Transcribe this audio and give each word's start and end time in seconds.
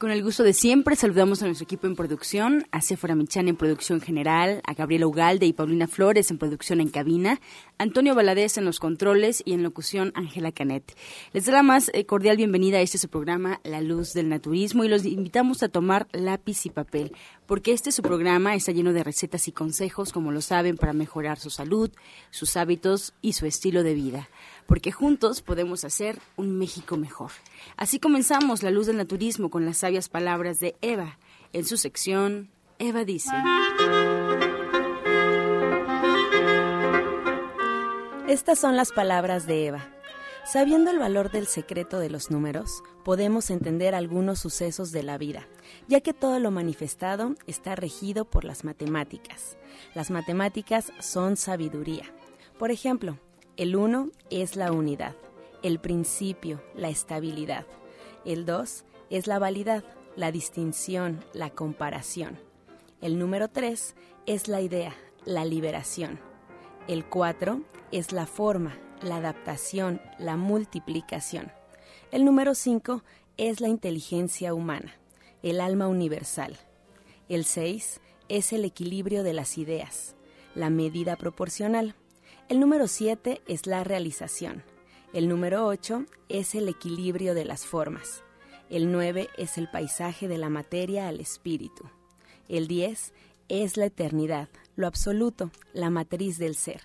Con 0.00 0.10
el 0.10 0.22
gusto 0.22 0.44
de 0.44 0.54
siempre, 0.54 0.96
saludamos 0.96 1.42
a 1.42 1.44
nuestro 1.44 1.64
equipo 1.64 1.86
en 1.86 1.94
producción, 1.94 2.66
a 2.70 2.80
Sephora 2.80 3.14
Michan 3.14 3.48
en 3.48 3.56
producción 3.56 4.00
general, 4.00 4.62
a 4.66 4.72
Gabriela 4.72 5.06
Ugalde 5.06 5.44
y 5.44 5.52
Paulina 5.52 5.88
Flores 5.88 6.30
en 6.30 6.38
producción 6.38 6.80
en 6.80 6.88
cabina, 6.88 7.38
Antonio 7.76 8.14
Valadez 8.14 8.56
en 8.56 8.64
los 8.64 8.80
controles 8.80 9.42
y 9.44 9.52
en 9.52 9.62
locución 9.62 10.10
Ángela 10.14 10.52
Canet. 10.52 10.96
Les 11.34 11.44
doy 11.44 11.52
la 11.52 11.62
más 11.62 11.90
eh, 11.92 12.06
cordial 12.06 12.38
bienvenida 12.38 12.78
a 12.78 12.80
este 12.80 12.96
su 12.96 13.10
programa 13.10 13.60
La 13.62 13.82
Luz 13.82 14.14
del 14.14 14.30
Naturismo 14.30 14.84
y 14.84 14.88
los 14.88 15.04
invitamos 15.04 15.62
a 15.62 15.68
tomar 15.68 16.08
lápiz 16.12 16.64
y 16.64 16.70
papel, 16.70 17.14
porque 17.44 17.74
este 17.74 17.92
su 17.92 18.00
programa 18.00 18.54
está 18.54 18.72
lleno 18.72 18.94
de 18.94 19.04
recetas 19.04 19.48
y 19.48 19.52
consejos, 19.52 20.14
como 20.14 20.32
lo 20.32 20.40
saben, 20.40 20.78
para 20.78 20.94
mejorar 20.94 21.38
su 21.38 21.50
salud, 21.50 21.90
sus 22.30 22.56
hábitos 22.56 23.12
y 23.20 23.34
su 23.34 23.44
estilo 23.44 23.82
de 23.82 23.92
vida 23.92 24.30
porque 24.70 24.92
juntos 24.92 25.42
podemos 25.42 25.84
hacer 25.84 26.20
un 26.36 26.56
México 26.56 26.96
mejor. 26.96 27.32
Así 27.76 27.98
comenzamos 27.98 28.62
La 28.62 28.70
Luz 28.70 28.86
del 28.86 28.98
Naturismo 28.98 29.50
con 29.50 29.66
las 29.66 29.78
sabias 29.78 30.08
palabras 30.08 30.60
de 30.60 30.76
Eva. 30.80 31.18
En 31.52 31.64
su 31.64 31.76
sección, 31.76 32.52
Eva 32.78 33.04
dice. 33.04 33.32
Estas 38.28 38.60
son 38.60 38.76
las 38.76 38.92
palabras 38.92 39.48
de 39.48 39.66
Eva. 39.66 39.88
Sabiendo 40.44 40.92
el 40.92 41.00
valor 41.00 41.32
del 41.32 41.48
secreto 41.48 41.98
de 41.98 42.08
los 42.08 42.30
números, 42.30 42.84
podemos 43.04 43.50
entender 43.50 43.96
algunos 43.96 44.38
sucesos 44.38 44.92
de 44.92 45.02
la 45.02 45.18
vida, 45.18 45.48
ya 45.88 46.00
que 46.00 46.14
todo 46.14 46.38
lo 46.38 46.52
manifestado 46.52 47.34
está 47.48 47.74
regido 47.74 48.24
por 48.24 48.44
las 48.44 48.62
matemáticas. 48.62 49.56
Las 49.96 50.12
matemáticas 50.12 50.92
son 51.00 51.36
sabiduría. 51.36 52.04
Por 52.56 52.70
ejemplo, 52.70 53.18
el 53.60 53.76
1 53.76 54.08
es 54.30 54.56
la 54.56 54.72
unidad, 54.72 55.14
el 55.62 55.80
principio, 55.80 56.62
la 56.74 56.88
estabilidad. 56.88 57.66
El 58.24 58.46
2 58.46 58.86
es 59.10 59.26
la 59.26 59.38
validad, 59.38 59.84
la 60.16 60.32
distinción, 60.32 61.22
la 61.34 61.50
comparación. 61.50 62.38
El 63.02 63.18
número 63.18 63.48
3 63.48 63.96
es 64.24 64.48
la 64.48 64.62
idea, 64.62 64.96
la 65.26 65.44
liberación. 65.44 66.18
El 66.88 67.04
4 67.04 67.60
es 67.92 68.12
la 68.12 68.24
forma, 68.24 68.78
la 69.02 69.16
adaptación, 69.16 70.00
la 70.18 70.38
multiplicación. 70.38 71.52
El 72.12 72.24
número 72.24 72.54
5 72.54 73.04
es 73.36 73.60
la 73.60 73.68
inteligencia 73.68 74.54
humana, 74.54 74.94
el 75.42 75.60
alma 75.60 75.86
universal. 75.86 76.56
El 77.28 77.44
6 77.44 78.00
es 78.30 78.54
el 78.54 78.64
equilibrio 78.64 79.22
de 79.22 79.34
las 79.34 79.58
ideas, 79.58 80.16
la 80.54 80.70
medida 80.70 81.16
proporcional. 81.16 81.94
El 82.50 82.58
número 82.58 82.88
7 82.88 83.42
es 83.46 83.68
la 83.68 83.84
realización. 83.84 84.64
El 85.12 85.28
número 85.28 85.68
8 85.68 86.04
es 86.28 86.56
el 86.56 86.68
equilibrio 86.68 87.32
de 87.32 87.44
las 87.44 87.64
formas. 87.64 88.24
El 88.68 88.90
9 88.90 89.28
es 89.38 89.56
el 89.56 89.70
paisaje 89.70 90.26
de 90.26 90.36
la 90.36 90.48
materia 90.48 91.06
al 91.06 91.20
espíritu. 91.20 91.84
El 92.48 92.66
10 92.66 93.12
es 93.48 93.76
la 93.76 93.84
eternidad, 93.84 94.48
lo 94.74 94.88
absoluto, 94.88 95.52
la 95.72 95.90
matriz 95.90 96.38
del 96.38 96.56
ser. 96.56 96.80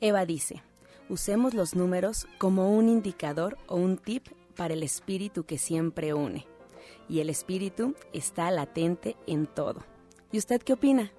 Eva 0.00 0.26
dice, 0.26 0.64
usemos 1.08 1.54
los 1.54 1.76
números 1.76 2.26
como 2.38 2.76
un 2.76 2.88
indicador 2.88 3.58
o 3.68 3.76
un 3.76 3.98
tip 3.98 4.26
para 4.56 4.74
el 4.74 4.82
espíritu 4.82 5.44
que 5.44 5.58
siempre 5.58 6.12
une. 6.12 6.44
Y 7.08 7.20
el 7.20 7.30
espíritu 7.30 7.94
está 8.12 8.50
latente 8.50 9.14
en 9.28 9.46
todo. 9.46 9.84
¿Y 10.32 10.38
usted 10.38 10.60
qué 10.60 10.72
opina? 10.72 11.12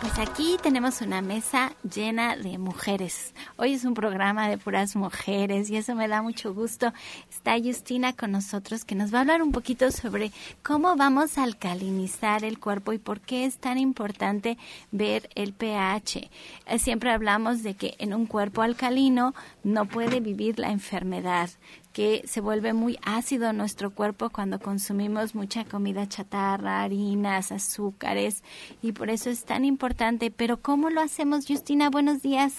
Pues 0.00 0.16
aquí 0.20 0.56
tenemos 0.62 1.00
una 1.00 1.22
mesa 1.22 1.72
llena 1.82 2.36
de 2.36 2.56
mujeres. 2.56 3.34
Hoy 3.56 3.74
es 3.74 3.84
un 3.84 3.94
programa 3.94 4.48
de 4.48 4.56
puras 4.56 4.94
mujeres 4.94 5.70
y 5.70 5.76
eso 5.76 5.96
me 5.96 6.06
da 6.06 6.22
mucho 6.22 6.54
gusto. 6.54 6.92
Está 7.28 7.58
Justina 7.58 8.12
con 8.12 8.30
nosotros 8.30 8.84
que 8.84 8.94
nos 8.94 9.12
va 9.12 9.18
a 9.18 9.20
hablar 9.22 9.42
un 9.42 9.50
poquito 9.50 9.90
sobre 9.90 10.30
cómo 10.62 10.94
vamos 10.94 11.36
a 11.36 11.42
alcalinizar 11.42 12.44
el 12.44 12.60
cuerpo 12.60 12.92
y 12.92 12.98
por 12.98 13.20
qué 13.20 13.44
es 13.44 13.58
tan 13.58 13.76
importante 13.76 14.56
ver 14.92 15.30
el 15.34 15.52
pH. 15.52 16.30
Eh, 16.66 16.78
siempre 16.78 17.10
hablamos 17.10 17.64
de 17.64 17.74
que 17.74 17.96
en 17.98 18.14
un 18.14 18.26
cuerpo 18.26 18.62
alcalino 18.62 19.34
no 19.64 19.86
puede 19.86 20.20
vivir 20.20 20.60
la 20.60 20.70
enfermedad 20.70 21.50
que 21.98 22.22
se 22.28 22.40
vuelve 22.40 22.74
muy 22.74 22.96
ácido 23.02 23.52
nuestro 23.52 23.90
cuerpo 23.90 24.30
cuando 24.30 24.60
consumimos 24.60 25.34
mucha 25.34 25.64
comida 25.64 26.08
chatarra, 26.08 26.84
harinas, 26.84 27.50
azúcares 27.50 28.44
y 28.80 28.92
por 28.92 29.10
eso 29.10 29.30
es 29.30 29.42
tan 29.44 29.64
importante. 29.64 30.30
Pero 30.30 30.58
¿cómo 30.58 30.90
lo 30.90 31.00
hacemos, 31.00 31.44
Justina? 31.44 31.90
Buenos 31.90 32.22
días. 32.22 32.54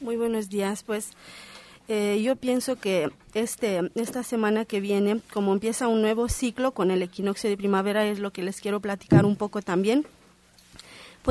Muy 0.00 0.16
buenos 0.16 0.48
días, 0.48 0.82
pues 0.82 1.12
eh, 1.86 2.20
yo 2.24 2.34
pienso 2.34 2.80
que 2.80 3.12
este, 3.32 3.92
esta 3.94 4.24
semana 4.24 4.64
que 4.64 4.80
viene, 4.80 5.20
como 5.32 5.52
empieza 5.52 5.86
un 5.86 6.02
nuevo 6.02 6.28
ciclo 6.28 6.72
con 6.72 6.90
el 6.90 7.04
equinoccio 7.04 7.48
de 7.48 7.56
primavera, 7.56 8.04
es 8.04 8.18
lo 8.18 8.32
que 8.32 8.42
les 8.42 8.60
quiero 8.60 8.80
platicar 8.80 9.24
un 9.24 9.36
poco 9.36 9.62
también. 9.62 10.04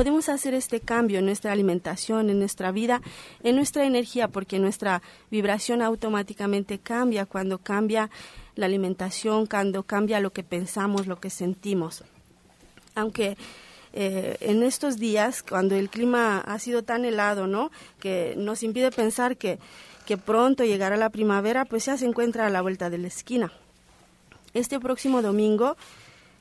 Podemos 0.00 0.30
hacer 0.30 0.54
este 0.54 0.80
cambio 0.80 1.18
en 1.18 1.26
nuestra 1.26 1.52
alimentación, 1.52 2.30
en 2.30 2.38
nuestra 2.38 2.72
vida, 2.72 3.02
en 3.42 3.54
nuestra 3.54 3.84
energía, 3.84 4.28
porque 4.28 4.58
nuestra 4.58 5.02
vibración 5.30 5.82
automáticamente 5.82 6.78
cambia 6.78 7.26
cuando 7.26 7.58
cambia 7.58 8.08
la 8.56 8.64
alimentación, 8.64 9.44
cuando 9.44 9.82
cambia 9.82 10.18
lo 10.20 10.32
que 10.32 10.42
pensamos, 10.42 11.06
lo 11.06 11.20
que 11.20 11.28
sentimos. 11.28 12.02
Aunque 12.94 13.36
eh, 13.92 14.38
en 14.40 14.62
estos 14.62 14.96
días, 14.96 15.42
cuando 15.42 15.74
el 15.74 15.90
clima 15.90 16.38
ha 16.38 16.58
sido 16.58 16.82
tan 16.82 17.04
helado, 17.04 17.46
¿no? 17.46 17.70
Que 17.98 18.32
nos 18.38 18.62
impide 18.62 18.90
pensar 18.90 19.36
que 19.36 19.58
que 20.06 20.16
pronto 20.16 20.64
llegará 20.64 20.96
la 20.96 21.10
primavera, 21.10 21.66
pues 21.66 21.84
ya 21.84 21.98
se 21.98 22.06
encuentra 22.06 22.46
a 22.46 22.50
la 22.50 22.62
vuelta 22.62 22.88
de 22.88 22.96
la 22.96 23.08
esquina. 23.08 23.52
Este 24.54 24.80
próximo 24.80 25.20
domingo, 25.20 25.76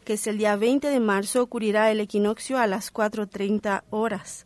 que 0.03 0.13
es 0.13 0.27
el 0.27 0.37
día 0.37 0.55
20 0.55 0.87
de 0.87 0.99
marzo, 0.99 1.41
ocurrirá 1.41 1.91
el 1.91 1.99
equinoccio 1.99 2.57
a 2.57 2.67
las 2.67 2.93
4.30 2.93 3.83
horas. 3.89 4.45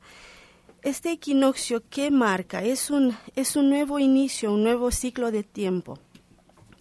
Este 0.81 1.11
equinoccio, 1.11 1.83
¿qué 1.89 2.11
marca? 2.11 2.63
Es 2.63 2.89
un, 2.89 3.15
es 3.35 3.55
un 3.55 3.69
nuevo 3.69 3.99
inicio, 3.99 4.53
un 4.53 4.63
nuevo 4.63 4.91
ciclo 4.91 5.31
de 5.31 5.43
tiempo. 5.43 5.97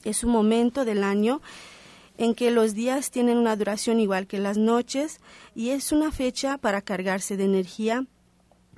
Es 0.04 0.24
un 0.24 0.30
momento 0.32 0.84
del 0.84 1.04
año 1.04 1.40
en 2.18 2.34
que 2.34 2.50
los 2.50 2.74
días 2.74 3.10
tienen 3.10 3.38
una 3.38 3.56
duración 3.56 4.00
igual 4.00 4.26
que 4.26 4.38
las 4.38 4.58
noches 4.58 5.20
y 5.54 5.70
es 5.70 5.92
una 5.92 6.12
fecha 6.12 6.58
para 6.58 6.82
cargarse 6.82 7.36
de 7.36 7.44
energía, 7.44 8.06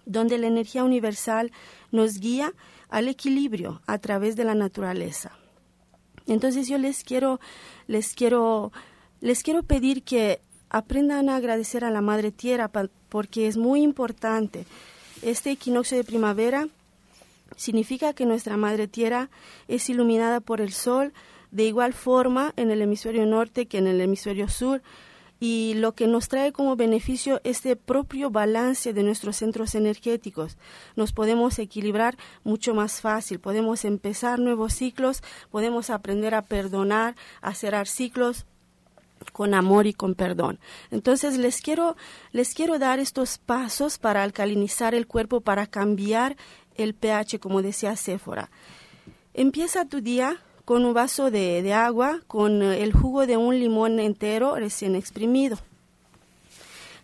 donde 0.07 0.39
la 0.39 0.47
energía 0.47 0.85
universal 0.85 1.53
nos 1.91 2.19
guía 2.21 2.53
al 2.89 3.09
equilibrio 3.09 3.81
a 3.87 3.99
través 3.99 4.37
de 4.37 4.45
la 4.45 4.55
naturaleza. 4.55 5.33
Entonces 6.27 6.69
yo 6.69 6.79
les 6.79 7.05
quiero, 7.05 7.41
les 7.87 8.15
quiero, 8.15 8.73
les 9.25 9.43
quiero 9.43 9.63
pedir 9.63 10.03
que 10.03 10.43
aprendan 10.69 11.31
a 11.31 11.37
agradecer 11.37 11.83
a 11.83 11.91
la 11.91 12.03
Madre 12.03 12.31
Tierra 12.31 12.71
porque 13.09 13.47
es 13.47 13.57
muy 13.57 13.81
importante. 13.81 14.67
Este 15.23 15.51
equinoccio 15.51 15.97
de 15.97 16.05
primavera 16.05 16.69
significa 17.57 18.13
que 18.13 18.27
nuestra 18.27 18.59
Madre 18.59 18.87
Tierra 18.87 19.31
es 19.67 19.89
iluminada 19.89 20.41
por 20.41 20.61
el 20.61 20.75
sol 20.75 21.15
de 21.53 21.65
igual 21.65 21.95
forma 21.95 22.53
en 22.57 22.71
el 22.71 22.83
hemisferio 22.83 23.25
norte 23.25 23.65
que 23.65 23.79
en 23.79 23.87
el 23.87 23.99
hemisferio 24.03 24.47
sur 24.51 24.83
y 25.41 25.73
lo 25.73 25.93
que 25.93 26.07
nos 26.07 26.29
trae 26.29 26.53
como 26.53 26.77
beneficio 26.77 27.41
este 27.45 27.77
propio 27.77 28.29
balance 28.29 28.93
de 28.93 29.03
nuestros 29.05 29.37
centros 29.37 29.75
energéticos. 29.75 30.59
Nos 30.97 31.15
podemos 31.15 31.59
equilibrar 31.59 32.19
mucho 32.43 32.75
más 32.75 33.01
fácil, 33.01 33.41
podemos 33.41 33.87
empezar 33.87 34.39
nuevos 34.39 34.75
ciclos, 34.75 35.23
podemos 35.51 35.89
aprender 35.89 36.35
a 36.35 36.43
perdonar, 36.43 37.17
a 37.41 37.55
cerrar 37.55 37.89
ciclos 37.89 38.45
con 39.33 39.55
amor 39.55 39.87
y 39.87 39.93
con 39.93 40.15
perdón. 40.15 40.59
Entonces 40.91 41.39
les 41.39 41.61
quiero 41.61 41.97
les 42.33 42.55
quiero 42.55 42.79
dar 42.79 42.99
estos 42.99 43.39
pasos 43.39 43.99
para 43.99 44.23
alcalinizar 44.23 44.95
el 44.95 45.07
cuerpo 45.07 45.41
para 45.41 45.67
cambiar 45.67 46.37
el 46.77 46.95
pH 46.95 47.39
como 47.41 47.63
decía 47.63 47.97
Séfora. 47.97 48.51
Empieza 49.33 49.85
tu 49.85 50.01
día 50.01 50.41
con 50.65 50.85
un 50.85 50.95
vaso 50.95 51.31
de, 51.31 51.73
agua 51.73 52.21
con 52.27 52.63
eh, 52.63 52.83
el 52.83 52.93
jugo 52.93 53.27
de 53.27 53.37
un 53.37 53.59
limón 53.59 53.99
entero 53.99 54.55
recién 54.57 54.95
exprimido. 54.95 55.59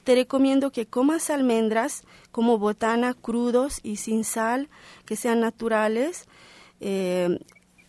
Te 0.04 0.14
recomiendo 0.14 0.70
que 0.70 0.86
comas 0.86 1.28
almendras 1.28 2.04
como 2.32 2.58
botana 2.58 3.14
crudos 3.14 3.80
y 3.82 3.96
sin 3.96 4.24
sal, 4.24 4.68
que 5.04 5.14
sean 5.14 5.40
naturales. 5.40 6.26
Eh, 6.80 7.38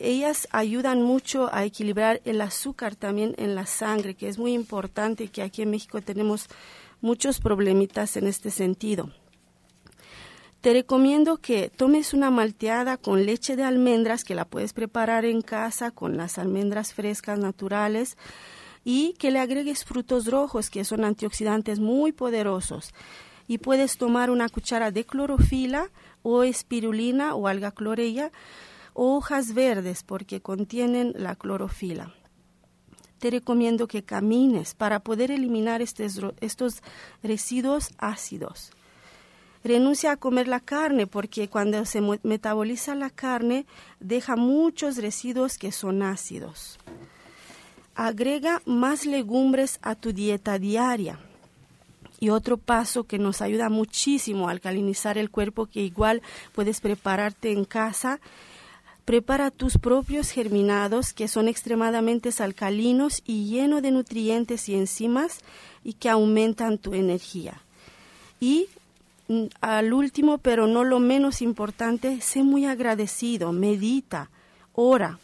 ellas 0.04 0.48
ayudan 0.52 1.02
mucho 1.02 1.50
a 1.54 1.66
equilibrar 1.66 2.22
el 2.26 2.42
azúcar 2.42 2.96
también 2.96 3.36
en 3.38 3.56
la 3.56 3.66
sangre, 3.66 4.16
que 4.16 4.28
es 4.28 4.38
muy 4.38 4.54
importante 4.54 5.28
que 5.28 5.42
aquí 5.42 5.62
en 5.62 5.72
México 5.72 6.02
tenemos 6.02 6.48
muchos 7.02 7.40
problemitas 7.40 8.18
en 8.18 8.28
este 8.28 8.52
sentido. 8.52 9.10
Te 10.62 10.74
recomiendo 10.74 11.38
que 11.38 11.70
tomes 11.70 12.14
una 12.14 12.30
malteada 12.30 12.98
con 12.98 13.26
leche 13.26 13.56
de 13.56 13.64
almendras 13.64 14.24
que 14.24 14.36
la 14.36 14.46
puedes 14.46 14.74
preparar 14.74 15.26
en 15.26 15.42
casa 15.42 15.90
con 15.90 16.18
las 16.18 16.38
almendras 16.38 16.94
frescas 16.94 17.40
naturales 17.40 18.16
y 18.84 19.14
que 19.14 19.32
le 19.32 19.40
agregues 19.40 19.84
frutos 19.84 20.28
rojos 20.28 20.70
que 20.70 20.86
son 20.86 21.04
antioxidantes 21.04 21.80
muy 21.80 22.12
poderosos. 22.12 22.94
Y 23.48 23.58
puedes 23.58 23.98
tomar 23.98 24.30
una 24.30 24.50
cuchara 24.50 24.92
de 24.92 25.04
clorofila 25.04 25.90
o 26.22 26.44
espirulina 26.44 27.34
o 27.34 27.48
alga 27.48 27.72
clorella 27.72 28.32
hojas 28.94 29.54
verdes 29.54 30.04
porque 30.04 30.42
contienen 30.42 31.14
la 31.16 31.36
clorofila. 31.36 32.14
Te 33.20 33.30
recomiendo 33.30 33.88
que 33.88 34.04
camines 34.04 34.74
para 34.74 35.00
poder 35.00 35.32
eliminar 35.32 35.82
estos 35.82 36.82
residuos 37.22 37.92
ácidos 37.98 38.72
renuncia 39.64 40.12
a 40.12 40.18
comer 40.18 40.48
la 40.48 40.60
carne 40.60 41.08
porque 41.08 41.48
cuando 41.48 41.86
se 41.86 42.02
metaboliza 42.24 42.96
la 42.96 43.10
carne 43.10 43.66
deja 44.00 44.36
muchos 44.36 44.98
residuos 44.98 45.58
que 45.58 45.72
son 45.72 46.02
ácidos. 46.04 46.80
Agrega 47.96 48.62
más 48.66 49.06
legumbres 49.06 49.80
a 49.82 49.96
tu 49.96 50.14
dieta 50.14 50.58
diaria. 50.58 51.20
Y 52.20 52.30
otro 52.30 52.58
paso 52.58 53.06
que 53.06 53.18
nos 53.18 53.42
ayuda 53.42 53.70
muchísimo 53.70 54.48
a 54.48 54.52
alcalinizar 54.52 55.18
el 55.18 55.32
cuerpo, 55.32 55.66
que 55.66 55.82
igual 55.82 56.22
puedes 56.54 56.80
prepararte 56.80 57.52
en 57.52 57.66
casa, 57.66 58.20
prepara 59.06 59.52
tus 59.52 59.78
propios 59.78 60.30
germinados 60.30 61.14
que 61.14 61.28
son 61.28 61.48
extremadamente 61.48 62.30
alcalinos 62.40 63.22
y 63.26 63.46
llenos 63.46 63.82
de 63.82 63.92
nutrientes 63.92 64.70
y 64.70 64.76
enzimas 64.76 65.40
y 65.84 65.94
que 65.94 66.10
aumentan 66.10 66.78
tu 66.78 66.94
energía. 66.94 67.62
Y 68.40 68.68
Mm, 69.32 69.46
al 69.62 69.94
último, 69.94 70.40
pero 70.40 70.68
no 70.68 70.84
lo 70.84 71.00
menos 71.00 71.42
importante, 71.42 72.20
sé 72.20 72.44
muy 72.44 72.66
agradecido, 72.66 73.54
medita, 73.54 74.30
ora. 74.74 75.20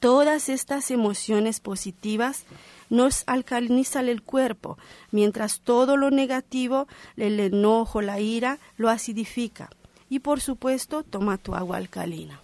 Todas 0.00 0.48
estas 0.48 0.90
emociones 0.90 1.60
positivas 1.60 2.46
nos 2.90 3.22
alcalinizan 3.28 4.08
el 4.08 4.22
cuerpo, 4.22 4.76
mientras 5.12 5.60
todo 5.60 5.96
lo 5.96 6.10
negativo, 6.10 6.88
el 7.16 7.38
enojo, 7.38 8.02
la 8.02 8.18
ira, 8.18 8.58
lo 8.76 8.90
acidifica. 8.90 9.70
Y 10.10 10.18
por 10.18 10.40
supuesto, 10.40 11.04
toma 11.04 11.38
tu 11.38 11.54
agua 11.54 11.76
alcalina. 11.76 12.40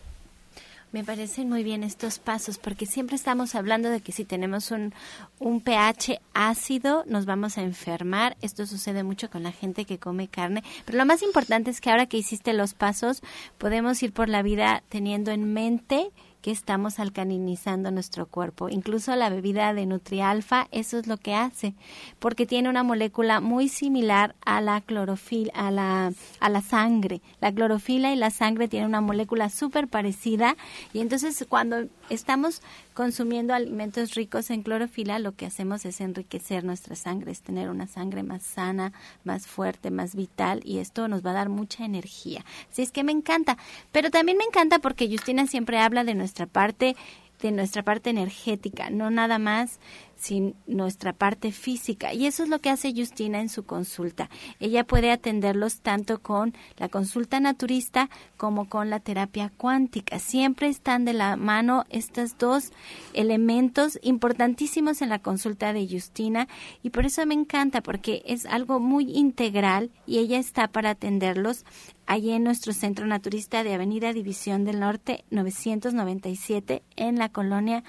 Me 0.92 1.04
parecen 1.04 1.48
muy 1.48 1.64
bien 1.64 1.84
estos 1.84 2.18
pasos 2.18 2.58
porque 2.58 2.84
siempre 2.84 3.16
estamos 3.16 3.54
hablando 3.54 3.88
de 3.88 4.02
que 4.02 4.12
si 4.12 4.26
tenemos 4.26 4.70
un, 4.70 4.92
un 5.38 5.62
pH 5.62 6.20
ácido 6.34 7.04
nos 7.06 7.24
vamos 7.24 7.56
a 7.56 7.62
enfermar. 7.62 8.36
Esto 8.42 8.66
sucede 8.66 9.02
mucho 9.02 9.30
con 9.30 9.42
la 9.42 9.52
gente 9.52 9.86
que 9.86 9.98
come 9.98 10.28
carne. 10.28 10.62
Pero 10.84 10.98
lo 10.98 11.06
más 11.06 11.22
importante 11.22 11.70
es 11.70 11.80
que 11.80 11.90
ahora 11.90 12.04
que 12.04 12.18
hiciste 12.18 12.52
los 12.52 12.74
pasos 12.74 13.22
podemos 13.56 14.02
ir 14.02 14.12
por 14.12 14.28
la 14.28 14.42
vida 14.42 14.82
teniendo 14.90 15.30
en 15.30 15.54
mente 15.54 16.10
que 16.42 16.50
estamos 16.50 16.98
alcalinizando 16.98 17.90
nuestro 17.92 18.26
cuerpo. 18.26 18.68
Incluso 18.68 19.14
la 19.14 19.30
bebida 19.30 19.72
de 19.72 19.86
Nutrialfa, 19.86 20.66
eso 20.72 20.98
es 20.98 21.06
lo 21.06 21.16
que 21.16 21.34
hace, 21.34 21.74
porque 22.18 22.46
tiene 22.46 22.68
una 22.68 22.82
molécula 22.82 23.40
muy 23.40 23.68
similar 23.68 24.34
a 24.44 24.60
la 24.60 24.80
clorofila, 24.80 25.52
a 25.54 25.70
la, 25.70 26.12
a 26.40 26.48
la 26.50 26.60
sangre. 26.60 27.22
La 27.40 27.52
clorofila 27.52 28.12
y 28.12 28.16
la 28.16 28.30
sangre 28.30 28.66
tienen 28.66 28.88
una 28.88 29.00
molécula 29.00 29.48
súper 29.48 29.86
parecida 29.86 30.56
y 30.92 30.98
entonces 30.98 31.46
cuando 31.48 31.86
estamos 32.10 32.60
consumiendo 32.92 33.54
alimentos 33.54 34.14
ricos 34.14 34.50
en 34.50 34.62
clorofila, 34.62 35.18
lo 35.20 35.32
que 35.32 35.46
hacemos 35.46 35.86
es 35.86 36.00
enriquecer 36.00 36.64
nuestra 36.64 36.96
sangre, 36.96 37.30
es 37.30 37.40
tener 37.40 37.70
una 37.70 37.86
sangre 37.86 38.22
más 38.22 38.42
sana, 38.42 38.92
más 39.24 39.46
fuerte, 39.46 39.90
más 39.90 40.14
vital 40.14 40.60
y 40.64 40.78
esto 40.78 41.06
nos 41.08 41.24
va 41.24 41.30
a 41.30 41.34
dar 41.34 41.48
mucha 41.48 41.84
energía. 41.84 42.44
Así 42.70 42.82
es 42.82 42.90
que 42.90 43.04
me 43.04 43.12
encanta, 43.12 43.56
pero 43.92 44.10
también 44.10 44.38
me 44.38 44.44
encanta 44.44 44.80
porque 44.80 45.08
Justina 45.08 45.46
siempre 45.46 45.78
habla 45.78 46.04
de 46.04 46.14
nuestra 46.14 46.31
parte 46.46 46.96
de 47.40 47.50
nuestra 47.50 47.82
parte 47.82 48.10
energética, 48.10 48.90
no 48.90 49.10
nada 49.10 49.38
más 49.38 49.80
sin 50.22 50.54
nuestra 50.68 51.12
parte 51.12 51.50
física. 51.50 52.14
Y 52.14 52.26
eso 52.26 52.44
es 52.44 52.48
lo 52.48 52.60
que 52.60 52.70
hace 52.70 52.94
Justina 52.94 53.40
en 53.40 53.48
su 53.48 53.64
consulta. 53.64 54.30
Ella 54.60 54.84
puede 54.84 55.10
atenderlos 55.10 55.80
tanto 55.80 56.22
con 56.22 56.54
la 56.76 56.88
consulta 56.88 57.40
naturista 57.40 58.08
como 58.36 58.68
con 58.68 58.88
la 58.88 59.00
terapia 59.00 59.50
cuántica. 59.56 60.20
Siempre 60.20 60.68
están 60.68 61.04
de 61.04 61.12
la 61.12 61.36
mano 61.36 61.84
estos 61.90 62.38
dos 62.38 62.70
elementos 63.14 63.98
importantísimos 64.02 65.02
en 65.02 65.08
la 65.08 65.18
consulta 65.18 65.72
de 65.72 65.88
Justina 65.88 66.46
y 66.84 66.90
por 66.90 67.04
eso 67.04 67.26
me 67.26 67.34
encanta 67.34 67.80
porque 67.80 68.22
es 68.24 68.46
algo 68.46 68.78
muy 68.78 69.10
integral 69.10 69.90
y 70.06 70.18
ella 70.18 70.38
está 70.38 70.68
para 70.68 70.90
atenderlos 70.90 71.64
allí 72.06 72.30
en 72.30 72.44
nuestro 72.44 72.72
centro 72.72 73.06
naturista 73.06 73.64
de 73.64 73.74
Avenida 73.74 74.12
División 74.12 74.64
del 74.64 74.78
Norte 74.78 75.24
997 75.30 76.82
en 76.96 77.18
la 77.18 77.28
colonia 77.28 77.82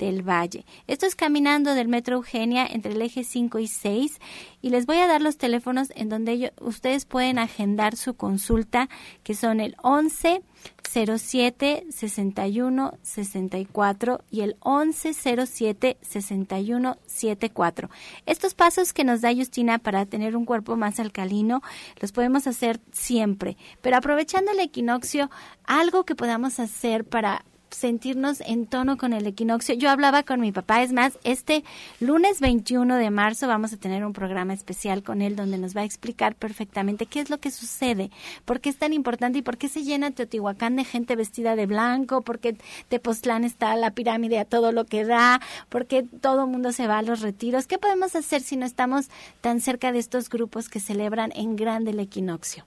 del 0.00 0.22
Valle. 0.22 0.64
Esto 0.86 1.04
es 1.04 1.14
caminando 1.14 1.74
del 1.74 1.86
Metro 1.86 2.16
Eugenia 2.16 2.66
entre 2.66 2.92
el 2.92 3.02
eje 3.02 3.22
5 3.22 3.58
y 3.58 3.66
6 3.66 4.18
y 4.62 4.70
les 4.70 4.86
voy 4.86 4.96
a 4.96 5.06
dar 5.06 5.20
los 5.20 5.36
teléfonos 5.36 5.92
en 5.94 6.08
donde 6.08 6.52
ustedes 6.60 7.04
pueden 7.04 7.38
agendar 7.38 7.96
su 7.96 8.14
consulta 8.14 8.88
que 9.22 9.34
son 9.34 9.60
el 9.60 9.76
11 9.82 10.42
07 10.82 11.86
61 11.90 12.98
64 13.02 14.24
y 14.30 14.40
el 14.40 14.56
11 14.60 15.14
07 15.14 15.98
61 16.00 16.96
74. 17.06 17.90
Estos 18.26 18.54
pasos 18.54 18.92
que 18.92 19.04
nos 19.04 19.20
da 19.20 19.34
Justina 19.34 19.78
para 19.78 20.06
tener 20.06 20.34
un 20.34 20.46
cuerpo 20.46 20.76
más 20.76 20.98
alcalino 20.98 21.62
los 22.00 22.12
podemos 22.12 22.46
hacer 22.46 22.80
siempre, 22.90 23.56
pero 23.82 23.98
aprovechando 23.98 24.50
el 24.50 24.60
equinoccio, 24.60 25.30
algo 25.64 26.04
que 26.04 26.14
podamos 26.14 26.58
hacer 26.58 27.04
para 27.04 27.44
sentirnos 27.70 28.40
en 28.40 28.66
tono 28.66 28.96
con 28.96 29.12
el 29.12 29.26
equinoccio. 29.26 29.74
Yo 29.74 29.90
hablaba 29.90 30.22
con 30.22 30.40
mi 30.40 30.52
papá, 30.52 30.82
es 30.82 30.92
más, 30.92 31.18
este 31.24 31.64
lunes 32.00 32.40
21 32.40 32.96
de 32.96 33.10
marzo 33.10 33.48
vamos 33.48 33.72
a 33.72 33.76
tener 33.76 34.04
un 34.04 34.12
programa 34.12 34.54
especial 34.54 35.02
con 35.02 35.22
él 35.22 35.36
donde 35.36 35.58
nos 35.58 35.76
va 35.76 35.82
a 35.82 35.84
explicar 35.84 36.34
perfectamente 36.34 37.06
qué 37.06 37.20
es 37.20 37.30
lo 37.30 37.38
que 37.38 37.50
sucede, 37.50 38.10
por 38.44 38.60
qué 38.60 38.70
es 38.70 38.76
tan 38.76 38.92
importante 38.92 39.38
y 39.38 39.42
por 39.42 39.56
qué 39.56 39.68
se 39.68 39.82
llena 39.82 40.10
Teotihuacán 40.10 40.76
de 40.76 40.84
gente 40.84 41.16
vestida 41.16 41.56
de 41.56 41.66
blanco, 41.66 42.22
por 42.22 42.38
qué 42.38 42.56
Tepoztlán 42.88 43.44
está 43.44 43.74
la 43.76 43.92
pirámide 43.92 44.38
a 44.38 44.44
todo 44.44 44.72
lo 44.72 44.84
que 44.84 45.04
da, 45.04 45.40
por 45.68 45.86
qué 45.86 46.02
todo 46.02 46.44
el 46.44 46.50
mundo 46.50 46.72
se 46.72 46.86
va 46.86 46.98
a 46.98 47.02
los 47.02 47.20
retiros. 47.20 47.66
¿Qué 47.66 47.78
podemos 47.78 48.16
hacer 48.16 48.42
si 48.42 48.56
no 48.56 48.66
estamos 48.66 49.08
tan 49.40 49.60
cerca 49.60 49.92
de 49.92 49.98
estos 49.98 50.28
grupos 50.28 50.68
que 50.68 50.80
celebran 50.80 51.32
en 51.34 51.56
grande 51.56 51.92
el 51.92 52.00
equinoccio? 52.00 52.64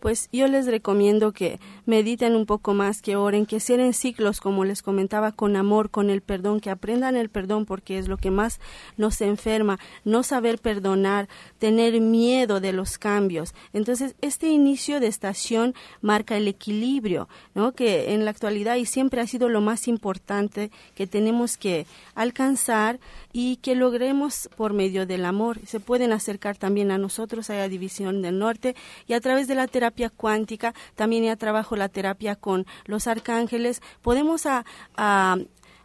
Pues 0.00 0.28
yo 0.32 0.48
les 0.48 0.66
recomiendo 0.66 1.32
que 1.32 1.60
mediten 1.84 2.34
un 2.34 2.46
poco 2.46 2.74
más, 2.74 3.02
que 3.02 3.16
oren, 3.16 3.46
que 3.46 3.60
cierren 3.60 3.92
ciclos, 3.92 4.40
como 4.40 4.64
les 4.64 4.82
comentaba, 4.82 5.32
con 5.32 5.56
amor, 5.56 5.90
con 5.90 6.08
el 6.08 6.22
perdón, 6.22 6.60
que 6.60 6.70
aprendan 6.70 7.16
el 7.16 7.28
perdón 7.28 7.66
porque 7.66 7.98
es 7.98 8.08
lo 8.08 8.16
que 8.16 8.30
más 8.30 8.60
nos 8.96 9.20
enferma, 9.20 9.78
no 10.04 10.22
saber 10.22 10.58
perdonar, 10.58 11.28
tener 11.58 12.00
miedo 12.00 12.60
de 12.60 12.72
los 12.72 12.98
cambios. 12.98 13.54
Entonces, 13.72 14.14
este 14.20 14.48
inicio 14.48 15.00
de 15.00 15.08
estación 15.08 15.74
marca 16.00 16.36
el 16.36 16.48
equilibrio, 16.48 17.28
¿no? 17.54 17.72
Que 17.72 18.14
en 18.14 18.24
la 18.24 18.30
actualidad 18.30 18.76
y 18.76 18.86
siempre 18.86 19.20
ha 19.20 19.26
sido 19.26 19.48
lo 19.48 19.60
más 19.60 19.86
importante 19.86 20.70
que 20.94 21.06
tenemos 21.06 21.56
que 21.56 21.86
alcanzar 22.14 22.98
y 23.32 23.56
que 23.56 23.74
logremos 23.74 24.48
por 24.56 24.72
medio 24.72 25.06
del 25.06 25.24
amor. 25.24 25.58
Se 25.66 25.80
pueden 25.80 26.12
acercar 26.12 26.56
también 26.56 26.90
a 26.90 26.98
nosotros, 26.98 27.50
a 27.50 27.54
la 27.54 27.68
División 27.68 28.22
del 28.22 28.38
Norte, 28.38 28.74
y 29.06 29.12
a 29.12 29.20
través 29.20 29.46
de 29.46 29.54
la 29.54 29.66
terapia 29.66 29.89
terapia 29.90 30.10
cuántica, 30.10 30.74
también 30.94 31.24
ya 31.24 31.36
trabajo 31.36 31.74
la 31.76 31.88
terapia 31.88 32.36
con 32.36 32.66
los 32.86 33.06
arcángeles, 33.06 33.82
podemos 34.02 34.46
a, 34.46 34.64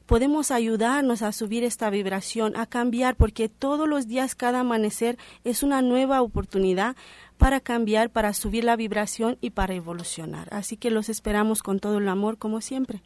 podemos 0.06 0.52
ayudarnos 0.52 1.24
a 1.24 1.32
subir 1.32 1.64
esta 1.64 1.90
vibración, 1.90 2.56
a 2.56 2.68
cambiar, 2.68 3.16
porque 3.16 3.50
todos 3.50 3.90
los 3.90 4.08
días, 4.08 4.36
cada 4.36 4.60
amanecer, 4.60 5.18
es 5.44 5.64
una 5.64 5.82
nueva 5.82 6.22
oportunidad 6.22 6.96
para 7.38 7.60
cambiar, 7.60 8.12
para 8.12 8.34
subir 8.34 8.64
la 8.64 8.76
vibración 8.76 9.38
y 9.42 9.50
para 9.50 9.74
evolucionar. 9.74 10.48
Así 10.52 10.78
que 10.78 10.92
los 10.92 11.10
esperamos 11.10 11.64
con 11.64 11.80
todo 11.80 11.98
el 11.98 12.08
amor, 12.08 12.38
como 12.38 12.62
siempre 12.62 13.02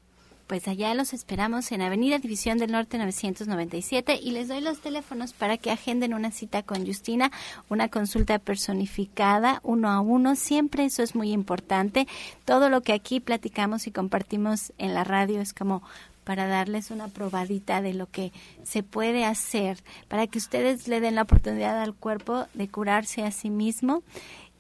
pues 0.50 0.68
allá 0.68 0.96
los 0.96 1.14
esperamos 1.14 1.72
en 1.72 1.84
Avenida 1.84 2.18
División 2.18 2.58
del 2.58 2.72
Norte 2.72 2.98
997 2.98 4.20
y 4.20 4.32
les 4.32 4.48
doy 4.48 4.62
los 4.62 4.80
teléfonos 4.82 5.32
para 5.32 5.58
que 5.58 5.70
agenden 5.70 6.16
una 6.16 6.32
cita 6.32 6.64
con 6.64 6.88
Justina, 6.88 7.32
una 7.70 7.90
consulta 7.90 8.40
personificada, 8.40 9.60
uno 9.62 9.92
a 9.92 10.00
uno. 10.00 10.36
Siempre 10.36 10.86
eso 10.86 11.04
es 11.04 11.14
muy 11.14 11.34
importante. 11.34 12.08
Todo 12.46 12.70
lo 12.70 12.82
que 12.82 12.94
aquí 12.94 13.20
platicamos 13.20 13.86
y 13.86 13.92
compartimos 13.92 14.74
en 14.80 14.96
la 14.96 15.04
radio 15.04 15.40
es 15.40 15.54
como 15.54 15.84
para 16.24 16.48
darles 16.48 16.90
una 16.90 17.10
probadita 17.10 17.84
de 17.84 17.94
lo 17.94 18.08
que 18.08 18.32
se 18.64 18.82
puede 18.82 19.26
hacer, 19.26 19.78
para 20.08 20.26
que 20.26 20.40
ustedes 20.40 20.88
le 20.88 21.00
den 21.00 21.14
la 21.14 21.24
oportunidad 21.24 21.80
al 21.80 21.94
cuerpo 21.94 22.48
de 22.56 22.68
curarse 22.68 23.24
a 23.24 23.30
sí 23.30 23.52
mismo 23.52 24.02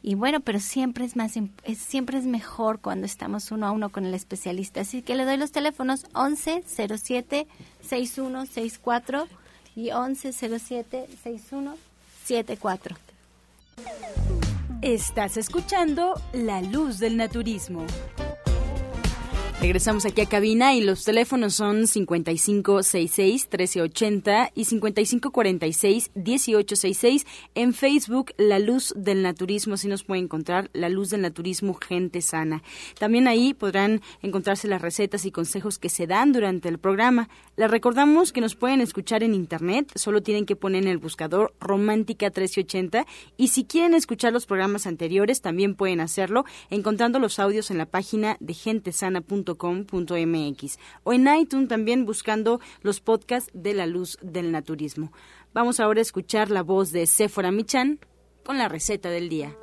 y 0.01 0.15
bueno, 0.15 0.39
pero 0.39 0.59
siempre 0.59 1.03
es 1.03 1.15
más 1.15 1.33
es, 1.63 1.77
siempre 1.77 2.17
es 2.17 2.25
mejor 2.25 2.79
cuando 2.79 3.05
estamos 3.05 3.51
uno 3.51 3.67
a 3.67 3.71
uno 3.71 3.89
con 3.89 4.05
el 4.05 4.13
especialista. 4.13 4.81
Así 4.81 5.01
que 5.01 5.15
le 5.15 5.25
doy 5.25 5.37
los 5.37 5.51
teléfonos 5.51 6.05
11 6.13 6.63
07 6.65 7.47
6164 7.81 9.27
y 9.75 9.91
11 9.91 10.33
07 10.33 11.07
6174. 11.23 12.95
Estás 14.81 15.35
escuchando 15.35 16.13
La 16.31 16.61
Luz 16.61 16.99
del 16.99 17.17
Naturismo. 17.17 17.85
Regresamos 19.61 20.05
aquí 20.05 20.21
a 20.21 20.25
cabina 20.25 20.73
y 20.73 20.79
los 20.79 21.03
teléfonos 21.03 21.53
son 21.53 21.81
5566-1380 21.81 24.51
y 24.55 24.63
5546-1866. 24.63 27.25
En 27.55 27.73
Facebook, 27.73 28.31
La 28.37 28.57
Luz 28.59 28.93
del 28.95 29.21
Naturismo, 29.21 29.73
así 29.73 29.89
nos 29.89 30.05
puede 30.05 30.21
encontrar 30.21 30.69
La 30.71 30.87
Luz 30.87 31.09
del 31.09 31.23
Naturismo 31.23 31.73
Gente 31.73 32.21
Sana. 32.21 32.63
También 32.99 33.27
ahí 33.27 33.53
podrán 33.53 33.99
encontrarse 34.21 34.69
las 34.69 34.81
recetas 34.81 35.25
y 35.25 35.31
consejos 35.31 35.77
que 35.77 35.89
se 35.89 36.07
dan 36.07 36.31
durante 36.31 36.69
el 36.69 36.77
programa. 36.77 37.27
Les 37.57 37.69
recordamos 37.69 38.31
que 38.31 38.39
nos 38.39 38.55
pueden 38.55 38.79
escuchar 38.79 39.23
en 39.23 39.33
Internet, 39.33 39.91
solo 39.95 40.23
tienen 40.23 40.45
que 40.45 40.55
poner 40.55 40.83
en 40.83 40.89
el 40.89 40.99
buscador 40.99 41.53
Romántica 41.59 42.27
1380 42.27 43.05
y 43.35 43.49
si 43.49 43.65
quieren 43.65 43.93
escuchar 43.93 44.31
los 44.31 44.45
programas 44.45 44.87
anteriores, 44.87 45.41
también 45.41 45.75
pueden 45.75 45.99
hacerlo 45.99 46.45
encontrando 46.69 47.19
los 47.19 47.39
audios 47.39 47.71
en 47.71 47.77
la 47.77 47.87
página 47.87 48.37
de 48.39 48.53
gentesana.com 48.53 49.48
o 51.03 51.13
en 51.13 51.27
iTunes 51.27 51.67
también 51.67 52.05
buscando 52.05 52.59
los 52.81 52.99
podcasts 52.99 53.51
de 53.53 53.73
la 53.73 53.85
luz 53.85 54.17
del 54.21 54.51
naturismo. 54.51 55.11
Vamos 55.53 55.79
ahora 55.79 55.99
a 55.99 56.01
escuchar 56.01 56.51
la 56.51 56.63
voz 56.63 56.91
de 56.91 57.07
Sephora 57.07 57.51
Michan 57.51 57.99
con 58.45 58.57
la 58.57 58.67
receta 58.67 59.09
del 59.09 59.29
día. 59.29 59.55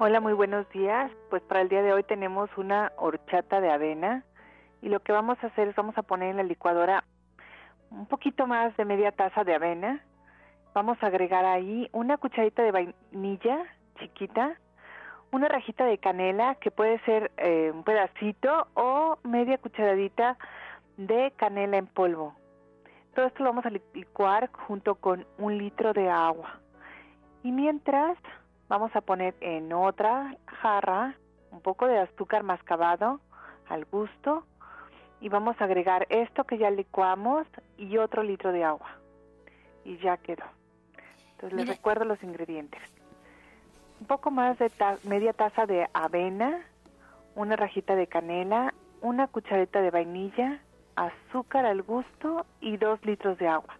Hola, 0.00 0.20
muy 0.20 0.32
buenos 0.32 0.68
días. 0.70 1.10
Pues 1.28 1.42
para 1.42 1.60
el 1.60 1.68
día 1.68 1.82
de 1.82 1.92
hoy 1.92 2.04
tenemos 2.04 2.48
una 2.56 2.92
horchata 2.96 3.60
de 3.60 3.68
avena 3.68 4.24
y 4.80 4.88
lo 4.88 5.00
que 5.00 5.12
vamos 5.12 5.38
a 5.42 5.48
hacer 5.48 5.68
es 5.68 5.74
vamos 5.74 5.98
a 5.98 6.02
poner 6.02 6.30
en 6.30 6.36
la 6.36 6.44
licuadora 6.44 7.04
un 7.90 8.06
poquito 8.06 8.46
más 8.46 8.76
de 8.76 8.84
media 8.84 9.12
taza 9.12 9.44
de 9.44 9.54
avena, 9.54 10.04
Vamos 10.78 11.02
a 11.02 11.08
agregar 11.08 11.44
ahí 11.44 11.88
una 11.90 12.18
cucharita 12.18 12.62
de 12.62 12.70
vainilla 12.70 13.64
chiquita, 13.98 14.56
una 15.32 15.48
rajita 15.48 15.84
de 15.84 15.98
canela 15.98 16.54
que 16.54 16.70
puede 16.70 17.00
ser 17.00 17.32
eh, 17.36 17.72
un 17.74 17.82
pedacito 17.82 18.68
o 18.74 19.18
media 19.24 19.58
cucharadita 19.58 20.38
de 20.96 21.32
canela 21.34 21.78
en 21.78 21.88
polvo. 21.88 22.36
Todo 23.12 23.26
esto 23.26 23.42
lo 23.42 23.50
vamos 23.50 23.66
a 23.66 23.70
licuar 23.70 24.52
junto 24.52 24.94
con 24.94 25.26
un 25.38 25.58
litro 25.58 25.92
de 25.92 26.10
agua. 26.10 26.60
Y 27.42 27.50
mientras 27.50 28.16
vamos 28.68 28.94
a 28.94 29.00
poner 29.00 29.34
en 29.40 29.72
otra 29.72 30.36
jarra 30.46 31.16
un 31.50 31.60
poco 31.60 31.88
de 31.88 31.98
azúcar 31.98 32.44
mascabado 32.44 33.20
al 33.68 33.84
gusto 33.86 34.44
y 35.20 35.28
vamos 35.28 35.60
a 35.60 35.64
agregar 35.64 36.06
esto 36.08 36.44
que 36.44 36.56
ya 36.56 36.70
licuamos 36.70 37.48
y 37.76 37.98
otro 37.98 38.22
litro 38.22 38.52
de 38.52 38.62
agua. 38.62 38.90
Y 39.84 39.98
ya 39.98 40.18
quedó. 40.18 40.44
Entonces 41.38 41.56
les 41.56 41.76
recuerdo 41.76 42.04
los 42.04 42.20
ingredientes. 42.24 42.80
Un 44.00 44.08
poco 44.08 44.32
más 44.32 44.58
de 44.58 44.72
media 45.04 45.32
taza 45.32 45.66
de 45.66 45.86
avena, 45.92 46.64
una 47.36 47.54
rajita 47.54 47.94
de 47.94 48.08
canela, 48.08 48.74
una 49.02 49.28
cuchareta 49.28 49.80
de 49.80 49.92
vainilla, 49.92 50.60
azúcar 50.96 51.64
al 51.64 51.82
gusto 51.82 52.44
y 52.60 52.76
dos 52.76 53.04
litros 53.04 53.38
de 53.38 53.46
agua. 53.46 53.78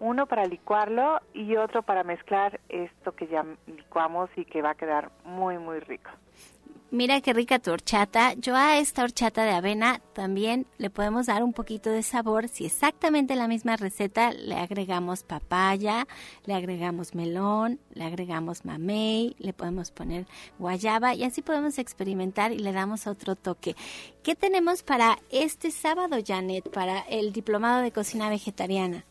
Uno 0.00 0.26
para 0.26 0.44
licuarlo 0.44 1.20
y 1.32 1.54
otro 1.56 1.82
para 1.82 2.02
mezclar 2.02 2.58
esto 2.68 3.12
que 3.12 3.28
ya 3.28 3.44
licuamos 3.68 4.28
y 4.36 4.44
que 4.44 4.60
va 4.60 4.70
a 4.70 4.74
quedar 4.74 5.12
muy 5.24 5.56
muy 5.58 5.78
rico. 5.78 6.10
Mira 6.90 7.20
qué 7.20 7.34
rica 7.34 7.58
tu 7.58 7.70
horchata. 7.70 8.32
Yo 8.32 8.56
a 8.56 8.78
esta 8.78 9.02
horchata 9.02 9.44
de 9.44 9.50
avena 9.50 10.00
también 10.14 10.64
le 10.78 10.88
podemos 10.88 11.26
dar 11.26 11.42
un 11.42 11.52
poquito 11.52 11.90
de 11.90 12.02
sabor. 12.02 12.48
Si 12.48 12.64
exactamente 12.64 13.36
la 13.36 13.46
misma 13.46 13.76
receta 13.76 14.32
le 14.32 14.54
agregamos 14.54 15.22
papaya, 15.22 16.06
le 16.46 16.54
agregamos 16.54 17.14
melón, 17.14 17.78
le 17.92 18.04
agregamos 18.04 18.64
mamey, 18.64 19.36
le 19.38 19.52
podemos 19.52 19.90
poner 19.90 20.24
guayaba 20.58 21.12
y 21.12 21.24
así 21.24 21.42
podemos 21.42 21.78
experimentar 21.78 22.52
y 22.52 22.58
le 22.58 22.72
damos 22.72 23.06
otro 23.06 23.36
toque. 23.36 23.74
¿Qué 24.22 24.34
tenemos 24.34 24.82
para 24.82 25.18
este 25.30 25.70
sábado, 25.70 26.16
Janet, 26.26 26.70
para 26.72 27.00
el 27.00 27.34
diplomado 27.34 27.82
de 27.82 27.92
cocina 27.92 28.30
vegetariana? 28.30 29.04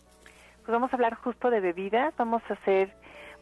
Pues 0.66 0.74
vamos 0.74 0.92
a 0.92 0.96
hablar 0.96 1.14
justo 1.14 1.52
de 1.52 1.60
bebidas. 1.60 2.12
Vamos 2.18 2.42
a 2.50 2.54
hacer 2.54 2.92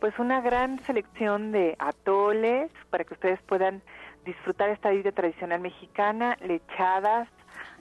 pues 0.02 0.20
una 0.20 0.42
gran 0.42 0.84
selección 0.86 1.54
de 1.54 1.78
atoles 1.80 2.70
para 2.90 3.06
que 3.06 3.14
ustedes 3.14 3.42
puedan 3.44 3.82
disfrutar 4.26 4.70
esta 4.70 4.90
vida 4.90 5.12
tradicional 5.12 5.62
mexicana, 5.62 6.38
lechadas, 6.42 7.30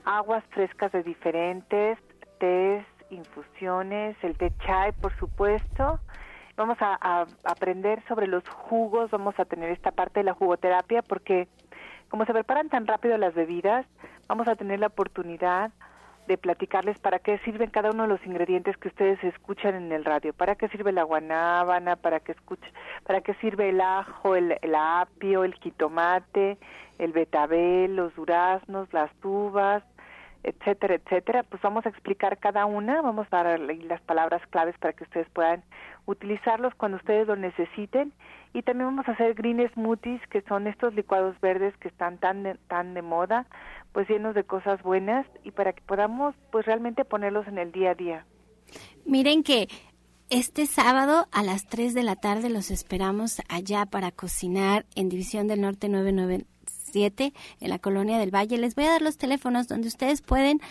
aguas 0.05 0.43
frescas 0.51 0.91
de 0.91 1.03
diferentes, 1.03 1.97
tés, 2.39 2.85
infusiones, 3.09 4.15
el 4.23 4.37
té 4.37 4.51
chai, 4.65 4.91
por 4.93 5.15
supuesto, 5.17 5.99
vamos 6.55 6.77
a, 6.79 7.25
aprender 7.43 8.01
sobre 8.07 8.27
los 8.27 8.47
jugos, 8.47 9.11
vamos 9.11 9.37
a 9.39 9.45
tener 9.45 9.69
esta 9.71 9.91
parte 9.91 10.21
de 10.21 10.25
la 10.25 10.33
jugoterapia 10.33 11.01
porque 11.01 11.47
como 12.09 12.25
se 12.25 12.33
preparan 12.33 12.69
tan 12.69 12.87
rápido 12.87 13.17
las 13.17 13.33
bebidas, 13.33 13.85
vamos 14.27 14.47
a 14.47 14.55
tener 14.55 14.79
la 14.79 14.87
oportunidad 14.87 15.71
de 16.27 16.37
platicarles 16.37 16.97
para 16.99 17.19
qué 17.19 17.37
sirven 17.39 17.69
cada 17.69 17.91
uno 17.91 18.03
de 18.03 18.09
los 18.09 18.25
ingredientes 18.25 18.77
que 18.77 18.87
ustedes 18.87 19.23
escuchan 19.23 19.75
en 19.75 19.91
el 19.91 20.05
radio, 20.05 20.33
para 20.33 20.55
qué 20.55 20.67
sirve 20.69 20.91
la 20.91 21.03
guanábana, 21.03 21.95
para 21.95 22.19
qué 22.19 22.31
escuche, 22.31 22.71
para 23.05 23.21
qué 23.21 23.33
sirve 23.35 23.69
el 23.69 23.81
ajo, 23.81 24.35
el, 24.35 24.57
el 24.61 24.75
apio, 24.75 25.43
el 25.43 25.53
jitomate, 25.55 26.57
el 26.97 27.11
betabel, 27.11 27.95
los 27.95 28.15
duraznos, 28.15 28.91
las 28.93 29.11
uvas, 29.23 29.83
etcétera, 30.45 30.95
etcétera, 30.95 31.43
pues 31.43 31.61
vamos 31.63 31.85
a 31.85 31.89
explicar 31.89 32.37
cada 32.37 32.65
una, 32.65 33.01
vamos 33.01 33.27
a 33.31 33.43
dar 33.43 33.59
las 33.59 34.01
palabras 34.01 34.41
claves 34.51 34.77
para 34.77 34.93
que 34.93 35.03
ustedes 35.03 35.27
puedan 35.31 35.63
utilizarlos 36.05 36.73
cuando 36.75 36.97
ustedes 36.97 37.27
lo 37.27 37.35
necesiten 37.35 38.13
y 38.53 38.61
también 38.61 38.87
vamos 38.87 39.07
a 39.07 39.13
hacer 39.13 39.33
green 39.33 39.67
smoothies 39.73 40.21
que 40.29 40.41
son 40.41 40.67
estos 40.67 40.93
licuados 40.93 41.39
verdes 41.41 41.75
que 41.77 41.87
están 41.87 42.19
tan 42.19 42.43
de, 42.43 42.55
tan 42.67 42.93
de 42.93 43.01
moda, 43.01 43.47
pues 43.91 44.07
llenos 44.07 44.35
de 44.35 44.43
cosas 44.43 44.81
buenas 44.83 45.25
y 45.43 45.49
para 45.51 45.73
que 45.73 45.81
podamos 45.81 46.35
pues 46.51 46.65
realmente 46.65 47.05
ponerlos 47.05 47.47
en 47.47 47.57
el 47.57 47.71
día 47.71 47.91
a 47.91 47.95
día. 47.95 48.25
Miren 49.03 49.41
que 49.41 49.67
este 50.29 50.67
sábado 50.67 51.27
a 51.31 51.43
las 51.43 51.65
3 51.67 51.93
de 51.93 52.03
la 52.03 52.15
tarde 52.15 52.49
los 52.49 52.69
esperamos 52.69 53.41
allá 53.49 53.85
para 53.85 54.11
cocinar 54.11 54.85
en 54.95 55.09
División 55.09 55.47
del 55.47 55.61
Norte 55.61 55.89
99 55.89 56.45
en 56.95 57.69
la 57.69 57.79
colonia 57.79 58.17
del 58.17 58.33
Valle. 58.33 58.57
Les 58.57 58.75
voy 58.75 58.85
a 58.85 58.91
dar 58.91 59.01
los 59.01 59.17
teléfonos 59.17 59.67
donde 59.67 59.87
ustedes 59.87 60.21
pueden 60.21 60.61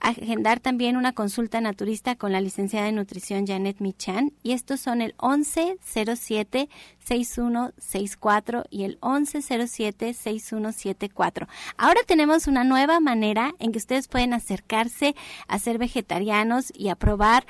agendar 0.00 0.58
también 0.58 0.96
una 0.96 1.12
consulta 1.12 1.60
naturista 1.60 2.16
con 2.16 2.32
la 2.32 2.40
licenciada 2.40 2.86
de 2.86 2.92
nutrición 2.92 3.46
Janet 3.46 3.80
Michan 3.80 4.32
y 4.42 4.52
estos 4.52 4.80
son 4.80 5.00
el 5.00 5.14
1107 5.22 6.68
6164 6.98 8.64
y 8.70 8.84
el 8.84 8.98
1107 9.02 10.14
6174. 10.14 11.46
Ahora 11.76 12.00
tenemos 12.06 12.46
una 12.46 12.64
nueva 12.64 13.00
manera 13.00 13.54
en 13.58 13.72
que 13.72 13.78
ustedes 13.78 14.08
pueden 14.08 14.34
acercarse 14.34 15.14
a 15.46 15.58
ser 15.58 15.78
vegetarianos 15.78 16.72
y 16.74 16.88
a 16.88 16.96
probar 16.96 17.46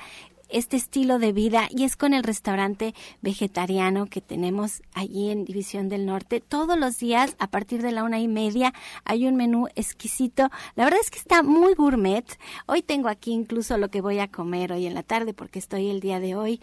este 0.53 0.77
estilo 0.77 1.19
de 1.19 1.33
vida 1.33 1.67
y 1.69 1.83
es 1.83 1.97
con 1.97 2.13
el 2.13 2.23
restaurante 2.23 2.93
vegetariano 3.21 4.05
que 4.05 4.21
tenemos 4.21 4.81
allí 4.93 5.31
en 5.31 5.45
División 5.45 5.89
del 5.89 6.05
Norte. 6.05 6.41
Todos 6.41 6.77
los 6.77 6.99
días 6.99 7.35
a 7.39 7.47
partir 7.47 7.81
de 7.81 7.91
la 7.91 8.03
una 8.03 8.19
y 8.19 8.27
media 8.27 8.73
hay 9.03 9.27
un 9.27 9.35
menú 9.35 9.67
exquisito. 9.75 10.49
La 10.75 10.85
verdad 10.85 10.99
es 11.01 11.09
que 11.09 11.19
está 11.19 11.43
muy 11.43 11.73
gourmet. 11.73 12.25
Hoy 12.67 12.83
tengo 12.83 13.09
aquí 13.09 13.31
incluso 13.31 13.77
lo 13.77 13.89
que 13.89 14.01
voy 14.01 14.19
a 14.19 14.27
comer 14.27 14.71
hoy 14.71 14.85
en 14.85 14.93
la 14.93 15.03
tarde 15.03 15.33
porque 15.33 15.59
estoy 15.59 15.89
el 15.89 15.99
día 15.99 16.19
de 16.19 16.35
hoy 16.35 16.61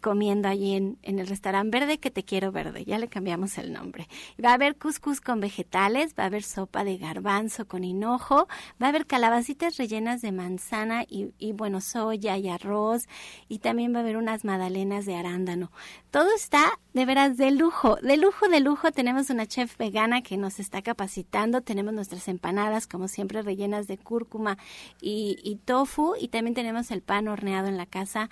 comiendo 0.00 0.48
allí 0.48 0.74
en, 0.74 0.98
en 1.02 1.18
el 1.18 1.26
restaurante 1.26 1.78
verde 1.78 1.98
que 1.98 2.10
te 2.10 2.24
quiero 2.24 2.52
verde, 2.52 2.84
ya 2.84 2.98
le 2.98 3.08
cambiamos 3.08 3.58
el 3.58 3.72
nombre. 3.72 4.08
Va 4.42 4.50
a 4.50 4.54
haber 4.54 4.76
couscous 4.76 5.20
con 5.20 5.40
vegetales, 5.40 6.14
va 6.18 6.24
a 6.24 6.26
haber 6.26 6.42
sopa 6.42 6.84
de 6.84 6.98
garbanzo 6.98 7.66
con 7.66 7.84
hinojo, 7.84 8.48
va 8.80 8.86
a 8.86 8.88
haber 8.90 9.06
calabacitas 9.06 9.76
rellenas 9.76 10.22
de 10.22 10.32
manzana 10.32 11.04
y, 11.08 11.32
y 11.38 11.52
bueno, 11.52 11.80
soya 11.80 12.36
y 12.36 12.48
arroz 12.48 13.08
y 13.48 13.58
también 13.58 13.92
va 13.94 13.98
a 13.98 14.02
haber 14.02 14.16
unas 14.16 14.44
magdalenas 14.44 15.06
de 15.06 15.16
arándano. 15.16 15.70
Todo 16.10 16.34
está 16.34 16.78
de 16.94 17.04
veras 17.04 17.36
de 17.36 17.50
lujo, 17.50 17.96
de 17.96 18.16
lujo, 18.16 18.48
de 18.48 18.60
lujo. 18.60 18.92
Tenemos 18.92 19.30
una 19.30 19.46
chef 19.46 19.76
vegana 19.76 20.22
que 20.22 20.36
nos 20.36 20.58
está 20.58 20.82
capacitando, 20.82 21.60
tenemos 21.60 21.92
nuestras 21.94 22.28
empanadas 22.28 22.86
como 22.86 23.08
siempre 23.08 23.42
rellenas 23.42 23.86
de 23.86 23.98
cúrcuma 23.98 24.58
y, 25.00 25.38
y 25.42 25.56
tofu 25.56 26.14
y 26.18 26.28
también 26.28 26.54
tenemos 26.54 26.90
el 26.90 27.02
pan 27.02 27.28
horneado 27.28 27.68
en 27.68 27.76
la 27.76 27.86
casa 27.86 28.30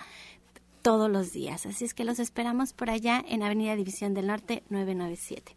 todos 0.86 1.10
los 1.10 1.32
días. 1.32 1.66
Así 1.66 1.84
es 1.84 1.94
que 1.94 2.04
los 2.04 2.20
esperamos 2.20 2.72
por 2.72 2.90
allá 2.90 3.20
en 3.26 3.42
Avenida 3.42 3.74
División 3.74 4.14
del 4.14 4.28
Norte 4.28 4.62
997. 4.68 5.56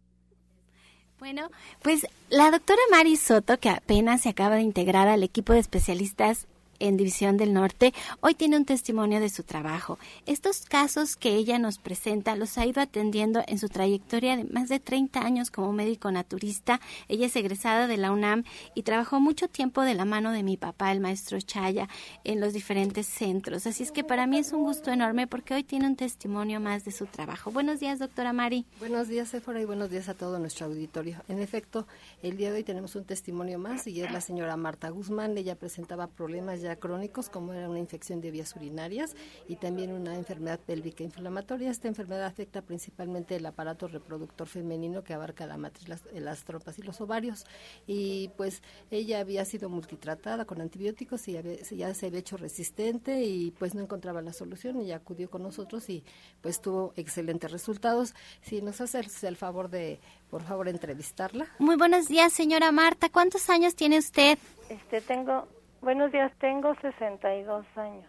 Bueno, 1.21 1.51
pues 1.83 2.07
la 2.31 2.49
doctora 2.49 2.81
Mari 2.89 3.15
Soto, 3.15 3.59
que 3.59 3.69
apenas 3.69 4.21
se 4.21 4.29
acaba 4.29 4.55
de 4.55 4.63
integrar 4.63 5.07
al 5.07 5.21
equipo 5.21 5.53
de 5.53 5.59
especialistas 5.59 6.47
en 6.81 6.97
División 6.97 7.37
del 7.37 7.53
Norte, 7.53 7.93
hoy 8.19 8.33
tiene 8.33 8.57
un 8.57 8.65
testimonio 8.65 9.19
de 9.19 9.29
su 9.29 9.43
trabajo. 9.43 9.99
Estos 10.25 10.65
casos 10.65 11.15
que 11.15 11.35
ella 11.35 11.59
nos 11.59 11.77
presenta 11.77 12.35
los 12.35 12.57
ha 12.57 12.65
ido 12.65 12.81
atendiendo 12.81 13.43
en 13.47 13.59
su 13.59 13.69
trayectoria 13.69 14.35
de 14.35 14.45
más 14.45 14.67
de 14.67 14.79
30 14.79 15.21
años 15.21 15.51
como 15.51 15.71
médico 15.73 16.11
naturista. 16.11 16.81
Ella 17.07 17.27
es 17.27 17.35
egresada 17.35 17.87
de 17.87 17.97
la 17.97 18.11
UNAM 18.11 18.43
y 18.73 18.83
trabajó 18.83 19.19
mucho 19.19 19.47
tiempo 19.47 19.83
de 19.83 19.93
la 19.93 20.05
mano 20.05 20.31
de 20.31 20.43
mi 20.43 20.57
papá, 20.57 20.91
el 20.91 20.99
maestro 20.99 21.39
Chaya, 21.39 21.87
en 22.23 22.39
los 22.39 22.53
diferentes 22.53 23.05
centros. 23.05 23.67
Así 23.67 23.83
es 23.83 23.91
que 23.91 24.03
para 24.03 24.25
mí 24.27 24.39
es 24.39 24.51
un 24.51 24.63
gusto 24.63 24.91
enorme 24.91 25.27
porque 25.27 25.53
hoy 25.53 25.63
tiene 25.63 25.85
un 25.85 25.95
testimonio 25.95 26.59
más 26.59 26.83
de 26.83 26.91
su 26.91 27.05
trabajo. 27.05 27.51
Buenos 27.51 27.79
días, 27.79 27.99
doctora 27.99 28.33
Mari. 28.33 28.65
Buenos 28.79 29.07
días, 29.07 29.29
Sephora, 29.29 29.61
y 29.61 29.65
buenos 29.65 29.91
días 29.91 30.09
a 30.09 30.15
todo 30.15 30.39
nuestro 30.39 30.65
auditorio. 30.65 31.21
En 31.27 31.39
efecto, 31.39 31.85
el 32.23 32.37
día 32.37 32.51
de 32.51 32.57
hoy 32.57 32.63
tenemos 32.63 32.95
un 32.95 33.05
testimonio 33.05 33.59
más 33.59 33.85
y 33.87 34.01
es 34.01 34.11
la 34.11 34.21
señora 34.21 34.57
Marta 34.57 34.89
Guzmán. 34.89 35.37
Ella 35.37 35.55
presentaba 35.55 36.07
problemas 36.07 36.61
ya 36.61 36.70
crónicos 36.77 37.29
como 37.29 37.53
era 37.53 37.69
una 37.69 37.79
infección 37.79 38.21
de 38.21 38.31
vías 38.31 38.55
urinarias 38.55 39.15
y 39.47 39.55
también 39.55 39.91
una 39.91 40.15
enfermedad 40.15 40.59
pélvica 40.59 41.03
inflamatoria. 41.03 41.69
Esta 41.69 41.87
enfermedad 41.87 42.25
afecta 42.25 42.61
principalmente 42.61 43.35
el 43.35 43.45
aparato 43.45 43.87
reproductor 43.87 44.47
femenino 44.47 45.03
que 45.03 45.13
abarca 45.13 45.45
la 45.45 45.57
matriz, 45.57 45.87
las, 45.87 46.03
las 46.13 46.43
trompas 46.43 46.79
y 46.79 46.83
los 46.83 47.01
ovarios. 47.01 47.45
Y 47.87 48.29
pues 48.37 48.61
ella 48.89 49.19
había 49.19 49.45
sido 49.45 49.69
multitratada 49.69 50.45
con 50.45 50.61
antibióticos 50.61 51.27
y 51.27 51.33
ya 51.71 51.93
se 51.93 52.05
había 52.07 52.19
hecho 52.19 52.37
resistente 52.37 53.23
y 53.23 53.51
pues 53.51 53.75
no 53.75 53.81
encontraba 53.81 54.21
la 54.21 54.33
solución 54.33 54.81
y 54.81 54.91
acudió 54.91 55.29
con 55.29 55.43
nosotros 55.43 55.89
y 55.89 56.03
pues 56.41 56.61
tuvo 56.61 56.93
excelentes 56.95 57.51
resultados. 57.51 58.13
Si 58.41 58.61
nos 58.61 58.81
hace 58.81 59.01
el 59.23 59.35
favor 59.35 59.69
de, 59.69 59.99
por 60.29 60.43
favor, 60.43 60.67
entrevistarla. 60.67 61.47
Muy 61.59 61.75
buenos 61.75 62.07
días, 62.07 62.33
señora 62.33 62.71
Marta. 62.71 63.09
¿Cuántos 63.09 63.49
años 63.49 63.75
tiene 63.75 63.97
usted? 63.97 64.37
Este, 64.69 65.01
tengo 65.01 65.47
Buenos 65.81 66.11
días, 66.11 66.31
tengo 66.39 66.75
62 66.75 67.65
años. 67.75 68.05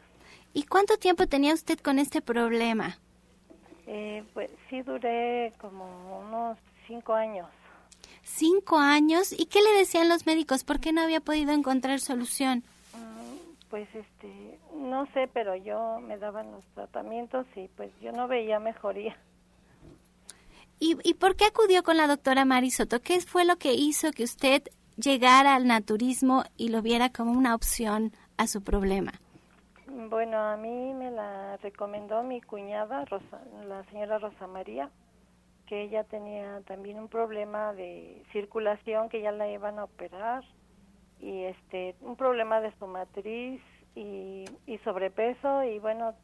¿Y 0.52 0.64
cuánto 0.64 0.98
tiempo 0.98 1.26
tenía 1.26 1.54
usted 1.54 1.78
con 1.78 1.98
este 1.98 2.20
problema? 2.20 2.98
Eh, 3.86 4.22
pues 4.34 4.50
sí, 4.68 4.82
duré 4.82 5.54
como 5.58 6.20
unos 6.20 6.58
cinco 6.86 7.14
años. 7.14 7.48
¿Cinco 8.22 8.76
años? 8.78 9.32
¿Y 9.32 9.46
qué 9.46 9.62
le 9.62 9.72
decían 9.78 10.10
los 10.10 10.26
médicos? 10.26 10.64
¿Por 10.64 10.80
qué 10.80 10.92
no 10.92 11.00
había 11.00 11.20
podido 11.20 11.52
encontrar 11.52 12.00
solución? 12.00 12.62
Mm, 12.94 13.68
pues 13.70 13.88
este, 13.94 14.58
no 14.76 15.06
sé, 15.14 15.30
pero 15.32 15.56
yo 15.56 15.98
me 16.00 16.18
daban 16.18 16.52
los 16.52 16.64
tratamientos 16.74 17.46
y 17.56 17.68
pues 17.68 17.90
yo 18.02 18.12
no 18.12 18.28
veía 18.28 18.60
mejoría. 18.60 19.16
¿Y, 20.78 20.98
y 21.04 21.14
por 21.14 21.36
qué 21.36 21.46
acudió 21.46 21.82
con 21.82 21.96
la 21.96 22.06
doctora 22.06 22.44
Marisoto? 22.44 23.00
¿Qué 23.00 23.22
fue 23.22 23.46
lo 23.46 23.56
que 23.56 23.72
hizo 23.72 24.10
que 24.10 24.24
usted 24.24 24.62
llegar 24.96 25.46
al 25.46 25.66
naturismo 25.66 26.44
y 26.56 26.68
lo 26.68 26.82
viera 26.82 27.10
como 27.10 27.32
una 27.32 27.54
opción 27.54 28.12
a 28.36 28.46
su 28.46 28.62
problema? 28.62 29.12
Bueno, 29.86 30.38
a 30.38 30.56
mí 30.56 30.94
me 30.94 31.10
la 31.10 31.56
recomendó 31.58 32.22
mi 32.22 32.40
cuñada, 32.40 33.04
la 33.66 33.84
señora 33.84 34.18
Rosa 34.18 34.46
María, 34.46 34.90
que 35.66 35.82
ella 35.82 36.04
tenía 36.04 36.60
también 36.66 36.98
un 36.98 37.08
problema 37.08 37.72
de 37.72 38.22
circulación, 38.32 39.08
que 39.08 39.22
ya 39.22 39.32
la 39.32 39.48
iban 39.48 39.78
a 39.78 39.84
operar, 39.84 40.44
y 41.20 41.44
este, 41.44 41.94
un 42.00 42.16
problema 42.16 42.60
de 42.60 42.72
su 42.78 42.86
matriz 42.86 43.60
y 43.94 44.46
sobrepeso, 44.84 45.62
y 45.64 45.78
bueno, 45.78 46.14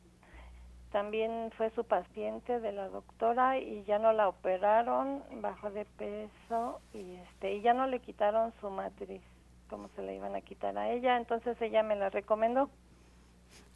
también 0.90 1.50
fue 1.56 1.70
su 1.70 1.84
paciente 1.84 2.60
de 2.60 2.72
la 2.72 2.88
doctora 2.88 3.58
y 3.58 3.84
ya 3.84 3.98
no 3.98 4.12
la 4.12 4.28
operaron, 4.28 5.22
bajó 5.40 5.70
de 5.70 5.84
peso 5.84 6.80
y 6.94 7.14
este 7.16 7.54
y 7.54 7.62
ya 7.62 7.74
no 7.74 7.86
le 7.86 8.00
quitaron 8.00 8.52
su 8.60 8.70
matriz 8.70 9.22
como 9.68 9.88
se 9.94 10.02
le 10.02 10.16
iban 10.16 10.34
a 10.34 10.40
quitar 10.40 10.76
a 10.78 10.90
ella, 10.90 11.16
entonces 11.16 11.60
ella 11.60 11.82
me 11.82 11.94
la 11.94 12.08
recomendó. 12.10 12.70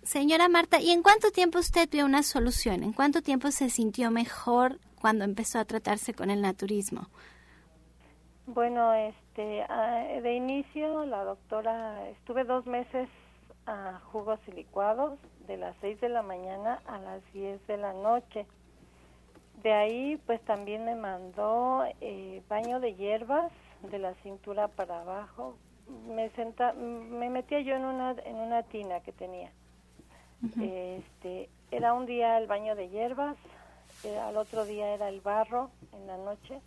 Señora 0.02 0.48
Marta, 0.48 0.80
¿y 0.80 0.90
en 0.90 1.02
cuánto 1.02 1.30
tiempo 1.30 1.58
usted 1.58 1.88
vio 1.90 2.04
una 2.04 2.22
solución? 2.22 2.82
¿En 2.82 2.92
cuánto 2.92 3.22
tiempo 3.22 3.50
se 3.50 3.70
sintió 3.70 4.10
mejor 4.10 4.78
cuando 5.00 5.24
empezó 5.24 5.58
a 5.58 5.64
tratarse 5.64 6.12
con 6.12 6.30
el 6.30 6.42
naturismo? 6.42 7.08
Bueno, 8.46 8.92
este, 8.94 9.64
de 10.22 10.34
inicio 10.34 11.04
la 11.06 11.22
doctora, 11.24 12.08
estuve 12.08 12.44
dos 12.44 12.66
meses 12.66 13.08
a 13.66 14.00
jugos 14.10 14.40
y 14.48 14.52
licuados 14.52 15.18
de 15.46 15.56
las 15.56 15.76
6 15.80 16.00
de 16.00 16.08
la 16.08 16.22
mañana 16.22 16.80
a 16.86 16.98
las 16.98 17.20
10 17.32 17.66
de 17.66 17.76
la 17.76 17.92
noche. 17.92 18.46
de 19.62 19.72
ahí 19.72 20.20
pues 20.26 20.40
también 20.42 20.84
me 20.84 20.94
mandó 20.94 21.84
eh, 22.00 22.42
baño 22.48 22.80
de 22.80 22.94
hierbas 22.94 23.52
de 23.90 23.98
la 23.98 24.14
cintura 24.22 24.68
para 24.68 25.00
abajo. 25.00 25.56
Me 26.08 26.30
senta, 26.30 26.72
me 26.72 27.28
metía 27.28 27.60
yo 27.60 27.74
en 27.74 27.84
una 27.84 28.12
en 28.24 28.36
una 28.36 28.62
tina 28.62 29.00
que 29.00 29.12
tenía. 29.12 29.50
Este, 30.60 31.48
era 31.70 31.94
un 31.94 32.06
día 32.06 32.38
el 32.38 32.48
baño 32.48 32.74
de 32.74 32.88
hierbas, 32.88 33.36
eh, 34.04 34.18
al 34.18 34.36
otro 34.36 34.64
día 34.64 34.92
era 34.92 35.08
el 35.08 35.20
barro 35.20 35.70
en 35.92 36.06
la 36.06 36.16
noche. 36.16 36.60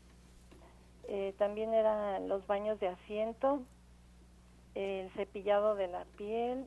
Eh, 1.08 1.34
también 1.38 1.74
eran 1.74 2.28
los 2.28 2.48
baños 2.48 2.80
de 2.80 2.88
asiento, 2.88 3.62
el 4.74 5.10
cepillado 5.12 5.76
de 5.76 5.88
la 5.88 6.06
piel, 6.18 6.66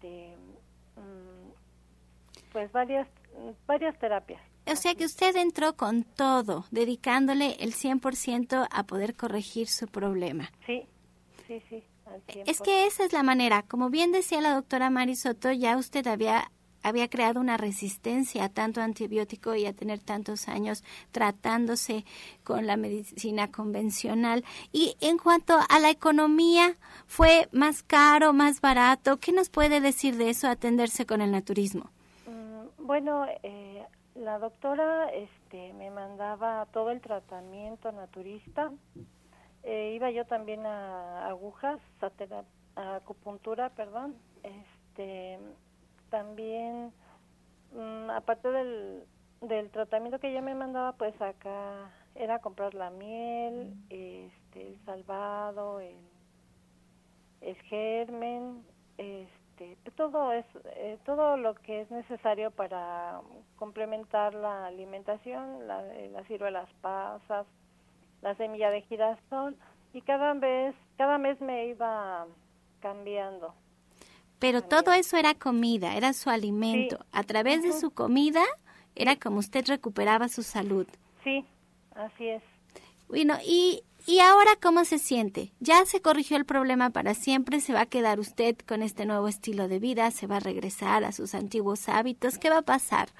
este, 0.00 0.36
mm, 0.96 2.52
pues 2.52 2.72
varias 2.72 3.08
varias 3.66 3.98
terapias. 3.98 4.40
O 4.66 4.76
sea 4.76 4.94
que 4.94 5.04
usted 5.04 5.34
entró 5.36 5.76
con 5.76 6.04
todo, 6.04 6.66
dedicándole 6.70 7.56
el 7.60 7.72
100% 7.72 8.68
a 8.70 8.82
poder 8.84 9.16
corregir 9.16 9.68
su 9.68 9.86
problema. 9.86 10.50
Sí, 10.66 10.86
sí, 11.46 11.62
sí. 11.68 11.82
Es 12.44 12.60
que 12.60 12.86
esa 12.86 13.04
es 13.04 13.12
la 13.12 13.22
manera. 13.22 13.62
Como 13.62 13.88
bien 13.88 14.10
decía 14.10 14.40
la 14.40 14.54
doctora 14.54 14.90
Marisoto, 14.90 15.52
ya 15.52 15.76
usted 15.76 16.06
había 16.06 16.50
había 16.82 17.08
creado 17.08 17.40
una 17.40 17.56
resistencia 17.56 18.44
a 18.44 18.48
tanto 18.48 18.80
antibiótico 18.80 19.54
y 19.54 19.66
a 19.66 19.72
tener 19.72 20.00
tantos 20.00 20.48
años 20.48 20.84
tratándose 21.12 22.04
con 22.44 22.66
la 22.66 22.76
medicina 22.76 23.50
convencional. 23.50 24.44
Y 24.72 24.96
en 25.00 25.18
cuanto 25.18 25.58
a 25.68 25.78
la 25.78 25.90
economía, 25.90 26.76
¿fue 27.06 27.48
más 27.52 27.82
caro, 27.82 28.32
más 28.32 28.60
barato? 28.60 29.18
¿Qué 29.18 29.32
nos 29.32 29.50
puede 29.50 29.80
decir 29.80 30.16
de 30.16 30.30
eso 30.30 30.48
atenderse 30.48 31.06
con 31.06 31.20
el 31.20 31.30
naturismo? 31.30 31.90
Mm, 32.26 32.86
bueno, 32.86 33.26
eh, 33.42 33.84
la 34.14 34.38
doctora 34.38 35.08
este, 35.10 35.72
me 35.74 35.90
mandaba 35.90 36.66
todo 36.72 36.90
el 36.90 37.00
tratamiento 37.00 37.92
naturista. 37.92 38.70
Eh, 39.62 39.92
iba 39.94 40.10
yo 40.10 40.24
también 40.24 40.66
a 40.66 41.26
agujas, 41.28 41.80
a, 42.76 42.96
acupuntura, 42.96 43.70
perdón. 43.70 44.16
Este, 44.42 45.38
también, 46.10 46.92
mm, 47.72 48.10
aparte 48.10 48.50
del, 48.50 49.04
del 49.40 49.70
tratamiento 49.70 50.18
que 50.18 50.30
ella 50.30 50.42
me 50.42 50.54
mandaba, 50.54 50.92
pues 50.92 51.18
acá 51.20 51.90
era 52.14 52.40
comprar 52.40 52.74
la 52.74 52.90
miel, 52.90 53.74
este, 53.88 54.68
el 54.68 54.78
salvado, 54.84 55.80
el, 55.80 55.96
el 57.40 57.56
germen, 57.62 58.64
este, 58.98 59.76
todo 59.96 60.32
es 60.32 60.44
eh, 60.76 60.98
todo 61.04 61.36
lo 61.36 61.54
que 61.54 61.82
es 61.82 61.90
necesario 61.90 62.50
para 62.50 63.20
complementar 63.56 64.34
la 64.34 64.66
alimentación, 64.66 65.66
la, 65.66 65.86
eh, 65.94 66.10
las 66.10 66.26
ciruelas 66.26 66.68
pasas, 66.80 67.46
la 68.22 68.34
semilla 68.36 68.70
de 68.70 68.82
girasol 68.82 69.56
y 69.92 70.02
cada 70.02 70.34
vez 70.34 70.74
cada 70.96 71.18
mes 71.18 71.40
me 71.40 71.66
iba 71.66 72.26
cambiando 72.80 73.54
pero 74.40 74.62
todo 74.62 74.92
eso 74.92 75.18
era 75.18 75.34
comida, 75.34 75.94
era 75.96 76.12
su 76.14 76.30
alimento. 76.30 76.98
A 77.12 77.22
través 77.22 77.62
de 77.62 77.72
su 77.72 77.90
comida 77.90 78.42
era 78.96 79.14
como 79.16 79.38
usted 79.38 79.66
recuperaba 79.66 80.28
su 80.28 80.42
salud. 80.42 80.86
Sí, 81.22 81.44
así 81.94 82.28
es. 82.28 82.42
Bueno, 83.06 83.36
y, 83.46 83.82
y 84.06 84.20
ahora 84.20 84.52
cómo 84.60 84.86
se 84.86 84.98
siente? 84.98 85.52
Ya 85.60 85.84
se 85.84 86.00
corrigió 86.00 86.38
el 86.38 86.46
problema 86.46 86.88
para 86.88 87.12
siempre, 87.12 87.60
se 87.60 87.74
va 87.74 87.82
a 87.82 87.86
quedar 87.86 88.18
usted 88.18 88.56
con 88.66 88.82
este 88.82 89.04
nuevo 89.04 89.28
estilo 89.28 89.68
de 89.68 89.78
vida, 89.78 90.10
se 90.10 90.26
va 90.26 90.38
a 90.38 90.40
regresar 90.40 91.04
a 91.04 91.12
sus 91.12 91.34
antiguos 91.34 91.88
hábitos, 91.90 92.38
¿qué 92.38 92.48
va 92.48 92.58
a 92.58 92.62
pasar? 92.62 93.10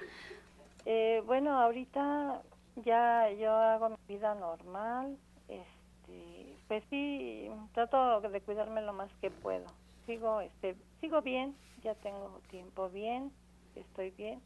Eh, 0.87 1.23
bueno, 1.27 1.53
ahorita 1.61 2.41
ya 2.77 3.31
yo 3.33 3.53
hago 3.53 3.91
mi 3.91 3.97
vida 4.09 4.35
normal, 4.37 5.19
este, 5.49 6.57
pues 6.67 6.83
sí, 6.89 7.51
trato 7.75 8.23
de 8.23 8.41
cuidarme 8.41 8.81
lo 8.81 8.95
más 8.95 9.11
que 9.21 9.31
puedo 9.31 9.67
sigo, 10.11 10.41
este, 10.41 10.75
sigo 11.01 11.23
bien, 11.23 11.55
ya 11.85 11.95
tengo 11.95 12.41
tiempo 12.51 12.91
bien, 12.91 13.31
estoy 13.77 14.11
bien. 14.11 14.43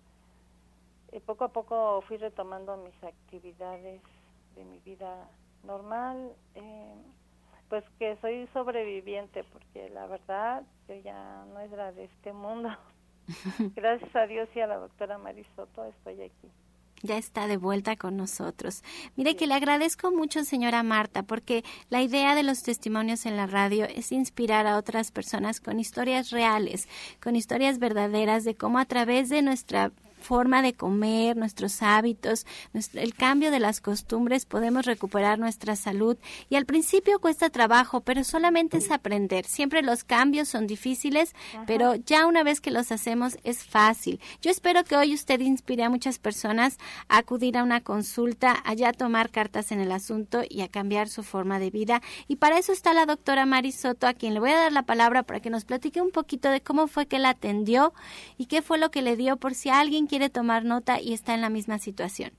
y 1.11 1.21
poco 1.21 1.45
a 1.45 1.49
poco 1.49 2.03
fui 2.03 2.19
retomando 2.19 2.77
mis 2.77 3.03
actividades 3.03 4.03
de 4.57 4.65
mi 4.65 4.79
vida 4.81 5.27
normal, 5.63 6.35
eh, 6.55 6.95
pues 7.71 7.83
que 7.99 8.17
soy 8.17 8.47
sobreviviente, 8.53 9.43
porque 9.45 9.89
la 9.89 10.07
verdad 10.07 10.65
yo 10.87 10.97
ya 10.97 11.47
no 11.47 11.61
era 11.61 11.93
de 11.93 12.05
este 12.05 12.35
mundo. 12.35 12.69
Gracias 13.75 14.15
a 14.15 14.27
Dios 14.27 14.51
y 14.55 14.61
a 14.61 14.67
la 14.67 14.77
doctora 14.77 15.17
Marisoto 15.17 15.87
estoy 15.87 16.21
aquí 16.21 16.51
ya 17.03 17.19
está 17.19 17.47
de 17.47 17.57
vuelta 17.57 17.97
con 17.97 18.17
nosotros. 18.17 18.83
Mire 19.17 19.37
que 19.37 19.47
le 19.47 19.55
agradezco 19.55 20.11
mucho, 20.11 20.45
señora 20.45 20.83
Marta, 20.83 21.23
porque 21.23 21.65
la 21.91 22.03
idea 22.03 22.35
de 22.35 22.43
los 22.43 22.63
testimonios 22.63 23.27
en 23.27 23.37
la 23.37 23.47
radio 23.47 23.85
es 23.85 24.13
inspirar 24.13 24.67
a 24.67 24.79
otras 24.79 25.11
personas 25.11 25.61
con 25.61 25.81
historias 25.81 26.31
reales, 26.31 26.89
con 27.23 27.37
historias 27.37 27.79
verdaderas 27.79 28.45
de 28.45 28.55
cómo 28.55 28.79
a 28.79 28.85
través 28.85 29.29
de 29.29 29.43
nuestra 29.43 29.93
forma 30.25 30.63
de 30.63 30.73
comer, 30.73 31.37
nuestros 31.37 31.83
hábitos, 31.83 32.47
el 32.95 33.15
cambio 33.15 33.51
de 33.51 33.61
las 33.61 33.81
costumbres, 33.81 34.47
podemos 34.47 34.87
recuperar 34.87 35.39
nuestra 35.39 35.77
salud. 35.77 36.17
Y 36.49 36.57
al 36.57 36.65
principio 36.65 37.21
cuesta 37.21 37.51
trabajo, 37.51 38.01
pero 38.01 38.25
solamente 38.25 38.79
es 38.79 38.91
aprender. 38.91 39.45
Siempre 39.45 39.83
los 39.83 40.03
cambios 40.03 40.49
son 40.49 40.67
difíciles, 40.67 41.35
pero 41.67 41.95
ya 41.95 42.27
una 42.27 42.43
vez 42.43 42.61
que 42.61 42.71
los 42.71 42.91
hacemos 42.91 43.37
es 43.45 43.63
fácil. 43.63 44.21
Yo 44.41 44.51
espero 44.51 44.83
que 44.85 44.97
hoy 44.97 45.15
usted 45.15 45.41
inspire 45.41 45.85
a 45.85 45.91
muchas 45.91 46.19
personas 46.19 46.79
a 47.09 47.19
acudir 47.19 47.59
a 47.59 47.63
una 47.63 47.83
consulta, 47.83 48.57
a 48.65 48.75
ya 48.75 48.93
tomar 48.93 49.31
cartas 49.31 49.71
en 49.73 49.81
el 49.81 49.93
asunto 49.93 50.43
y 50.49 50.63
a 50.63 50.69
cambiar 50.69 51.09
su 51.09 51.23
forma 51.23 51.59
de 51.59 51.71
vida. 51.71 52.01
Y 52.29 52.37
para 52.37 52.59
eso 52.59 52.73
está 52.73 52.95
la 52.95 53.07
doctora 53.07 53.45
Marisoto, 53.45 54.07
a 54.07 54.15
quien 54.15 54.33
le 54.33 54.41
voy 54.41 54.51
a 54.51 54.59
dar 54.59 54.73
la 54.73 54.83
palabra 54.83 55.23
para 55.23 55.41
que 55.41 55.51
nos 55.51 55.65
platique 55.65 56.01
un 56.01 56.11
poquito 56.11 56.49
de 56.49 56.63
cómo 56.63 56.87
fue 56.87 57.07
que 57.07 57.19
la 57.19 57.31
atendió 57.31 57.93
y 58.39 58.47
qué 58.47 58.63
fue 58.63 58.79
lo 58.79 58.91
que 58.91 59.03
le 59.03 59.17
dio 59.17 59.37
por 59.37 59.55
si 59.55 59.69
alguien 59.69 60.07
quiere 60.15 60.31
tomar 60.31 60.65
nota 60.65 61.01
y 61.01 61.13
está 61.13 61.35
en 61.35 61.41
la 61.41 61.51
misma 61.51 61.81
situación. 61.81 62.31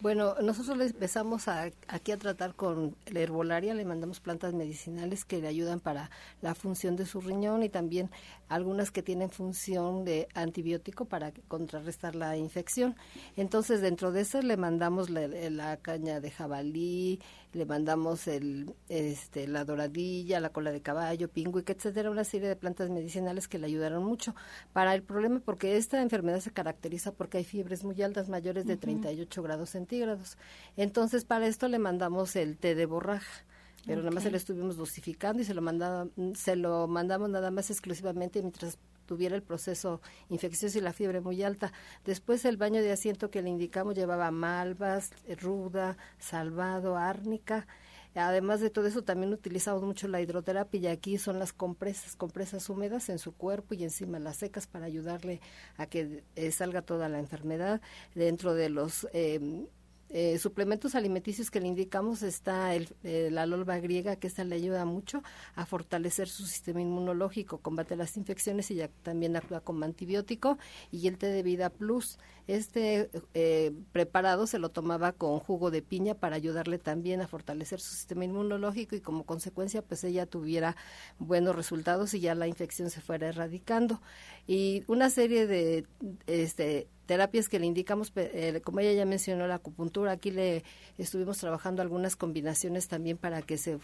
Bueno, 0.00 0.34
nosotros 0.42 0.80
empezamos 0.80 1.46
aquí 1.46 2.10
a 2.10 2.16
tratar 2.16 2.56
con 2.56 2.96
la 3.06 3.20
herbolaria, 3.20 3.72
le 3.72 3.84
mandamos 3.84 4.18
plantas 4.18 4.52
medicinales 4.52 5.24
que 5.24 5.38
le 5.38 5.46
ayudan 5.46 5.78
para 5.78 6.10
la 6.42 6.56
función 6.56 6.96
de 6.96 7.06
su 7.06 7.20
riñón 7.20 7.62
y 7.62 7.68
también 7.68 8.10
algunas 8.48 8.90
que 8.90 9.02
tienen 9.02 9.30
función 9.30 10.04
de 10.04 10.28
antibiótico 10.34 11.04
para 11.04 11.32
contrarrestar 11.48 12.14
la 12.14 12.36
infección. 12.36 12.96
Entonces, 13.36 13.80
dentro 13.80 14.12
de 14.12 14.22
eso 14.22 14.40
le 14.42 14.56
mandamos 14.56 15.10
la, 15.10 15.76
caña 15.78 16.20
de 16.20 16.30
jabalí, 16.30 17.20
le 17.52 17.66
mandamos 17.66 18.26
el, 18.26 18.74
este, 18.88 19.46
la 19.46 19.64
doradilla, 19.64 20.40
la 20.40 20.50
cola 20.50 20.70
de 20.70 20.80
caballo, 20.80 21.28
pingüica, 21.28 21.72
etcétera, 21.72 22.10
una 22.10 22.24
serie 22.24 22.48
de 22.48 22.56
plantas 22.56 22.90
medicinales 22.90 23.48
que 23.48 23.58
le 23.58 23.66
ayudaron 23.66 24.04
mucho. 24.04 24.34
Para 24.72 24.94
el 24.94 25.02
problema, 25.02 25.40
porque 25.40 25.76
esta 25.76 26.00
enfermedad 26.00 26.40
se 26.40 26.50
caracteriza 26.50 27.12
porque 27.12 27.38
hay 27.38 27.44
fiebres 27.44 27.84
muy 27.84 28.00
altas, 28.02 28.28
mayores 28.28 28.66
de 28.66 28.76
38 28.76 29.42
grados 29.42 29.70
centígrados. 29.70 30.38
Entonces, 30.76 31.24
para 31.24 31.46
esto 31.46 31.68
le 31.68 31.78
mandamos 31.78 32.36
el 32.36 32.56
té 32.56 32.74
de 32.74 32.86
borraja 32.86 33.44
pero 33.86 33.98
nada 34.00 34.10
más 34.10 34.22
se 34.22 34.30
lo 34.30 34.36
estuvimos 34.36 34.76
dosificando 34.76 35.42
y 35.42 35.44
se 35.44 35.54
lo 35.54 35.62
mandaba, 35.62 36.08
se 36.34 36.56
lo 36.56 36.86
mandamos 36.88 37.30
nada 37.30 37.50
más 37.50 37.70
exclusivamente 37.70 38.42
mientras 38.42 38.78
tuviera 39.06 39.34
el 39.34 39.42
proceso 39.42 40.00
infeccioso 40.28 40.78
y 40.78 40.82
la 40.82 40.92
fiebre 40.92 41.20
muy 41.20 41.42
alta. 41.42 41.72
Después 42.04 42.44
el 42.44 42.58
baño 42.58 42.82
de 42.82 42.92
asiento 42.92 43.30
que 43.30 43.42
le 43.42 43.48
indicamos 43.48 43.94
llevaba 43.94 44.30
malvas, 44.30 45.10
ruda, 45.40 45.96
salvado, 46.18 46.96
árnica. 46.96 47.66
Además 48.14 48.60
de 48.60 48.70
todo 48.70 48.86
eso, 48.86 49.02
también 49.02 49.32
utilizamos 49.32 49.82
mucho 49.82 50.08
la 50.08 50.20
hidroterapia 50.20 50.80
y 50.80 50.86
aquí 50.88 51.18
son 51.18 51.38
las 51.38 51.52
compresas, 51.52 52.16
compresas 52.16 52.68
húmedas 52.68 53.08
en 53.08 53.18
su 53.18 53.32
cuerpo 53.32 53.74
y 53.74 53.84
encima 53.84 54.18
las 54.18 54.38
secas 54.38 54.66
para 54.66 54.86
ayudarle 54.86 55.40
a 55.76 55.86
que 55.86 56.24
eh, 56.34 56.50
salga 56.50 56.82
toda 56.82 57.08
la 57.08 57.18
enfermedad. 57.18 57.80
Dentro 58.14 58.54
de 58.54 58.70
los 58.70 59.06
eh, 59.12 59.66
eh, 60.10 60.38
suplementos 60.38 60.94
alimenticios 60.94 61.50
que 61.50 61.60
le 61.60 61.68
indicamos 61.68 62.22
está 62.22 62.74
el, 62.74 62.88
eh, 63.02 63.28
la 63.30 63.44
lolva 63.46 63.78
griega, 63.78 64.16
que 64.16 64.26
esta 64.26 64.44
le 64.44 64.54
ayuda 64.56 64.84
mucho 64.84 65.22
a 65.54 65.66
fortalecer 65.66 66.28
su 66.28 66.46
sistema 66.46 66.80
inmunológico, 66.80 67.58
combate 67.58 67.94
las 67.96 68.16
infecciones 68.16 68.70
y 68.70 68.76
ya 68.76 68.88
también 69.02 69.36
actúa 69.36 69.60
como 69.60 69.84
antibiótico, 69.84 70.58
y 70.90 71.08
el 71.08 71.18
té 71.18 71.26
de 71.26 71.42
vida 71.42 71.70
plus. 71.70 72.18
Este 72.46 73.10
eh, 73.34 73.72
preparado 73.92 74.46
se 74.46 74.58
lo 74.58 74.70
tomaba 74.70 75.12
con 75.12 75.38
jugo 75.38 75.70
de 75.70 75.82
piña 75.82 76.14
para 76.14 76.36
ayudarle 76.36 76.78
también 76.78 77.20
a 77.20 77.28
fortalecer 77.28 77.78
su 77.78 77.94
sistema 77.94 78.24
inmunológico 78.24 78.96
y 78.96 79.02
como 79.02 79.24
consecuencia 79.24 79.82
pues 79.82 80.02
ella 80.04 80.24
tuviera 80.24 80.74
buenos 81.18 81.54
resultados 81.54 82.14
y 82.14 82.20
ya 82.20 82.34
la 82.34 82.48
infección 82.48 82.88
se 82.88 83.02
fuera 83.02 83.28
erradicando. 83.28 84.00
Y 84.46 84.84
una 84.86 85.10
serie 85.10 85.46
de 85.46 85.84
este 86.26 86.88
terapias 87.08 87.48
que 87.48 87.58
le 87.58 87.64
indicamos, 87.64 88.12
eh, 88.16 88.60
como 88.62 88.80
ella 88.80 88.92
ya 88.92 89.06
mencionó, 89.06 89.46
la 89.46 89.54
acupuntura, 89.54 90.12
aquí 90.12 90.30
le 90.30 90.62
estuvimos 90.98 91.38
trabajando 91.38 91.80
algunas 91.80 92.16
combinaciones 92.16 92.86
también 92.86 93.16
para 93.16 93.40
que 93.40 93.56
se 93.56 93.78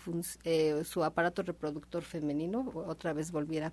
eh, 0.44 0.82
su 0.84 1.02
aparato 1.02 1.42
reproductor 1.42 2.02
femenino 2.02 2.70
otra 2.86 3.14
vez 3.14 3.32
volviera 3.32 3.72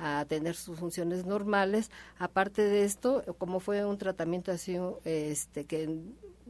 a 0.00 0.24
tener 0.28 0.56
sus 0.56 0.80
funciones 0.80 1.26
normales. 1.26 1.92
Aparte 2.18 2.62
de 2.62 2.84
esto, 2.84 3.22
como 3.38 3.60
fue 3.60 3.84
un 3.86 3.98
tratamiento 3.98 4.50
así 4.50 4.76
este 5.04 5.64
que 5.64 6.02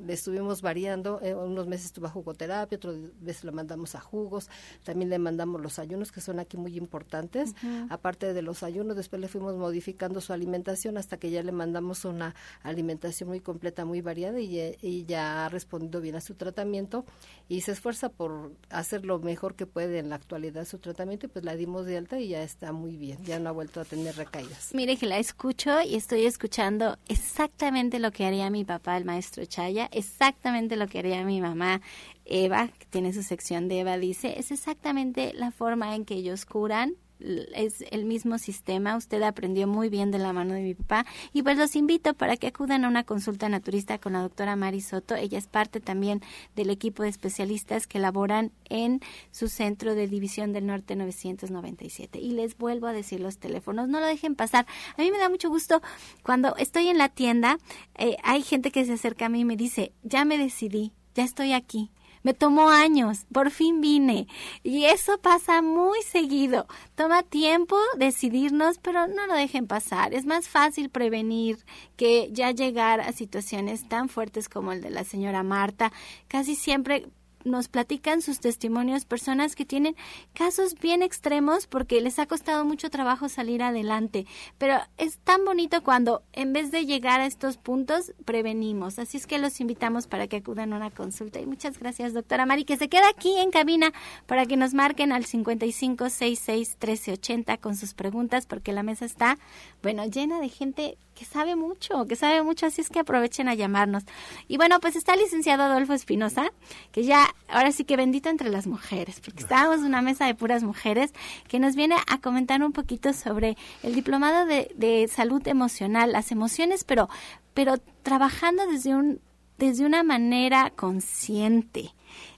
le 0.04 0.12
estuvimos 0.12 0.62
variando, 0.62 1.20
eh, 1.22 1.34
unos 1.34 1.66
meses 1.66 1.86
estuvo 1.86 2.06
a 2.06 2.10
jugoterapia, 2.10 2.76
otras 2.76 2.96
veces 3.20 3.44
lo 3.44 3.52
mandamos 3.52 3.94
a 3.94 4.00
jugos, 4.00 4.48
también 4.84 5.10
le 5.10 5.18
mandamos 5.18 5.60
los 5.60 5.78
ayunos 5.78 6.12
que 6.12 6.20
son 6.20 6.38
aquí 6.38 6.56
muy 6.56 6.76
importantes, 6.76 7.54
aparte 7.90 8.32
de 8.32 8.42
los 8.42 8.62
ayunos, 8.62 8.96
después 8.96 9.20
le 9.20 9.28
fuimos 9.28 9.56
modificando 9.56 10.20
su 10.20 10.32
alimentación 10.32 10.98
hasta 10.98 11.16
que 11.16 11.30
ya 11.30 11.42
le 11.42 11.52
mandamos 11.52 12.04
una 12.04 12.34
alimentación 12.62 13.28
muy 13.28 13.40
completa, 13.40 13.84
muy 13.84 14.00
variada 14.00 14.40
y, 14.40 15.04
ya 15.06 15.46
ha 15.46 15.48
respondido 15.48 16.00
bien 16.00 16.16
a 16.16 16.20
su 16.20 16.34
tratamiento 16.34 17.04
y 17.48 17.62
se 17.62 17.72
esfuerza 17.72 18.08
por 18.08 18.52
hacer 18.70 19.06
lo 19.06 19.18
mejor 19.18 19.54
que 19.54 19.66
puede 19.66 19.98
en 19.98 20.10
la 20.10 20.16
actualidad 20.16 20.64
su 20.66 20.78
tratamiento 20.78 21.26
y 21.26 21.28
pues 21.28 21.44
la 21.44 21.56
dimos 21.56 21.86
de 21.86 21.96
alta 21.96 22.18
y 22.18 22.28
ya 22.28 22.42
está 22.42 22.72
muy 22.72 22.96
bien, 22.96 23.22
ya 23.24 23.38
no 23.38 23.48
ha 23.48 23.52
vuelto 23.52 23.80
a 23.80 23.84
tener 23.84 24.16
recaídas. 24.16 24.70
Mire 24.74 24.96
que 24.96 25.06
la 25.06 25.18
escucho 25.18 25.80
y 25.80 25.94
estoy 25.94 26.26
escuchando 26.26 26.98
exactamente 27.08 27.98
lo 27.98 28.10
que 28.10 28.26
haría 28.26 28.50
mi 28.50 28.64
papá, 28.64 28.96
el 28.96 29.04
maestro 29.04 29.44
Chaya, 29.44 29.88
exactamente 29.92 30.76
lo 30.76 30.88
que 30.88 30.98
haría 30.98 31.24
mi 31.24 31.40
mamá 31.40 31.80
Eva, 32.24 32.68
que 32.68 32.86
tiene 32.86 33.12
su 33.12 33.22
sección 33.22 33.68
de 33.68 33.80
Eva, 33.80 33.96
dice, 33.96 34.38
es 34.38 34.50
exactamente 34.50 35.32
la 35.34 35.50
forma 35.50 35.94
en 35.94 36.04
que 36.04 36.14
ellos 36.14 36.44
curan 36.44 36.94
es 37.20 37.84
el 37.90 38.04
mismo 38.04 38.38
sistema. 38.38 38.96
Usted 38.96 39.22
aprendió 39.22 39.66
muy 39.66 39.88
bien 39.88 40.10
de 40.10 40.18
la 40.18 40.32
mano 40.32 40.54
de 40.54 40.62
mi 40.62 40.74
papá. 40.74 41.06
Y 41.32 41.42
pues 41.42 41.58
los 41.58 41.76
invito 41.76 42.14
para 42.14 42.36
que 42.36 42.48
acudan 42.48 42.84
a 42.84 42.88
una 42.88 43.04
consulta 43.04 43.48
naturista 43.48 43.98
con 43.98 44.12
la 44.12 44.22
doctora 44.22 44.56
Mari 44.56 44.80
Soto. 44.80 45.14
Ella 45.14 45.38
es 45.38 45.46
parte 45.46 45.80
también 45.80 46.22
del 46.56 46.70
equipo 46.70 47.02
de 47.02 47.08
especialistas 47.08 47.86
que 47.86 47.98
laboran 47.98 48.52
en 48.68 49.00
su 49.30 49.48
centro 49.48 49.94
de 49.94 50.08
División 50.08 50.52
del 50.52 50.66
Norte 50.66 50.96
997. 50.96 52.18
Y 52.20 52.32
les 52.32 52.56
vuelvo 52.56 52.86
a 52.86 52.92
decir 52.92 53.20
los 53.20 53.38
teléfonos. 53.38 53.88
No 53.88 54.00
lo 54.00 54.06
dejen 54.06 54.34
pasar. 54.34 54.66
A 54.96 55.02
mí 55.02 55.10
me 55.10 55.18
da 55.18 55.28
mucho 55.28 55.48
gusto 55.48 55.82
cuando 56.22 56.56
estoy 56.56 56.88
en 56.88 56.98
la 56.98 57.08
tienda. 57.08 57.58
Eh, 57.96 58.16
hay 58.22 58.42
gente 58.42 58.70
que 58.70 58.84
se 58.84 58.92
acerca 58.92 59.26
a 59.26 59.28
mí 59.28 59.40
y 59.40 59.44
me 59.44 59.56
dice, 59.56 59.92
ya 60.02 60.24
me 60.24 60.38
decidí, 60.38 60.92
ya 61.14 61.24
estoy 61.24 61.52
aquí 61.52 61.90
me 62.22 62.34
tomó 62.34 62.68
años, 62.68 63.26
por 63.32 63.50
fin 63.50 63.80
vine. 63.80 64.26
Y 64.62 64.84
eso 64.84 65.18
pasa 65.18 65.62
muy 65.62 66.02
seguido. 66.02 66.66
Toma 66.94 67.22
tiempo 67.22 67.76
decidirnos, 67.96 68.78
pero 68.78 69.06
no 69.06 69.26
lo 69.26 69.34
dejen 69.34 69.66
pasar. 69.66 70.14
Es 70.14 70.26
más 70.26 70.48
fácil 70.48 70.90
prevenir 70.90 71.64
que 71.96 72.30
ya 72.32 72.50
llegar 72.50 73.00
a 73.00 73.12
situaciones 73.12 73.88
tan 73.88 74.08
fuertes 74.08 74.48
como 74.48 74.72
el 74.72 74.80
de 74.80 74.90
la 74.90 75.04
señora 75.04 75.42
Marta. 75.42 75.92
Casi 76.28 76.54
siempre 76.54 77.08
nos 77.44 77.68
platican 77.68 78.22
sus 78.22 78.40
testimonios 78.40 79.04
personas 79.04 79.56
que 79.56 79.64
tienen 79.64 79.96
casos 80.32 80.74
bien 80.74 81.02
extremos 81.02 81.66
porque 81.66 82.00
les 82.00 82.18
ha 82.18 82.26
costado 82.26 82.64
mucho 82.64 82.90
trabajo 82.90 83.28
salir 83.28 83.62
adelante. 83.62 84.26
Pero 84.58 84.78
es 84.96 85.18
tan 85.18 85.44
bonito 85.44 85.82
cuando 85.82 86.22
en 86.32 86.52
vez 86.52 86.70
de 86.70 86.86
llegar 86.86 87.20
a 87.20 87.26
estos 87.26 87.56
puntos 87.56 88.12
prevenimos. 88.24 88.98
Así 88.98 89.16
es 89.16 89.26
que 89.26 89.38
los 89.38 89.60
invitamos 89.60 90.06
para 90.06 90.26
que 90.26 90.36
acudan 90.36 90.72
a 90.72 90.76
una 90.76 90.90
consulta. 90.90 91.40
Y 91.40 91.46
muchas 91.46 91.78
gracias, 91.78 92.14
doctora 92.14 92.46
Mari, 92.46 92.64
que 92.64 92.76
se 92.76 92.88
queda 92.88 93.08
aquí 93.08 93.36
en 93.38 93.50
cabina 93.50 93.92
para 94.26 94.46
que 94.46 94.56
nos 94.56 94.74
marquen 94.74 95.12
al 95.12 95.24
5566 95.24 96.76
1380 96.80 97.56
con 97.58 97.76
sus 97.76 97.94
preguntas 97.94 98.46
porque 98.46 98.72
la 98.72 98.82
mesa 98.82 99.04
está, 99.04 99.38
bueno, 99.82 100.06
llena 100.06 100.40
de 100.40 100.48
gente 100.48 100.98
que 101.18 101.24
sabe 101.24 101.56
mucho, 101.56 102.06
que 102.06 102.14
sabe 102.14 102.42
mucho, 102.44 102.66
así 102.66 102.80
es 102.80 102.90
que 102.90 103.00
aprovechen 103.00 103.48
a 103.48 103.54
llamarnos. 103.54 104.04
Y 104.46 104.56
bueno, 104.56 104.78
pues 104.78 104.94
está 104.94 105.14
el 105.14 105.20
licenciado 105.20 105.64
Adolfo 105.64 105.92
Espinosa, 105.92 106.52
que 106.92 107.02
ya, 107.02 107.34
ahora 107.48 107.72
sí 107.72 107.82
que 107.82 107.96
bendito 107.96 108.28
entre 108.28 108.50
las 108.50 108.68
mujeres, 108.68 109.20
porque 109.20 109.40
estábamos 109.40 109.80
en 109.80 109.86
una 109.86 110.00
mesa 110.00 110.26
de 110.26 110.36
puras 110.36 110.62
mujeres, 110.62 111.12
que 111.48 111.58
nos 111.58 111.74
viene 111.74 111.96
a 112.06 112.18
comentar 112.20 112.62
un 112.62 112.72
poquito 112.72 113.12
sobre 113.12 113.56
el 113.82 113.96
diplomado 113.96 114.46
de, 114.46 114.70
de 114.76 115.08
salud 115.08 115.46
emocional, 115.48 116.12
las 116.12 116.30
emociones, 116.30 116.84
pero, 116.84 117.08
pero 117.52 117.78
trabajando 118.04 118.66
desde 118.66 118.94
un 118.94 119.20
desde 119.58 119.84
una 119.84 120.04
manera 120.04 120.70
consciente. 120.70 121.92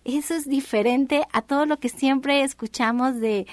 Eso 0.07 0.33
es 0.35 0.49
diferente 0.49 1.23
a 1.35 1.43
todo 1.43 1.67
lo 1.67 1.79
que 1.79 1.91
siempre 1.91 2.43
escuchamos 2.45 3.21
de 3.21 3.47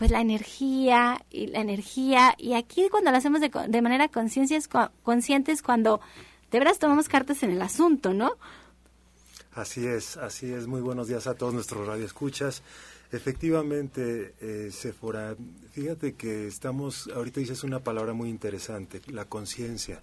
pues 0.00 0.10
la 0.10 0.22
energía 0.22 1.22
y 1.30 1.48
la 1.48 1.60
energía 1.60 2.34
y 2.38 2.54
aquí 2.54 2.88
cuando 2.90 3.10
lo 3.10 3.18
hacemos 3.18 3.42
de, 3.42 3.50
de 3.68 3.82
manera 3.82 4.08
consciente 4.08 5.52
es 5.52 5.62
cuando 5.62 6.00
de 6.50 6.58
veras 6.58 6.78
tomamos 6.78 7.06
cartas 7.06 7.42
en 7.42 7.50
el 7.50 7.60
asunto, 7.60 8.14
¿no? 8.14 8.32
Así 9.52 9.86
es, 9.86 10.16
así 10.16 10.50
es. 10.54 10.66
Muy 10.66 10.80
buenos 10.80 11.06
días 11.06 11.26
a 11.26 11.34
todos 11.34 11.52
nuestros 11.52 11.86
radioescuchas. 11.86 12.62
Efectivamente, 13.12 14.32
eh, 14.40 14.70
Sephora, 14.72 15.36
fíjate 15.72 16.14
que 16.14 16.46
estamos, 16.46 17.10
ahorita 17.14 17.40
dices 17.40 17.62
una 17.62 17.80
palabra 17.80 18.14
muy 18.14 18.30
interesante, 18.30 19.02
la 19.08 19.26
conciencia. 19.26 20.00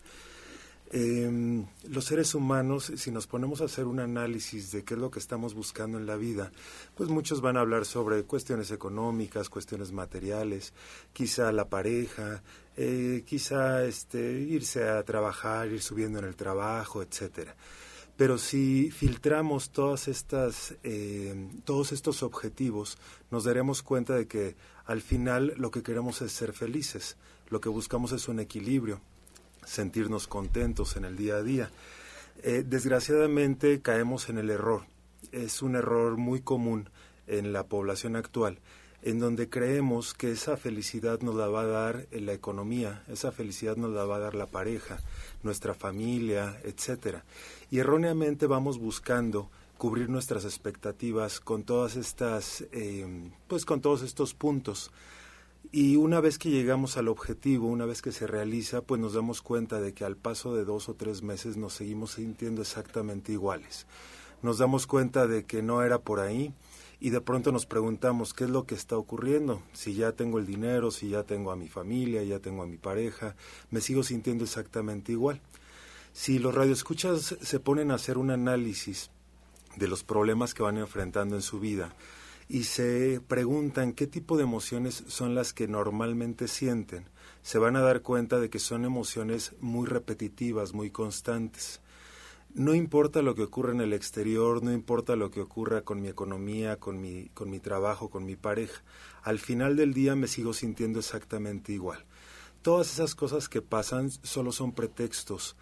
Eh, 0.89 1.65
los 1.89 2.05
seres 2.05 2.33
humanos, 2.33 2.93
si 2.95 3.11
nos 3.11 3.27
ponemos 3.27 3.59
a 3.61 3.65
hacer 3.65 3.85
un 3.85 3.99
análisis 3.99 4.71
de 4.71 4.83
qué 4.83 4.93
es 4.93 4.99
lo 4.99 5.11
que 5.11 5.19
estamos 5.19 5.53
buscando 5.53 5.97
en 5.97 6.05
la 6.05 6.15
vida, 6.15 6.51
pues 6.95 7.09
muchos 7.09 7.41
van 7.41 7.57
a 7.57 7.61
hablar 7.61 7.85
sobre 7.85 8.23
cuestiones 8.23 8.71
económicas, 8.71 9.49
cuestiones 9.49 9.91
materiales, 9.91 10.73
quizá 11.11 11.51
la 11.51 11.67
pareja, 11.67 12.41
eh, 12.77 13.23
quizá 13.25 13.83
este, 13.83 14.39
irse 14.39 14.87
a 14.87 15.03
trabajar, 15.03 15.67
ir 15.67 15.81
subiendo 15.81 16.19
en 16.19 16.25
el 16.25 16.35
trabajo, 16.35 17.01
etcétera. 17.01 17.55
Pero 18.15 18.37
si 18.37 18.89
filtramos 18.89 19.69
todas 19.71 20.07
estas, 20.07 20.75
eh, 20.83 21.49
todos 21.65 21.91
estos 21.91 22.23
objetivos, 22.23 22.97
nos 23.29 23.43
daremos 23.43 23.83
cuenta 23.83 24.15
de 24.15 24.27
que 24.27 24.55
al 24.85 25.01
final 25.01 25.53
lo 25.57 25.69
que 25.69 25.83
queremos 25.83 26.21
es 26.21 26.31
ser 26.31 26.53
felices, 26.53 27.17
lo 27.49 27.59
que 27.59 27.69
buscamos 27.69 28.13
es 28.13 28.27
un 28.27 28.39
equilibrio 28.39 29.01
sentirnos 29.67 30.27
contentos 30.27 30.95
en 30.95 31.05
el 31.05 31.17
día 31.17 31.35
a 31.35 31.43
día. 31.43 31.69
Eh, 32.41 32.63
desgraciadamente 32.65 33.81
caemos 33.81 34.29
en 34.29 34.37
el 34.37 34.49
error. 34.49 34.83
Es 35.31 35.61
un 35.61 35.75
error 35.75 36.17
muy 36.17 36.41
común 36.41 36.89
en 37.27 37.51
la 37.51 37.65
población 37.65 38.15
actual, 38.15 38.59
en 39.03 39.19
donde 39.19 39.49
creemos 39.49 40.13
que 40.13 40.31
esa 40.31 40.55
felicidad 40.55 41.19
nos 41.21 41.35
la 41.35 41.47
va 41.47 41.61
a 41.61 41.65
dar 41.65 42.07
la 42.11 42.33
economía, 42.33 43.03
esa 43.07 43.31
felicidad 43.31 43.75
nos 43.75 43.91
la 43.91 44.05
va 44.05 44.15
a 44.15 44.19
dar 44.19 44.35
la 44.35 44.45
pareja, 44.45 44.99
nuestra 45.43 45.73
familia, 45.73 46.59
etcétera. 46.63 47.25
Y 47.69 47.79
erróneamente 47.79 48.47
vamos 48.47 48.79
buscando 48.79 49.49
cubrir 49.77 50.09
nuestras 50.09 50.45
expectativas 50.45 51.39
con 51.39 51.63
todas 51.63 51.97
estas, 51.97 52.63
eh, 52.71 53.29
pues 53.47 53.65
con 53.65 53.81
todos 53.81 54.01
estos 54.01 54.33
puntos 54.33 54.91
y 55.71 55.95
una 55.95 56.19
vez 56.21 56.37
que 56.37 56.49
llegamos 56.49 56.97
al 56.97 57.07
objetivo, 57.07 57.67
una 57.67 57.85
vez 57.85 58.01
que 58.01 58.11
se 58.11 58.27
realiza, 58.27 58.81
pues 58.81 59.01
nos 59.01 59.13
damos 59.13 59.41
cuenta 59.41 59.81
de 59.81 59.93
que 59.93 60.05
al 60.05 60.15
paso 60.15 60.55
de 60.55 60.65
dos 60.65 60.89
o 60.89 60.93
tres 60.93 61.23
meses 61.23 61.57
nos 61.57 61.73
seguimos 61.73 62.11
sintiendo 62.11 62.61
exactamente 62.61 63.31
iguales. 63.31 63.85
Nos 64.41 64.57
damos 64.57 64.87
cuenta 64.87 65.27
de 65.27 65.45
que 65.45 65.61
no 65.61 65.83
era 65.83 65.99
por 65.99 66.19
ahí 66.19 66.53
y 66.99 67.09
de 67.09 67.21
pronto 67.21 67.51
nos 67.51 67.65
preguntamos 67.65 68.33
qué 68.33 68.45
es 68.45 68.49
lo 68.49 68.65
que 68.65 68.75
está 68.75 68.97
ocurriendo. 68.97 69.61
Si 69.73 69.93
ya 69.93 70.11
tengo 70.13 70.39
el 70.39 70.45
dinero, 70.45 70.91
si 70.91 71.09
ya 71.09 71.23
tengo 71.23 71.51
a 71.51 71.55
mi 71.55 71.67
familia, 71.67 72.23
ya 72.23 72.39
tengo 72.39 72.63
a 72.63 72.67
mi 72.67 72.77
pareja, 72.77 73.35
me 73.69 73.81
sigo 73.81 74.03
sintiendo 74.03 74.43
exactamente 74.43 75.11
igual. 75.11 75.41
Si 76.13 76.39
los 76.39 76.55
radioescuchas 76.55 77.37
se 77.41 77.59
ponen 77.59 77.91
a 77.91 77.95
hacer 77.95 78.17
un 78.17 78.31
análisis 78.31 79.11
de 79.75 79.87
los 79.87 80.03
problemas 80.03 80.53
que 80.53 80.63
van 80.63 80.77
enfrentando 80.77 81.35
en 81.35 81.41
su 81.41 81.59
vida, 81.59 81.93
y 82.49 82.63
se 82.63 83.21
preguntan 83.27 83.93
qué 83.93 84.07
tipo 84.07 84.37
de 84.37 84.43
emociones 84.43 85.03
son 85.07 85.35
las 85.35 85.53
que 85.53 85.67
normalmente 85.67 86.47
sienten, 86.47 87.09
se 87.41 87.57
van 87.57 87.75
a 87.75 87.81
dar 87.81 88.01
cuenta 88.01 88.39
de 88.39 88.49
que 88.49 88.59
son 88.59 88.85
emociones 88.85 89.53
muy 89.59 89.87
repetitivas, 89.87 90.73
muy 90.73 90.89
constantes. 90.89 91.81
No 92.53 92.73
importa 92.73 93.21
lo 93.21 93.35
que 93.35 93.43
ocurra 93.43 93.73
en 93.73 93.81
el 93.81 93.93
exterior, 93.93 94.63
no 94.63 94.71
importa 94.71 95.15
lo 95.15 95.29
que 95.29 95.41
ocurra 95.41 95.81
con 95.81 96.01
mi 96.01 96.07
economía, 96.07 96.77
con 96.77 96.99
mi, 96.99 97.29
con 97.33 97.49
mi 97.49 97.59
trabajo, 97.59 98.09
con 98.09 98.25
mi 98.25 98.35
pareja, 98.35 98.81
al 99.21 99.39
final 99.39 99.75
del 99.75 99.93
día 99.93 100.15
me 100.15 100.27
sigo 100.27 100.53
sintiendo 100.53 100.99
exactamente 100.99 101.73
igual. 101.73 102.05
Todas 102.61 102.91
esas 102.91 103.13
cosas 103.13 103.49
que 103.49 103.61
pasan 103.61 104.09
solo 104.09 104.51
son 104.51 104.71
pretextos 104.71 105.55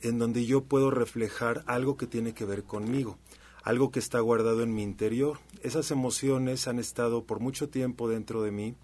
en 0.00 0.18
donde 0.18 0.46
yo 0.46 0.62
puedo 0.64 0.90
reflejar 0.90 1.64
algo 1.66 1.96
que 1.96 2.06
tiene 2.06 2.32
que 2.32 2.44
ver 2.44 2.62
conmigo 2.62 3.18
algo 3.68 3.90
que 3.90 3.98
está 3.98 4.18
guardado 4.20 4.62
en 4.62 4.74
mi 4.74 4.82
interior. 4.82 5.40
Esas 5.62 5.90
emociones 5.90 6.66
han 6.68 6.78
estado 6.78 7.24
por 7.24 7.38
mucho 7.38 7.68
tiempo 7.68 8.08
dentro 8.08 8.42
de 8.42 8.50
mí 8.50 8.74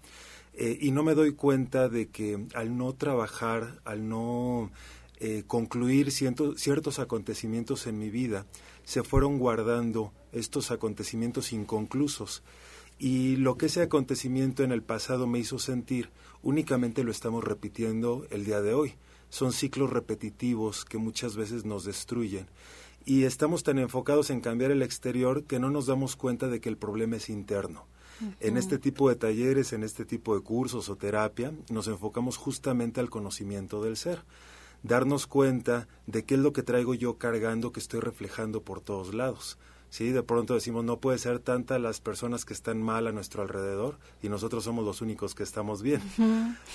eh, 0.53 0.77
y 0.79 0.91
no 0.91 1.01
me 1.01 1.15
doy 1.15 1.33
cuenta 1.33 1.89
de 1.89 2.09
que 2.09 2.45
al 2.53 2.77
no 2.77 2.93
trabajar, 2.93 3.81
al 3.83 4.07
no 4.07 4.69
eh, 5.17 5.41
concluir 5.47 6.11
ciertos 6.11 6.99
acontecimientos 6.99 7.87
en 7.87 7.97
mi 7.97 8.11
vida, 8.11 8.45
se 8.83 9.01
fueron 9.01 9.39
guardando 9.39 10.13
estos 10.31 10.69
acontecimientos 10.69 11.51
inconclusos. 11.51 12.43
Y 12.99 13.37
lo 13.37 13.57
que 13.57 13.65
ese 13.65 13.81
acontecimiento 13.81 14.61
en 14.61 14.71
el 14.71 14.83
pasado 14.83 15.25
me 15.25 15.39
hizo 15.39 15.57
sentir, 15.57 16.11
únicamente 16.43 17.03
lo 17.03 17.09
estamos 17.09 17.43
repitiendo 17.43 18.27
el 18.29 18.45
día 18.45 18.61
de 18.61 18.75
hoy 18.75 18.93
son 19.29 19.51
ciclos 19.51 19.89
repetitivos 19.89 20.85
que 20.85 20.97
muchas 20.97 21.35
veces 21.35 21.65
nos 21.65 21.83
destruyen. 21.83 22.47
Y 23.05 23.23
estamos 23.23 23.63
tan 23.63 23.77
enfocados 23.77 24.29
en 24.29 24.41
cambiar 24.41 24.71
el 24.71 24.81
exterior 24.81 25.43
que 25.43 25.59
no 25.59 25.69
nos 25.69 25.85
damos 25.85 26.15
cuenta 26.15 26.47
de 26.47 26.59
que 26.59 26.69
el 26.69 26.77
problema 26.77 27.17
es 27.17 27.29
interno. 27.29 27.85
En 28.39 28.57
este 28.57 28.79
tipo 28.79 29.09
de 29.09 29.15
talleres, 29.15 29.73
en 29.73 29.83
este 29.83 30.05
tipo 30.05 30.35
de 30.35 30.41
cursos 30.41 30.89
o 30.89 30.95
terapia, 30.95 31.53
nos 31.69 31.87
enfocamos 31.87 32.37
justamente 32.37 33.01
al 33.01 33.09
conocimiento 33.09 33.83
del 33.83 33.97
ser 33.97 34.23
darnos 34.85 35.25
cuenta 35.25 35.87
de 36.05 36.25
qué 36.25 36.35
es 36.35 36.39
lo 36.39 36.53
que 36.53 36.61
traigo 36.61 36.93
yo 36.93 37.17
cargando 37.17 37.71
que 37.71 37.79
estoy 37.79 38.01
reflejando 38.01 38.61
por 38.61 38.81
todos 38.81 39.15
lados. 39.15 39.57
¿Sí? 39.89 40.11
De 40.11 40.23
pronto 40.23 40.53
decimos, 40.53 40.83
no 40.83 40.99
puede 40.99 41.17
ser 41.17 41.39
tanta 41.39 41.79
las 41.79 41.99
personas 41.99 42.45
que 42.45 42.53
están 42.53 42.81
mal 42.81 43.07
a 43.07 43.11
nuestro 43.11 43.41
alrededor 43.41 43.97
y 44.21 44.29
nosotros 44.29 44.63
somos 44.63 44.85
los 44.85 45.01
únicos 45.01 45.35
que 45.35 45.43
estamos 45.43 45.81
bien. 45.81 46.01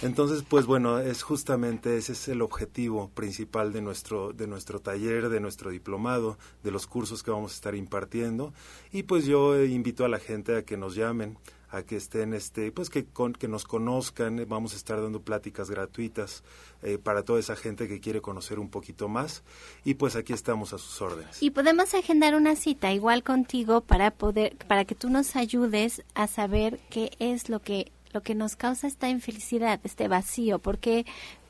Entonces, 0.02 0.44
pues 0.48 0.66
bueno, 0.66 0.98
es 0.98 1.22
justamente 1.22 1.96
ese 1.96 2.12
es 2.12 2.28
el 2.28 2.42
objetivo 2.42 3.10
principal 3.10 3.72
de 3.72 3.82
nuestro, 3.82 4.32
de 4.32 4.46
nuestro 4.46 4.80
taller, 4.80 5.28
de 5.28 5.40
nuestro 5.40 5.70
diplomado, 5.70 6.38
de 6.62 6.70
los 6.70 6.86
cursos 6.86 7.22
que 7.22 7.30
vamos 7.30 7.52
a 7.52 7.54
estar 7.54 7.74
impartiendo. 7.74 8.52
Y 8.92 9.04
pues 9.04 9.24
yo 9.26 9.62
invito 9.62 10.04
a 10.04 10.08
la 10.08 10.18
gente 10.18 10.56
a 10.56 10.64
que 10.64 10.76
nos 10.76 10.94
llamen 10.94 11.38
a 11.70 11.83
que 11.83 11.96
estén, 11.96 12.35
este, 12.35 12.72
pues 12.72 12.90
que, 12.90 13.06
que 13.38 13.48
nos 13.48 13.64
conozcan, 13.64 14.44
vamos 14.48 14.72
a 14.72 14.76
estar 14.76 15.00
dando 15.00 15.20
pláticas 15.20 15.70
gratuitas 15.70 16.42
eh, 16.83 16.98
para 16.98 17.24
toda 17.24 17.40
esa 17.40 17.56
gente 17.56 17.88
que 17.88 18.00
quiere 18.00 18.20
conocer 18.20 18.59
un 18.59 18.70
poquito 18.70 19.09
más 19.09 19.42
y 19.85 19.94
pues 19.94 20.16
aquí 20.16 20.33
estamos 20.33 20.72
a 20.72 20.78
sus 20.78 21.00
órdenes. 21.00 21.42
Y 21.42 21.50
podemos 21.50 21.94
agendar 21.94 22.35
una 22.35 22.56
cita 22.56 22.92
igual 22.92 23.22
contigo 23.22 23.80
para 23.83 24.11
poder, 24.11 24.56
para 24.66 24.85
que 24.85 24.94
tú 24.94 25.11
nos 25.11 25.37
ayudes 25.37 26.02
a 26.14 26.26
saber 26.26 26.80
qué 26.90 27.11
es 27.18 27.48
lo 27.48 27.61
que 27.61 27.92
lo 28.12 28.22
que 28.22 28.35
nos 28.35 28.56
causa 28.56 28.88
esta 28.88 29.09
infelicidad, 29.09 29.80
este 29.85 30.09
vacío, 30.09 30.59
porque 30.59 31.06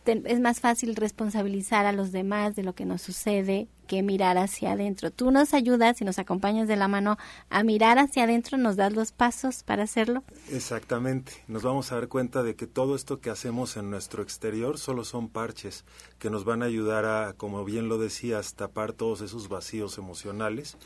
es 0.06 0.40
más 0.40 0.60
fácil 0.60 0.96
responsabilizar 0.96 1.86
a 1.86 1.92
los 1.92 2.12
demás 2.12 2.56
de 2.56 2.62
lo 2.62 2.74
que 2.74 2.84
nos 2.84 3.02
sucede 3.02 3.68
que 3.86 4.02
mirar 4.02 4.38
hacia 4.38 4.72
adentro. 4.72 5.10
Tú 5.10 5.30
nos 5.32 5.52
ayudas 5.52 6.00
y 6.00 6.04
nos 6.04 6.18
acompañas 6.18 6.68
de 6.68 6.76
la 6.76 6.86
mano 6.86 7.18
a 7.48 7.64
mirar 7.64 7.98
hacia 7.98 8.22
adentro, 8.22 8.56
nos 8.56 8.76
das 8.76 8.92
los 8.92 9.10
pasos 9.10 9.64
para 9.64 9.82
hacerlo. 9.82 10.22
Exactamente. 10.50 11.32
Nos 11.48 11.62
vamos 11.62 11.90
a 11.90 11.96
dar 11.96 12.08
cuenta 12.08 12.42
de 12.42 12.54
que 12.54 12.68
todo 12.68 12.94
esto 12.94 13.20
que 13.20 13.30
hacemos 13.30 13.76
en 13.76 13.90
nuestro 13.90 14.22
exterior 14.22 14.78
solo 14.78 15.04
son 15.04 15.28
parches 15.28 15.84
que 16.18 16.30
nos 16.30 16.44
van 16.44 16.62
a 16.62 16.66
ayudar 16.66 17.04
a, 17.04 17.32
como 17.32 17.64
bien 17.64 17.88
lo 17.88 17.98
decías, 17.98 18.54
tapar 18.54 18.92
todos 18.92 19.22
esos 19.22 19.48
vacíos 19.48 19.98
emocionales. 19.98 20.76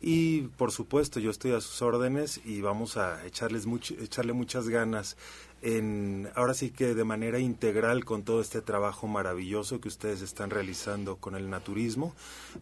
Y 0.00 0.42
por 0.56 0.72
supuesto, 0.72 1.20
yo 1.20 1.30
estoy 1.30 1.52
a 1.52 1.60
sus 1.60 1.82
órdenes 1.82 2.40
y 2.44 2.60
vamos 2.60 2.96
a 2.96 3.24
echarles 3.26 3.66
echarle 4.00 4.32
muchas 4.32 4.68
ganas 4.68 5.16
en, 5.62 6.30
ahora 6.34 6.54
sí 6.54 6.70
que 6.70 6.94
de 6.94 7.04
manera 7.04 7.38
integral 7.40 8.04
con 8.04 8.22
todo 8.22 8.40
este 8.40 8.62
trabajo 8.62 9.08
maravilloso 9.08 9.80
que 9.80 9.88
ustedes 9.88 10.22
están 10.22 10.50
realizando 10.50 11.16
con 11.16 11.34
el 11.34 11.50
naturismo 11.50 12.14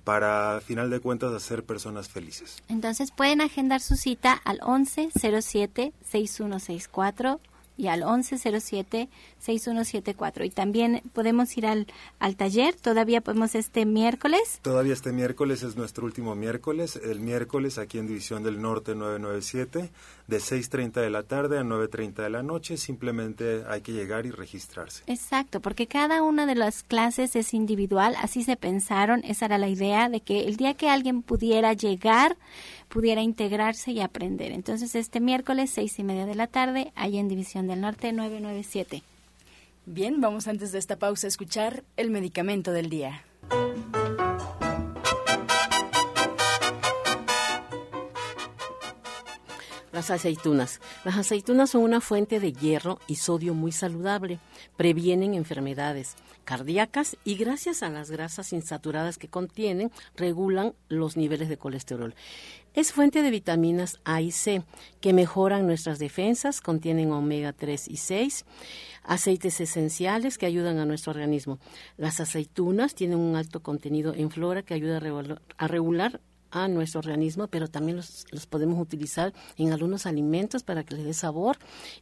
para, 0.05 0.61
final 0.65 0.89
de 0.91 1.01
cuentas, 1.01 1.33
hacer 1.33 1.65
personas 1.65 2.09
felices. 2.09 2.63
Entonces 2.69 3.11
pueden 3.11 3.41
agendar 3.41 3.81
su 3.81 3.97
cita 3.97 4.33
al 4.33 4.61
11 4.63 5.11
07 5.15 5.93
6164 6.03 7.41
y 7.77 7.89
al 7.89 8.03
1107-6174. 8.03 10.47
Y 10.47 10.51
también 10.51 11.03
podemos 11.13 11.57
ir 11.57 11.67
al, 11.67 11.87
al 12.19 12.37
taller, 12.37 12.75
todavía 12.75 13.21
podemos 13.21 13.55
este 13.55 13.87
miércoles. 13.87 14.59
Todavía 14.63 14.93
este 14.93 15.13
miércoles 15.13 15.63
es 15.63 15.77
nuestro 15.77 16.07
último 16.07 16.35
miércoles, 16.35 16.97
el 16.97 17.21
miércoles 17.21 17.79
aquí 17.79 17.99
en 17.99 18.07
División 18.07 18.43
del 18.43 18.61
Norte 18.61 18.95
997, 18.95 19.91
de 20.27 20.39
6.30 20.39 21.01
de 21.01 21.11
la 21.11 21.23
tarde 21.23 21.59
a 21.59 21.63
9.30 21.63 22.15
de 22.15 22.31
la 22.31 22.43
noche, 22.43 22.77
simplemente 22.77 23.65
hay 23.69 23.81
que 23.81 23.93
llegar 23.93 24.27
y 24.27 24.31
registrarse. 24.31 25.03
Exacto, 25.07 25.61
porque 25.61 25.87
cada 25.87 26.23
una 26.23 26.47
de 26.47 26.55
las 26.55 26.83
clases 26.83 27.37
es 27.37 27.55
individual, 27.55 28.17
así 28.21 28.43
se 28.43 28.57
pensaron, 28.57 29.23
esa 29.25 29.47
era 29.47 29.59
la 29.59 29.69
idea 29.69 30.09
de 30.09 30.21
que 30.21 30.47
el 30.47 30.57
día 30.57 30.75
que 30.75 30.89
alguien 30.89 31.23
pudiera 31.23 31.73
llegar, 31.75 32.37
pudiera 32.89 33.23
integrarse 33.23 33.93
y 33.93 34.01
aprender. 34.01 34.53
Entonces, 34.53 34.95
este 34.95 35.21
miércoles, 35.21 35.71
seis 35.71 35.99
y 35.99 36.05
media 36.05 36.27
de 36.27 36.35
la 36.35 36.47
tarde, 36.47 36.93
ahí 36.95 37.19
en 37.19 37.29
División 37.29 37.67
del 37.67 37.81
Norte 37.81 38.13
997. 38.13 39.03
Bien, 39.87 40.21
vamos 40.21 40.49
antes 40.49 40.73
de 40.73 40.79
esta 40.79 40.97
pausa 40.97 41.27
a 41.27 41.29
escuchar 41.29 41.85
el 41.97 42.11
medicamento 42.11 42.73
del 42.73 42.91
día. 42.91 43.23
Las 49.93 50.11
aceitunas. 50.11 50.81
Las 51.05 51.17
aceitunas 51.17 51.71
son 51.71 51.83
una 51.83 52.03
fuente 52.03 52.39
de 52.39 52.53
hierro 52.53 52.99
y 53.07 53.15
sodio 53.17 53.55
muy 53.55 53.73
saludable. 53.73 54.41
Previenen 54.77 55.33
enfermedades 55.33 56.17
cardíacas 56.45 57.17
y 57.25 57.35
gracias 57.37 57.83
a 57.83 57.89
las 57.89 58.11
grasas 58.11 58.53
insaturadas 58.53 59.19
que 59.19 59.29
contienen, 59.29 59.91
regulan 60.15 60.75
los 60.89 61.17
niveles 61.17 61.49
de 61.49 61.59
colesterol. 61.59 62.15
Es 62.77 62.93
fuente 62.93 63.23
de 63.23 63.31
vitaminas 63.31 64.01
A 64.05 64.21
y 64.21 64.31
C 64.31 64.63
que 65.01 65.15
mejoran 65.15 65.67
nuestras 65.67 65.99
defensas, 65.99 66.61
contienen 66.61 67.11
omega 67.11 67.55
3 67.55 67.89
y 67.89 67.97
6, 67.97 68.45
aceites 69.03 69.63
esenciales 69.63 70.37
que 70.37 70.45
ayudan 70.45 70.79
a 70.79 70.85
nuestro 70.85 71.13
organismo. 71.13 71.59
Las 71.97 72.21
aceitunas 72.21 72.95
tienen 72.95 73.17
un 73.17 73.35
alto 73.35 73.63
contenido 73.63 74.13
en 74.13 74.31
flora 74.31 74.63
que 74.63 74.75
ayuda 74.75 74.99
a 75.57 75.69
regular, 75.69 76.21
a 76.51 76.69
nuestro 76.69 76.99
organismo, 76.99 77.49
pero 77.49 77.69
también 77.69 77.97
los, 77.97 78.47
podemos 78.47 78.79
utilizar 78.79 79.33
en 79.57 79.73
algunos 79.73 80.05
alimentos 80.05 80.63
para 80.63 80.85
que 80.85 80.97
les 80.97 81.07
dé 81.07 81.15
sabor 81.15 81.57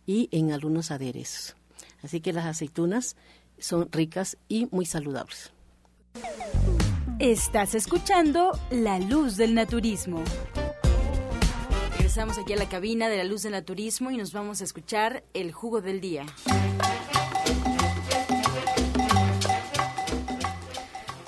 y 0.06 0.28
en 0.32 0.50
algunos 0.50 0.90
aderezos. 0.90 1.54
Así 2.02 2.20
que 2.20 2.32
las 2.32 2.46
aceitunas 2.46 3.14
son 3.58 3.88
ricas 3.92 4.38
y 4.48 4.66
muy 4.72 4.86
saludables. 4.86 5.52
Estás 7.20 7.76
escuchando 7.76 8.58
La 8.72 8.98
Luz 8.98 9.36
del 9.36 9.54
Naturismo. 9.54 10.24
Regresamos 12.04 12.36
aquí 12.36 12.52
a 12.52 12.56
la 12.56 12.68
cabina 12.68 13.08
de 13.08 13.16
La 13.16 13.24
Luz 13.24 13.44
del 13.44 13.52
Naturismo 13.52 14.10
y 14.10 14.18
nos 14.18 14.34
vamos 14.34 14.60
a 14.60 14.64
escuchar 14.64 15.24
el 15.32 15.52
jugo 15.52 15.80
del 15.80 16.02
día. 16.02 16.26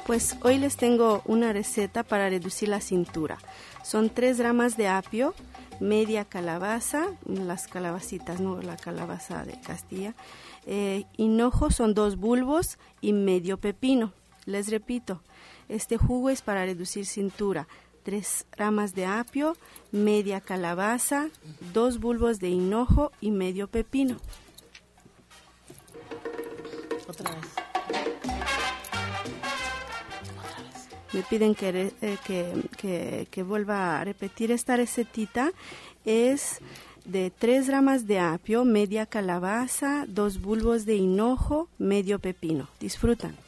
Pues 0.07 0.37
hoy 0.43 0.59
les 0.59 0.77
tengo 0.77 1.23
una 1.25 1.55
receta 1.55 2.03
para 2.03 2.29
reducir 2.29 2.69
la 2.69 2.83
cintura. 2.83 3.39
Son 3.83 4.11
tres 4.11 4.39
ramas 4.39 4.77
de 4.77 4.89
apio, 4.89 5.35
media 5.81 6.27
calabaza, 6.27 7.07
las 7.25 7.69
calabacitas, 7.69 8.41
no 8.41 8.61
la 8.61 8.77
calabaza 8.77 9.47
de 9.47 9.59
Castilla. 9.59 10.15
Eh, 10.67 11.05
hinojo 11.17 11.71
son 11.71 11.95
dos 11.95 12.17
bulbos 12.17 12.77
y 13.01 13.15
medio 13.15 13.57
pepino. 13.57 14.13
Les 14.45 14.69
repito, 14.69 15.23
este 15.71 15.97
jugo 15.97 16.29
es 16.29 16.43
para 16.43 16.67
reducir 16.67 17.07
cintura. 17.07 17.67
Tres 18.07 18.47
ramas 18.57 18.95
de 18.95 19.05
apio, 19.05 19.57
media 19.91 20.41
calabaza, 20.41 21.29
dos 21.75 21.99
bulbos 21.99 22.39
de 22.39 22.51
hinojo 22.51 23.11
y 23.21 23.33
medio 23.33 23.67
pepino. 23.67 24.19
Otra 27.09 27.33
vez. 27.33 27.47
Me 31.13 31.23
piden 31.25 31.57
que, 31.57 31.93
eh, 32.01 32.17
que, 32.25 32.53
que, 32.77 33.27
que 33.29 33.43
vuelva 33.43 33.99
a 33.99 34.05
repetir 34.05 34.53
esta 34.53 34.77
recetita. 34.77 35.51
Es 36.05 36.61
de 37.05 37.33
tres 37.33 37.67
ramas 37.67 38.07
de 38.07 38.21
apio, 38.21 38.65
media 38.65 39.07
calabaza, 39.07 40.05
dos 40.07 40.41
bulbos 40.41 40.85
de 40.87 40.95
hinojo, 40.95 41.69
medio 41.77 42.21
pepino. 42.21 42.69
Disfrutan. 42.79 43.46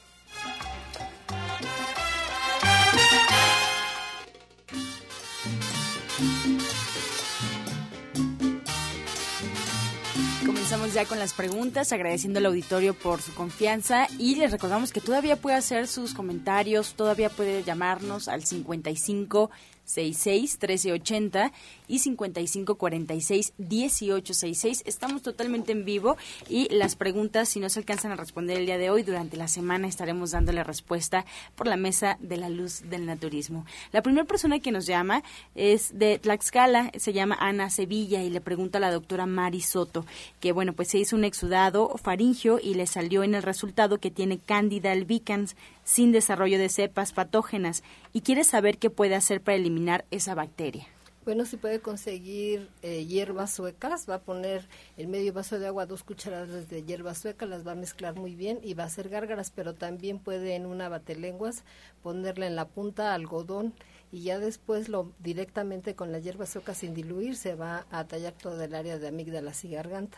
Con 11.06 11.18
las 11.18 11.34
preguntas, 11.34 11.92
agradeciendo 11.92 12.38
al 12.38 12.46
auditorio 12.46 12.94
por 12.94 13.22
su 13.22 13.34
confianza. 13.34 14.08
Y 14.18 14.36
les 14.36 14.50
recordamos 14.50 14.92
que 14.92 15.00
todavía 15.00 15.36
puede 15.36 15.56
hacer 15.56 15.86
sus 15.86 16.14
comentarios, 16.14 16.94
todavía 16.94 17.30
puede 17.30 17.62
llamarnos 17.62 18.28
al 18.28 18.44
55 18.44 19.50
66 19.84 20.58
1380 20.60 21.52
y 21.88 21.98
55 21.98 22.76
46 22.76 23.54
1866. 23.58 24.82
Estamos 24.86 25.22
totalmente 25.22 25.72
en 25.72 25.84
vivo 25.84 26.16
y 26.48 26.68
las 26.74 26.94
preguntas, 26.94 27.48
si 27.48 27.60
no 27.60 27.68
se 27.68 27.80
alcanzan 27.80 28.12
a 28.12 28.16
responder 28.16 28.58
el 28.58 28.66
día 28.66 28.78
de 28.78 28.90
hoy, 28.90 29.02
durante 29.02 29.36
la 29.36 29.48
semana 29.48 29.88
estaremos 29.88 30.30
dándole 30.30 30.62
respuesta 30.62 31.24
por 31.56 31.66
la 31.66 31.76
mesa 31.76 32.18
de 32.20 32.36
la 32.36 32.48
luz 32.48 32.82
del 32.88 33.06
naturismo. 33.06 33.64
La 33.92 34.02
primera 34.02 34.26
persona 34.26 34.60
que 34.60 34.70
nos 34.70 34.86
llama 34.86 35.22
es 35.54 35.98
de 35.98 36.18
Tlaxcala, 36.18 36.92
se 36.96 37.12
llama 37.12 37.36
Ana 37.40 37.70
Sevilla 37.70 38.22
y 38.22 38.30
le 38.30 38.40
pregunta 38.40 38.78
a 38.78 38.80
la 38.80 38.92
doctora 38.92 39.26
Mari 39.26 39.60
Soto 39.60 40.04
que, 40.40 40.52
bueno, 40.52 40.72
pues 40.72 40.88
se 40.88 40.98
hizo 40.98 41.16
un 41.16 41.24
exudado 41.24 41.96
faringio 41.96 42.60
y 42.62 42.74
le 42.74 42.86
salió 42.86 43.22
en 43.22 43.34
el 43.34 43.42
resultado 43.42 43.98
que 43.98 44.10
tiene 44.10 44.38
Candida 44.38 44.92
albicans 44.92 45.56
sin 45.84 46.12
desarrollo 46.12 46.58
de 46.58 46.68
cepas 46.68 47.12
patógenas 47.12 47.82
y 48.12 48.20
quiere 48.20 48.44
saber 48.44 48.78
qué 48.78 48.90
puede 48.90 49.14
hacer 49.14 49.40
para 49.40 49.56
eliminar 49.56 50.04
esa 50.10 50.34
bacteria. 50.34 50.86
Bueno, 51.24 51.44
si 51.44 51.58
puede 51.58 51.80
conseguir 51.80 52.70
eh, 52.80 53.04
hierbas 53.04 53.52
suecas, 53.52 54.08
va 54.08 54.14
a 54.14 54.20
poner 54.22 54.66
en 54.96 55.10
medio 55.10 55.34
vaso 55.34 55.58
de 55.58 55.66
agua 55.66 55.84
dos 55.84 56.02
cucharadas 56.02 56.70
de 56.70 56.82
hierbas 56.84 57.18
suecas, 57.18 57.48
las 57.48 57.66
va 57.66 57.72
a 57.72 57.74
mezclar 57.74 58.14
muy 58.14 58.34
bien 58.34 58.60
y 58.62 58.72
va 58.72 58.84
a 58.84 58.86
hacer 58.86 59.10
gárgaras, 59.10 59.52
pero 59.54 59.74
también 59.74 60.20
puede 60.20 60.54
en 60.54 60.64
una 60.64 60.88
batelenguas 60.88 61.64
ponerle 62.02 62.46
en 62.46 62.56
la 62.56 62.66
punta 62.66 63.12
algodón 63.12 63.74
y 64.10 64.22
ya 64.22 64.38
después 64.38 64.88
lo 64.88 65.12
directamente 65.18 65.94
con 65.94 66.12
la 66.12 66.18
hierba 66.18 66.46
suecas 66.46 66.78
sin 66.78 66.94
diluir 66.94 67.36
se 67.36 67.54
va 67.54 67.86
a 67.90 68.06
tallar 68.06 68.32
todo 68.32 68.62
el 68.62 68.74
área 68.74 68.98
de 68.98 69.08
amígdalas 69.08 69.64
y 69.64 69.70
garganta. 69.70 70.16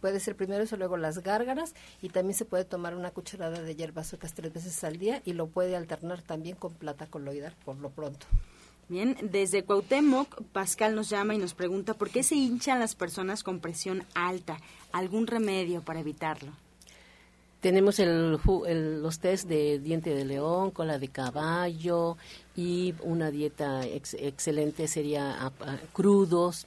Puede 0.00 0.18
ser 0.18 0.34
primero 0.34 0.64
eso, 0.64 0.76
luego 0.76 0.96
las 0.96 1.18
gárgaras 1.18 1.74
y 2.02 2.08
también 2.08 2.36
se 2.36 2.46
puede 2.46 2.64
tomar 2.64 2.96
una 2.96 3.12
cucharada 3.12 3.62
de 3.62 3.76
hierbas 3.76 4.08
suecas 4.08 4.34
tres 4.34 4.52
veces 4.52 4.82
al 4.82 4.96
día 4.96 5.22
y 5.24 5.34
lo 5.34 5.46
puede 5.46 5.76
alternar 5.76 6.22
también 6.22 6.56
con 6.56 6.74
plata 6.74 7.06
coloidal 7.06 7.54
por 7.64 7.76
lo 7.76 7.90
pronto. 7.90 8.26
Bien, 8.90 9.16
desde 9.22 9.62
Cuauhtémoc, 9.62 10.42
Pascal 10.52 10.96
nos 10.96 11.08
llama 11.08 11.36
y 11.36 11.38
nos 11.38 11.54
pregunta 11.54 11.94
por 11.94 12.10
qué 12.10 12.24
se 12.24 12.34
hinchan 12.34 12.80
las 12.80 12.96
personas 12.96 13.44
con 13.44 13.60
presión 13.60 14.02
alta. 14.16 14.58
¿Algún 14.90 15.28
remedio 15.28 15.80
para 15.80 16.00
evitarlo? 16.00 16.50
Tenemos 17.60 18.00
el, 18.00 18.40
los 19.00 19.20
test 19.20 19.46
de 19.46 19.78
diente 19.78 20.12
de 20.12 20.24
león, 20.24 20.72
cola 20.72 20.98
de 20.98 21.06
caballo 21.06 22.16
y 22.56 22.94
una 23.04 23.30
dieta 23.30 23.86
excelente 23.86 24.88
sería 24.88 25.52
crudos 25.92 26.66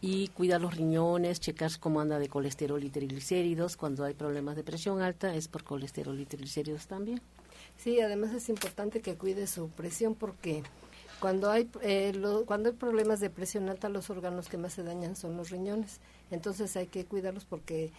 y 0.00 0.28
cuidar 0.28 0.60
los 0.60 0.76
riñones, 0.76 1.40
checar 1.40 1.72
cómo 1.80 2.00
anda 2.00 2.20
de 2.20 2.28
colesterol 2.28 2.84
y 2.84 2.90
triglicéridos. 2.90 3.76
Cuando 3.76 4.04
hay 4.04 4.14
problemas 4.14 4.54
de 4.54 4.62
presión 4.62 5.02
alta 5.02 5.34
es 5.34 5.48
por 5.48 5.64
colesterol 5.64 6.20
y 6.20 6.24
triglicéridos 6.24 6.86
también. 6.86 7.20
Sí, 7.76 8.00
además 8.00 8.32
es 8.32 8.48
importante 8.48 9.00
que 9.00 9.16
cuide 9.16 9.48
su 9.48 9.70
presión 9.70 10.14
porque 10.14 10.62
cuando 11.24 11.50
hay, 11.50 11.70
eh, 11.80 12.12
cuando 12.44 12.68
hay 12.68 12.74
problemas 12.76 13.18
de 13.18 13.30
presión 13.30 13.70
alta, 13.70 13.88
los 13.88 14.10
órganos 14.10 14.50
que 14.50 14.58
más 14.58 14.74
se 14.74 14.82
dañan 14.82 15.16
son 15.16 15.38
los 15.38 15.48
riñones. 15.48 16.02
Entonces 16.30 16.76
hay 16.76 16.86
que 16.86 17.06
cuidarlos 17.06 17.46
porque 17.46 17.92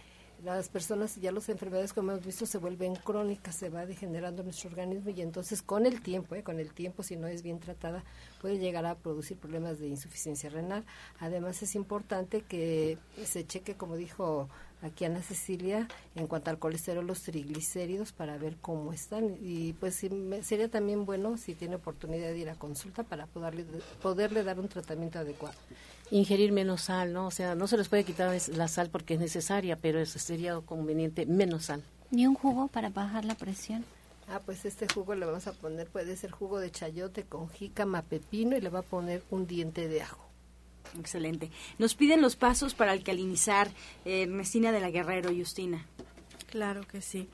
las 0.44 0.68
personas, 0.68 1.16
ya 1.16 1.32
las 1.32 1.48
enfermedades 1.48 1.92
como 1.92 2.12
hemos 2.12 2.24
visto, 2.24 2.46
se 2.46 2.58
vuelven 2.58 2.94
crónicas, 2.94 3.56
se 3.56 3.68
va 3.68 3.84
degenerando 3.84 4.44
nuestro 4.44 4.70
organismo 4.70 5.10
y 5.10 5.22
entonces 5.22 5.60
con 5.60 5.86
el 5.86 6.02
tiempo, 6.02 6.36
eh, 6.36 6.44
con 6.44 6.60
el 6.60 6.72
tiempo, 6.72 7.02
si 7.02 7.16
no 7.16 7.26
es 7.26 7.42
bien 7.42 7.58
tratada, 7.58 8.04
puede 8.40 8.58
llegar 8.58 8.86
a 8.86 8.94
producir 8.94 9.36
problemas 9.36 9.80
de 9.80 9.88
insuficiencia 9.88 10.48
renal. 10.48 10.84
Además 11.18 11.60
es 11.64 11.74
importante 11.74 12.42
que 12.42 12.96
se 13.24 13.44
cheque, 13.44 13.74
como 13.74 13.96
dijo 13.96 14.48
aquí 14.82 15.04
Ana 15.04 15.22
Cecilia 15.22 15.88
en 16.14 16.26
cuanto 16.26 16.50
al 16.50 16.58
colesterol, 16.58 17.06
los 17.06 17.22
triglicéridos 17.22 18.12
para 18.12 18.38
ver 18.38 18.56
cómo 18.60 18.92
están. 18.92 19.36
Y 19.40 19.74
pues 19.74 20.02
sería 20.42 20.68
también 20.68 21.06
bueno 21.06 21.36
si 21.38 21.54
tiene 21.54 21.76
oportunidad 21.76 22.28
de 22.28 22.38
ir 22.38 22.50
a 22.50 22.54
consulta 22.54 23.02
para 23.02 23.26
poderle, 23.26 23.64
poderle 24.02 24.42
dar 24.42 24.58
un 24.58 24.68
tratamiento 24.68 25.18
adecuado. 25.18 25.56
Ingerir 26.10 26.52
menos 26.52 26.82
sal, 26.82 27.12
¿no? 27.12 27.26
O 27.26 27.30
sea, 27.30 27.54
no 27.54 27.66
se 27.66 27.76
les 27.76 27.88
puede 27.88 28.04
quitar 28.04 28.36
la 28.54 28.68
sal 28.68 28.90
porque 28.90 29.14
es 29.14 29.20
necesaria, 29.20 29.76
pero 29.76 29.98
eso 29.98 30.18
sería 30.18 30.58
conveniente 30.60 31.26
menos 31.26 31.64
sal. 31.64 31.82
¿Ni 32.10 32.26
un 32.26 32.34
jugo 32.34 32.68
para 32.68 32.90
bajar 32.90 33.24
la 33.24 33.34
presión? 33.34 33.84
Ah, 34.28 34.40
pues 34.44 34.64
este 34.64 34.86
jugo 34.92 35.14
le 35.14 35.24
vamos 35.24 35.46
a 35.46 35.52
poner, 35.52 35.86
puede 35.86 36.16
ser 36.16 36.30
jugo 36.32 36.58
de 36.58 36.70
chayote 36.70 37.22
con 37.24 37.48
jícama, 37.48 38.02
pepino 38.02 38.56
y 38.56 38.60
le 38.60 38.70
va 38.70 38.80
a 38.80 38.82
poner 38.82 39.22
un 39.30 39.46
diente 39.46 39.88
de 39.88 40.02
ajo. 40.02 40.25
Excelente. 40.98 41.50
Nos 41.78 41.94
piden 41.94 42.20
los 42.20 42.36
pasos 42.36 42.74
para 42.74 42.92
alcalinizar 42.92 43.70
eh, 44.04 44.26
de 44.26 44.80
la 44.80 44.90
Guerrero, 44.90 45.30
Justina. 45.36 45.84
Claro 46.50 46.86
que 46.86 47.02
sí. 47.02 47.28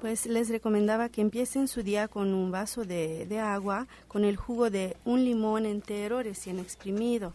Pues 0.00 0.26
les 0.26 0.48
recomendaba 0.50 1.08
que 1.08 1.20
empiecen 1.20 1.66
su 1.66 1.82
día 1.82 2.08
con 2.08 2.34
un 2.34 2.50
vaso 2.50 2.84
de, 2.84 3.26
de 3.26 3.38
agua 3.38 3.86
con 4.08 4.24
el 4.24 4.36
jugo 4.36 4.68
de 4.68 4.96
un 5.04 5.24
limón 5.24 5.64
entero 5.64 6.22
recién 6.22 6.58
exprimido. 6.58 7.32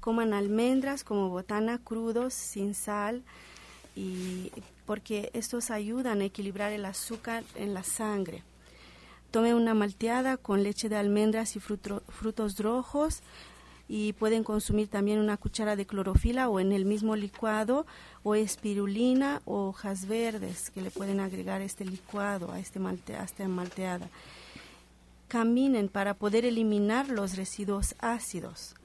Coman 0.00 0.32
almendras 0.32 1.04
como 1.04 1.28
botana 1.28 1.78
crudos, 1.78 2.32
sin 2.32 2.74
sal, 2.74 3.22
y 3.94 4.50
porque 4.86 5.30
estos 5.34 5.70
ayudan 5.70 6.22
a 6.22 6.24
equilibrar 6.24 6.72
el 6.72 6.86
azúcar 6.86 7.44
en 7.54 7.74
la 7.74 7.82
sangre. 7.82 8.42
Tome 9.30 9.54
una 9.54 9.74
malteada 9.74 10.36
con 10.36 10.62
leche 10.62 10.88
de 10.88 10.96
almendras 10.96 11.54
y 11.54 11.60
frutos 11.60 12.58
rojos, 12.58 13.20
y 13.92 14.12
pueden 14.12 14.44
consumir 14.44 14.86
también 14.86 15.18
una 15.18 15.36
cuchara 15.36 15.74
de 15.74 15.84
clorofila 15.84 16.48
o 16.48 16.60
en 16.60 16.70
el 16.70 16.84
mismo 16.84 17.16
licuado 17.16 17.86
o 18.22 18.36
espirulina 18.36 19.42
o 19.46 19.66
hojas 19.66 20.06
verdes 20.06 20.70
que 20.70 20.80
le 20.80 20.92
pueden 20.92 21.18
agregar 21.18 21.60
este 21.60 21.84
licuado 21.84 22.52
a, 22.52 22.60
este 22.60 22.78
malte, 22.78 23.16
a 23.16 23.24
esta 23.24 23.48
malteada. 23.48 24.08
Caminen 25.26 25.88
para 25.88 26.14
poder 26.14 26.44
eliminar 26.44 27.08
los 27.08 27.36
residuos 27.36 27.96
ácidos. 27.98 28.76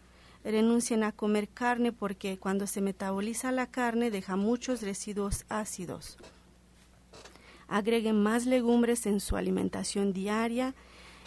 Renuncien 0.43 1.03
a 1.03 1.11
comer 1.11 1.49
carne 1.49 1.91
porque 1.91 2.39
cuando 2.39 2.65
se 2.65 2.81
metaboliza 2.81 3.51
la 3.51 3.67
carne 3.67 4.09
deja 4.09 4.35
muchos 4.35 4.81
residuos 4.81 5.45
ácidos. 5.49 6.17
Agreguen 7.67 8.23
más 8.23 8.47
legumbres 8.47 9.05
en 9.05 9.19
su 9.19 9.37
alimentación 9.37 10.13
diaria 10.13 10.73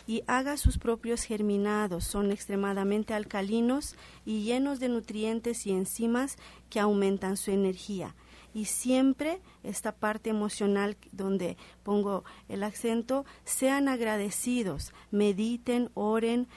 y 0.08 0.24
haga 0.26 0.56
sus 0.56 0.78
propios 0.78 1.22
germinados. 1.22 2.04
Son 2.04 2.32
extremadamente 2.32 3.12
alcalinos 3.12 3.94
y 4.24 4.42
llenos 4.42 4.80
de 4.80 4.88
nutrientes 4.88 5.66
y 5.66 5.70
enzimas 5.70 6.38
que 6.70 6.80
aumentan 6.80 7.36
su 7.36 7.50
energía. 7.50 8.16
Y 8.54 8.64
siempre 8.64 9.42
esta 9.62 9.92
parte 9.92 10.30
emocional 10.30 10.96
donde 11.12 11.58
pongo 11.82 12.24
el 12.48 12.62
acento, 12.62 13.26
sean 13.44 13.86
agradecidos, 13.86 14.94
mediten, 15.10 15.90
oren, 15.92 16.48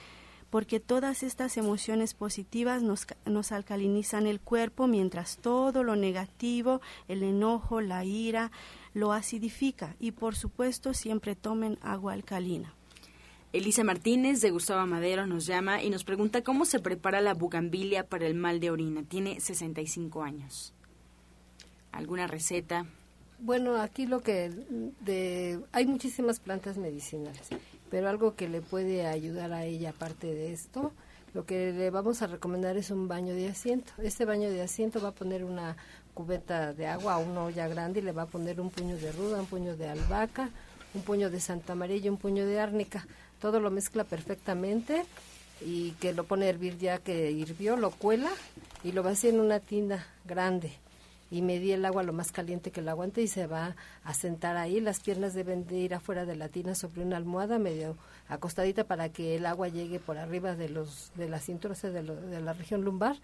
porque 0.50 0.80
todas 0.80 1.22
estas 1.22 1.58
emociones 1.58 2.14
positivas 2.14 2.82
nos, 2.82 3.06
nos, 3.26 3.52
alcalinizan 3.52 4.28
el 4.28 4.40
cuerpo, 4.40 4.88
mientras 4.88 5.38
todo 5.38 5.84
lo 5.84 5.98
negativo, 5.98 6.80
el 7.10 7.22
enojo, 7.22 7.82
la 7.82 8.06
ira, 8.06 8.52
lo 8.94 9.12
acidifica. 9.12 9.96
Y 10.00 10.12
por 10.12 10.36
supuesto 10.36 10.94
siempre 10.94 11.36
tomen 11.36 11.78
agua 11.82 12.14
alcalina. 12.14 12.76
Elisa 13.54 13.84
Martínez 13.84 14.40
de 14.40 14.50
Gustavo 14.50 14.88
Madero 14.88 15.28
nos 15.28 15.46
llama 15.46 15.84
y 15.84 15.90
nos 15.90 16.06
pregunta 16.06 16.42
cómo 16.42 16.64
se 16.64 16.80
prepara 16.80 17.20
la 17.20 17.34
bugambilia 17.34 18.08
para 18.08 18.26
el 18.26 18.34
mal 18.34 18.62
de 18.62 18.72
orina. 18.72 19.04
Tiene 19.04 19.42
65 19.42 20.24
años. 20.24 20.74
¿Alguna 21.92 22.28
receta? 22.28 22.86
Bueno, 23.40 23.76
aquí 23.76 24.06
lo 24.06 24.22
que 24.22 24.50
de, 25.02 25.60
hay 25.74 25.86
muchísimas 25.86 26.40
plantas 26.40 26.78
medicinales, 26.78 27.50
pero 27.90 28.08
algo 28.08 28.36
que 28.36 28.48
le 28.48 28.62
puede 28.62 29.06
ayudar 29.06 29.52
a 29.52 29.66
ella 29.66 29.90
aparte 29.90 30.28
de 30.28 30.54
esto, 30.54 30.94
lo 31.34 31.46
que 31.46 31.74
le 31.74 31.90
vamos 31.90 32.22
a 32.22 32.28
recomendar 32.28 32.78
es 32.78 32.90
un 32.90 33.10
baño 33.10 33.36
de 33.36 33.50
asiento. 33.50 33.92
Este 34.02 34.24
baño 34.24 34.50
de 34.50 34.62
asiento 34.62 35.02
va 35.02 35.10
a 35.10 35.14
poner 35.14 35.44
una 35.44 35.76
cubeta 36.14 36.74
de 36.74 36.88
agua 36.88 37.18
o 37.18 37.26
una 37.26 37.44
olla 37.44 37.68
grande 37.68 38.00
y 38.00 38.04
le 38.04 38.14
va 38.14 38.22
a 38.22 38.28
poner 38.28 38.62
un 38.62 38.70
puño 38.70 38.96
de 38.96 39.12
ruda, 39.12 39.42
un 39.42 39.48
puño 39.48 39.76
de 39.76 39.90
albahaca, 39.90 40.52
un 40.94 41.02
puño 41.02 41.30
de 41.30 41.42
santa 41.42 41.76
y 41.88 42.08
un 42.08 42.16
puño 42.16 42.46
de 42.46 42.58
árnica 42.58 43.06
todo 43.42 43.60
lo 43.60 43.72
mezcla 43.72 44.06
perfectamente 44.06 45.04
y 45.60 45.92
que 45.94 46.14
lo 46.14 46.24
pone 46.24 46.46
a 46.46 46.50
hervir 46.50 46.78
ya 46.78 47.00
que 47.00 47.32
hirvió, 47.32 47.76
lo 47.76 47.92
cuela 47.92 48.30
y 48.84 48.94
lo 48.94 49.04
vacía 49.04 49.32
en 49.32 49.40
una 49.40 49.60
tina 49.60 50.08
grande 50.26 50.72
y 51.32 51.42
medí 51.42 51.72
el 51.72 51.86
agua 51.86 52.04
lo 52.04 52.12
más 52.12 52.32
caliente 52.32 52.72
que 52.72 52.82
lo 52.82 52.92
aguante 52.92 53.22
y 53.22 53.28
se 53.28 53.48
va 53.48 53.76
a 54.04 54.14
sentar 54.14 54.58
ahí. 54.58 54.82
Las 54.82 55.00
piernas 55.00 55.34
deben 55.34 55.66
de 55.66 55.78
ir 55.78 55.96
afuera 55.96 56.26
de 56.26 56.36
la 56.36 56.50
tina 56.50 56.76
sobre 56.76 57.02
una 57.02 57.16
almohada 57.16 57.58
medio 57.58 57.96
acostadita 58.28 58.84
para 58.84 59.10
que 59.10 59.36
el 59.36 59.46
agua 59.46 59.70
llegue 59.70 60.00
por 60.00 60.18
arriba 60.18 60.56
de 60.56 60.70
los 60.70 61.12
de 61.16 61.30
la 61.30 61.40
cintura, 61.40 61.74
de, 61.82 62.04
de 62.04 62.42
la 62.42 62.54
región 62.54 62.82
lumbar 62.82 63.16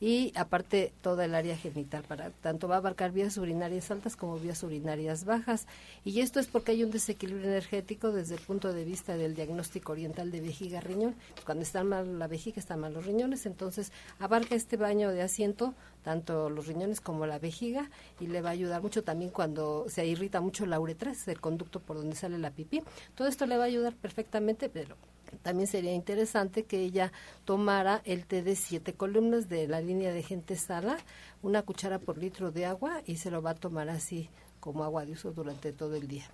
y 0.00 0.32
aparte 0.36 0.92
toda 1.02 1.24
el 1.24 1.34
área 1.34 1.56
genital 1.56 2.04
para 2.04 2.30
tanto 2.30 2.68
va 2.68 2.76
a 2.76 2.78
abarcar 2.78 3.10
vías 3.10 3.36
urinarias 3.36 3.90
altas 3.90 4.14
como 4.14 4.38
vías 4.38 4.62
urinarias 4.62 5.24
bajas. 5.24 5.66
Y 6.04 6.20
esto 6.20 6.38
es 6.38 6.46
porque 6.46 6.72
hay 6.72 6.84
un 6.84 6.90
desequilibrio 6.90 7.48
energético 7.48 8.12
desde 8.12 8.36
el 8.36 8.40
punto 8.40 8.72
de 8.72 8.84
vista 8.84 9.16
del 9.16 9.34
diagnóstico 9.34 9.92
oriental 9.92 10.30
de 10.30 10.40
vejiga 10.40 10.80
riñón. 10.80 11.14
Cuando 11.44 11.62
está 11.62 11.82
mal 11.82 12.18
la 12.18 12.28
vejiga 12.28 12.60
están 12.60 12.80
mal 12.80 12.94
los 12.94 13.06
riñones. 13.06 13.46
Entonces 13.46 13.92
abarca 14.20 14.54
este 14.54 14.76
baño 14.76 15.10
de 15.10 15.22
asiento 15.22 15.74
tanto 16.04 16.48
los 16.48 16.66
riñones 16.66 17.00
como 17.00 17.26
la 17.26 17.38
vejiga 17.38 17.90
y 18.20 18.28
le 18.28 18.40
va 18.40 18.50
a 18.50 18.52
ayudar 18.52 18.82
mucho 18.82 19.02
también 19.02 19.30
cuando 19.30 19.86
se 19.88 20.06
irrita 20.06 20.40
mucho 20.40 20.64
la 20.64 20.78
uretra 20.78 21.10
es 21.10 21.26
el 21.28 21.40
conducto 21.40 21.80
por 21.80 21.96
donde 21.96 22.14
sale 22.14 22.38
la 22.38 22.50
pipí. 22.50 22.82
Todo 23.16 23.26
esto 23.26 23.46
le 23.46 23.56
va 23.56 23.64
a 23.64 23.66
ayudar 23.66 23.94
perfectamente 23.94 24.68
pero 24.68 24.96
también 25.42 25.66
sería 25.66 25.94
interesante 25.94 26.64
que 26.64 26.80
ella 26.80 27.12
tomara 27.44 28.02
el 28.04 28.26
té 28.26 28.42
de 28.42 28.56
siete 28.56 28.94
columnas 28.94 29.48
de 29.48 29.68
la 29.68 29.80
línea 29.80 30.12
de 30.12 30.22
gente 30.22 30.56
sala, 30.56 30.98
una 31.42 31.62
cuchara 31.62 31.98
por 31.98 32.18
litro 32.18 32.50
de 32.50 32.66
agua 32.66 33.02
y 33.06 33.16
se 33.16 33.30
lo 33.30 33.42
va 33.42 33.50
a 33.50 33.54
tomar 33.54 33.88
así 33.88 34.28
como 34.60 34.84
agua 34.84 35.04
de 35.04 35.12
uso 35.12 35.32
durante 35.32 35.72
todo 35.72 35.94
el 35.96 36.08
día. 36.08 36.26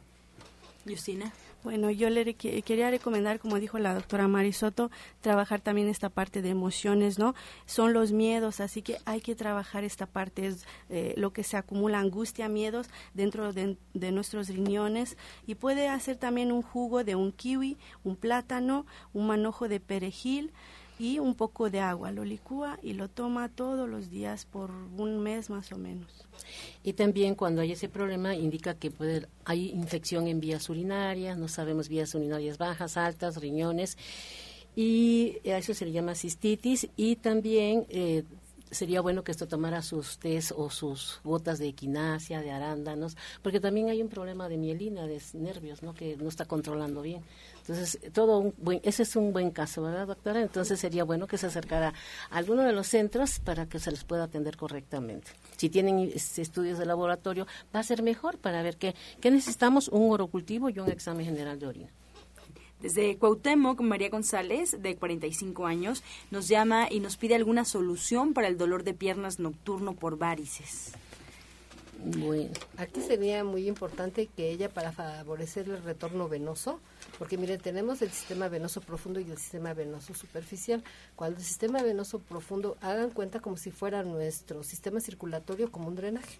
Justina. 0.86 1.32
Bueno, 1.64 1.90
yo 1.90 2.10
le 2.10 2.34
quería 2.34 2.90
recomendar, 2.90 3.40
como 3.40 3.58
dijo 3.58 3.78
la 3.78 3.94
doctora 3.94 4.28
Marisoto, 4.28 4.90
trabajar 5.22 5.62
también 5.62 5.88
esta 5.88 6.10
parte 6.10 6.42
de 6.42 6.50
emociones, 6.50 7.18
¿no? 7.18 7.34
Son 7.64 7.94
los 7.94 8.12
miedos, 8.12 8.60
así 8.60 8.82
que 8.82 8.98
hay 9.06 9.22
que 9.22 9.34
trabajar 9.34 9.82
esta 9.82 10.04
parte, 10.04 10.46
es 10.46 10.66
eh, 10.90 11.14
lo 11.16 11.32
que 11.32 11.42
se 11.42 11.56
acumula, 11.56 12.00
angustia, 12.00 12.50
miedos 12.50 12.90
dentro 13.14 13.54
de, 13.54 13.78
de, 13.94 14.12
nuestros 14.12 14.48
riñones 14.48 15.16
y 15.46 15.54
puede 15.54 15.88
hacer 15.88 16.16
también 16.16 16.52
un 16.52 16.60
jugo 16.60 17.02
de 17.02 17.14
un 17.14 17.32
kiwi, 17.32 17.78
un 18.04 18.16
plátano, 18.16 18.84
un 19.14 19.26
manojo 19.26 19.66
de 19.66 19.80
perejil 19.80 20.52
y 20.98 21.18
un 21.18 21.34
poco 21.34 21.70
de 21.70 21.80
agua. 21.80 22.10
Lo 22.12 22.24
licúa 22.24 22.78
y 22.82 22.94
lo 22.94 23.08
toma 23.08 23.48
todos 23.48 23.88
los 23.88 24.10
días 24.10 24.44
por 24.44 24.70
un 24.70 25.22
mes 25.22 25.50
más 25.50 25.72
o 25.72 25.78
menos. 25.78 26.26
Y 26.82 26.92
también 26.92 27.34
cuando 27.34 27.62
hay 27.62 27.72
ese 27.72 27.88
problema 27.88 28.34
indica 28.34 28.74
que 28.74 28.90
puede, 28.90 29.26
hay 29.44 29.70
infección 29.70 30.26
en 30.26 30.40
vías 30.40 30.68
urinarias, 30.68 31.38
no 31.38 31.48
sabemos 31.48 31.88
vías 31.88 32.14
urinarias 32.14 32.58
bajas, 32.58 32.96
altas, 32.96 33.36
riñones, 33.36 33.96
y 34.76 35.38
a 35.48 35.58
eso 35.58 35.72
se 35.72 35.84
le 35.84 35.92
llama 35.92 36.14
cistitis 36.14 36.88
y 36.96 37.16
también 37.16 37.86
eh, 37.88 38.24
sería 38.74 39.00
bueno 39.00 39.24
que 39.24 39.32
esto 39.32 39.48
tomara 39.48 39.82
sus 39.82 40.18
test 40.18 40.52
o 40.54 40.68
sus 40.68 41.20
gotas 41.24 41.58
de 41.58 41.68
equinacia, 41.68 42.40
de 42.40 42.50
arándanos, 42.50 43.16
porque 43.42 43.60
también 43.60 43.88
hay 43.88 44.02
un 44.02 44.08
problema 44.08 44.48
de 44.48 44.58
mielina, 44.58 45.06
de 45.06 45.22
nervios, 45.34 45.82
¿no? 45.82 45.94
que 45.94 46.16
no 46.16 46.28
está 46.28 46.44
controlando 46.44 47.02
bien. 47.02 47.22
Entonces, 47.60 47.98
todo 48.12 48.38
un 48.38 48.54
buen, 48.58 48.80
ese 48.82 49.04
es 49.04 49.16
un 49.16 49.32
buen 49.32 49.50
caso, 49.50 49.82
¿verdad, 49.82 50.06
doctora? 50.06 50.42
Entonces 50.42 50.78
sería 50.78 51.04
bueno 51.04 51.26
que 51.26 51.38
se 51.38 51.46
acercara 51.46 51.94
a 52.30 52.36
alguno 52.36 52.62
de 52.62 52.72
los 52.72 52.88
centros 52.88 53.40
para 53.40 53.66
que 53.66 53.78
se 53.78 53.90
les 53.90 54.04
pueda 54.04 54.24
atender 54.24 54.56
correctamente. 54.56 55.30
Si 55.56 55.70
tienen 55.70 55.98
estudios 56.14 56.78
de 56.78 56.84
laboratorio, 56.84 57.46
va 57.74 57.80
a 57.80 57.84
ser 57.84 58.02
mejor 58.02 58.38
para 58.38 58.62
ver 58.62 58.76
qué, 58.76 58.94
qué 59.20 59.30
necesitamos, 59.30 59.88
un 59.88 60.12
orocultivo 60.12 60.68
y 60.68 60.78
un 60.78 60.90
examen 60.90 61.24
general 61.24 61.58
de 61.58 61.66
orina. 61.66 61.90
Desde 62.84 63.16
Cuauhtémoc, 63.16 63.80
María 63.80 64.10
González, 64.10 64.76
de 64.82 64.94
45 64.94 65.64
años, 65.64 66.02
nos 66.30 66.48
llama 66.48 66.86
y 66.90 67.00
nos 67.00 67.16
pide 67.16 67.34
alguna 67.34 67.64
solución 67.64 68.34
para 68.34 68.46
el 68.46 68.58
dolor 68.58 68.84
de 68.84 68.92
piernas 68.92 69.38
nocturno 69.38 69.94
por 69.94 70.18
varices. 70.18 70.92
Bueno, 72.04 72.52
aquí 72.76 73.00
sería 73.00 73.42
muy 73.42 73.68
importante 73.68 74.26
que 74.26 74.50
ella 74.50 74.68
para 74.68 74.92
favorecer 74.92 75.66
el 75.70 75.82
retorno 75.82 76.28
venoso, 76.28 76.78
porque 77.18 77.38
miren, 77.38 77.58
tenemos 77.58 78.02
el 78.02 78.10
sistema 78.10 78.48
venoso 78.48 78.82
profundo 78.82 79.18
y 79.18 79.30
el 79.30 79.38
sistema 79.38 79.72
venoso 79.72 80.12
superficial. 80.12 80.84
Cuando 81.16 81.38
el 81.38 81.42
sistema 81.46 81.82
venoso 81.82 82.18
profundo, 82.18 82.76
hagan 82.82 83.08
cuenta 83.08 83.40
como 83.40 83.56
si 83.56 83.70
fuera 83.70 84.02
nuestro 84.02 84.62
sistema 84.62 85.00
circulatorio 85.00 85.72
como 85.72 85.88
un 85.88 85.94
drenaje 85.94 86.38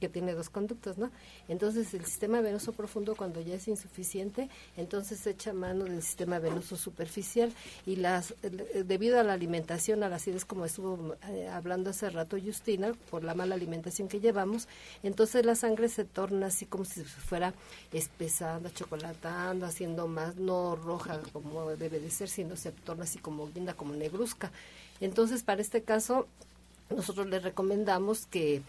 que 0.00 0.08
tiene 0.08 0.34
dos 0.34 0.50
conductos, 0.50 0.98
¿no? 0.98 1.10
Entonces 1.48 1.94
el 1.94 2.04
sistema 2.04 2.40
venoso 2.40 2.72
profundo 2.72 3.14
cuando 3.14 3.40
ya 3.40 3.54
es 3.54 3.68
insuficiente, 3.68 4.48
entonces 4.76 5.20
se 5.20 5.30
echa 5.30 5.52
mano 5.52 5.84
del 5.84 6.02
sistema 6.02 6.38
venoso 6.38 6.76
superficial 6.76 7.52
y 7.86 7.96
las 7.96 8.34
eh, 8.42 8.84
debido 8.84 9.20
a 9.20 9.22
la 9.22 9.32
alimentación, 9.32 10.02
a 10.02 10.08
la 10.08 10.16
acidez 10.16 10.44
como 10.44 10.64
estuvo 10.64 11.16
eh, 11.28 11.48
hablando 11.48 11.90
hace 11.90 12.10
rato 12.10 12.36
Justina, 12.42 12.92
por 13.10 13.24
la 13.24 13.34
mala 13.34 13.54
alimentación 13.54 14.08
que 14.08 14.20
llevamos, 14.20 14.68
entonces 15.02 15.44
la 15.44 15.54
sangre 15.54 15.88
se 15.88 16.04
torna 16.04 16.46
así 16.46 16.66
como 16.66 16.84
si 16.84 17.02
fuera 17.04 17.54
espesando, 17.92 18.70
chocolatando, 18.70 19.66
haciendo 19.66 20.08
más 20.08 20.36
no 20.36 20.76
roja 20.76 21.20
como 21.32 21.70
debe 21.76 22.00
de 22.00 22.10
ser, 22.10 22.28
sino 22.28 22.56
se 22.56 22.72
torna 22.72 23.04
así 23.04 23.18
como 23.18 23.48
guinda, 23.48 23.74
como 23.74 23.94
negruzca. 23.94 24.50
Entonces, 25.00 25.42
para 25.42 25.60
este 25.60 25.82
caso, 25.82 26.26
nosotros 26.90 27.26
le 27.26 27.40
recomendamos 27.40 28.26
que 28.26 28.62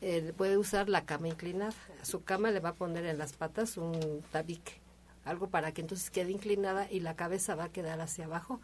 eh, 0.00 0.32
puede 0.36 0.58
usar 0.58 0.88
la 0.88 1.04
cama 1.04 1.28
inclinada. 1.28 1.74
A 2.00 2.04
su 2.04 2.22
cama 2.24 2.50
le 2.50 2.60
va 2.60 2.70
a 2.70 2.74
poner 2.74 3.04
en 3.06 3.18
las 3.18 3.32
patas 3.32 3.76
un 3.76 4.22
tabique, 4.30 4.80
algo 5.24 5.48
para 5.48 5.72
que 5.72 5.80
entonces 5.80 6.10
quede 6.10 6.32
inclinada 6.32 6.90
y 6.90 7.00
la 7.00 7.16
cabeza 7.16 7.54
va 7.54 7.64
a 7.64 7.72
quedar 7.72 8.00
hacia 8.00 8.26
abajo 8.26 8.60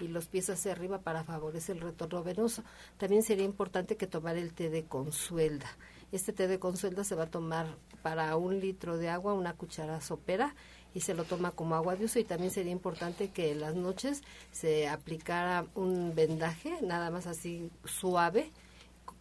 y 0.00 0.08
los 0.08 0.26
pies 0.26 0.50
hacia 0.50 0.72
arriba 0.72 0.98
para 0.98 1.24
favorecer 1.24 1.76
el 1.76 1.82
retorno 1.82 2.22
venoso. 2.22 2.62
También 2.98 3.22
sería 3.22 3.44
importante 3.44 3.96
que 3.96 4.06
tomar 4.06 4.36
el 4.36 4.52
té 4.52 4.70
de 4.70 4.84
consuelda. 4.84 5.66
Este 6.12 6.32
té 6.32 6.48
de 6.48 6.58
consuelda 6.58 7.04
se 7.04 7.14
va 7.14 7.24
a 7.24 7.30
tomar 7.30 7.66
para 8.02 8.36
un 8.36 8.60
litro 8.60 8.98
de 8.98 9.08
agua, 9.08 9.32
una 9.32 9.54
cuchara 9.54 10.00
sopera 10.00 10.54
y 10.94 11.00
se 11.00 11.14
lo 11.14 11.24
toma 11.24 11.52
como 11.52 11.74
agua 11.74 11.96
de 11.96 12.04
uso 12.04 12.18
y 12.18 12.24
también 12.24 12.50
sería 12.50 12.72
importante 12.72 13.30
que 13.30 13.52
en 13.52 13.60
las 13.60 13.74
noches 13.74 14.22
se 14.50 14.88
aplicara 14.88 15.66
un 15.74 16.14
vendaje, 16.14 16.78
nada 16.82 17.10
más 17.10 17.26
así 17.26 17.70
suave, 17.84 18.50